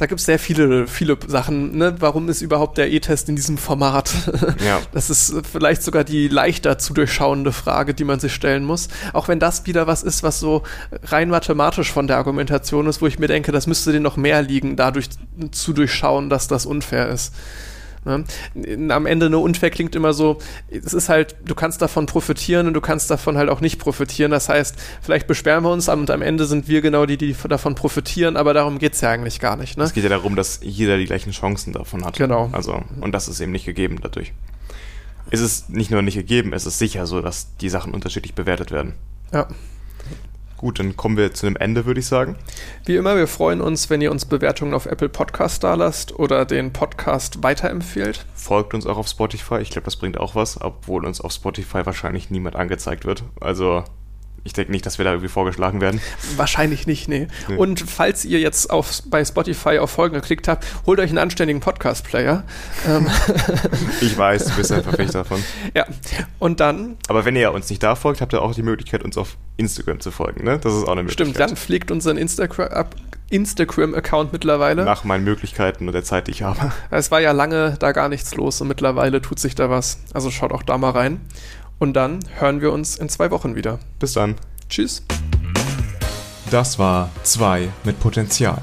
[0.02, 1.78] da gibt es sehr viele, viele Sachen.
[1.78, 1.96] Ne?
[2.00, 4.12] Warum ist überhaupt der E-Test in diesem Format?
[4.66, 4.80] Ja.
[4.92, 8.90] Das ist vielleicht sogar die leichter zu durchschauende Frage, die man sich stellen muss.
[9.14, 10.64] Auch wenn das wieder was ist, was so
[11.04, 14.42] rein mathematisch von der Argumentation ist, wo ich mir denke, das müsste dir noch mehr
[14.42, 15.10] liegen, dadurch
[15.52, 17.34] zu durchschauen, dass das unfair ist.
[18.04, 18.24] Ne?
[18.92, 22.74] Am Ende eine unfair klingt immer so, es ist halt, du kannst davon profitieren und
[22.74, 24.32] du kannst davon halt auch nicht profitieren.
[24.32, 27.76] Das heißt, vielleicht beschweren wir uns und am Ende sind wir genau die, die davon
[27.76, 29.78] profitieren, aber darum geht es ja eigentlich gar nicht.
[29.78, 29.84] Ne?
[29.84, 32.18] Es geht ja darum, dass jeder die gleichen Chancen davon hat.
[32.18, 32.50] Genau.
[32.52, 34.34] Also, und das ist eben nicht gegeben dadurch.
[35.30, 38.72] Es ist nicht nur nicht gegeben, es ist sicher so, dass die Sachen unterschiedlich bewertet
[38.72, 38.94] werden.
[39.32, 39.48] Ja.
[40.62, 42.36] Gut, dann kommen wir zu einem Ende, würde ich sagen.
[42.86, 46.46] Wie immer, wir freuen uns, wenn ihr uns Bewertungen auf Apple Podcast da lasst oder
[46.46, 48.28] den Podcast weiterempfehlt.
[48.36, 49.58] Folgt uns auch auf Spotify.
[49.58, 53.24] Ich glaube, das bringt auch was, obwohl uns auf Spotify wahrscheinlich niemand angezeigt wird.
[53.40, 53.84] Also
[54.44, 56.02] ich denke nicht, dass wir da irgendwie vorgeschlagen werden.
[56.36, 57.28] Wahrscheinlich nicht, nee.
[57.48, 57.56] nee.
[57.56, 61.62] Und falls ihr jetzt auf, bei Spotify auf Folgen geklickt habt, holt euch einen anständigen
[61.62, 62.44] Podcast-Player.
[62.88, 63.08] Ähm.
[64.02, 65.44] ich weiß, du bist ein Verfechter davon.
[65.74, 65.86] Ja,
[66.40, 66.98] und dann...
[67.08, 70.00] Aber wenn ihr uns nicht da folgt, habt ihr auch die Möglichkeit, uns auf Instagram
[70.00, 70.60] zu folgen, ne?
[70.60, 71.28] Das ist auch eine Möglichkeit.
[71.28, 72.88] Stimmt, dann pflegt unseren Instagram
[73.32, 74.84] Instagram-Account mittlerweile.
[74.84, 76.72] Nach meinen Möglichkeiten und der Zeit, die ich habe.
[76.92, 80.00] Es war ja lange da gar nichts los und mittlerweile tut sich da was.
[80.14, 81.22] Also schaut auch da mal rein.
[81.82, 83.80] Und dann hören wir uns in zwei Wochen wieder.
[83.98, 84.36] Bis dann.
[84.70, 85.02] Tschüss.
[86.52, 88.62] Das war 2 mit Potenzial.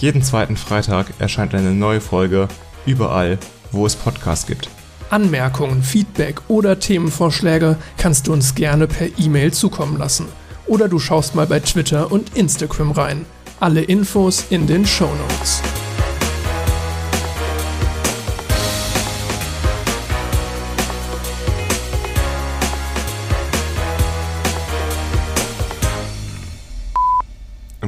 [0.00, 2.48] Jeden zweiten Freitag erscheint eine neue Folge
[2.86, 3.38] überall,
[3.70, 4.68] wo es Podcasts gibt.
[5.10, 10.26] Anmerkungen, Feedback oder Themenvorschläge kannst du uns gerne per E-Mail zukommen lassen.
[10.66, 13.26] Oder du schaust mal bei Twitter und Instagram rein.
[13.60, 15.62] Alle Infos in den Show Notes.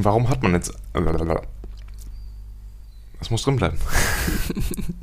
[0.03, 0.73] Warum hat man jetzt.
[3.19, 3.77] Das muss drin bleiben.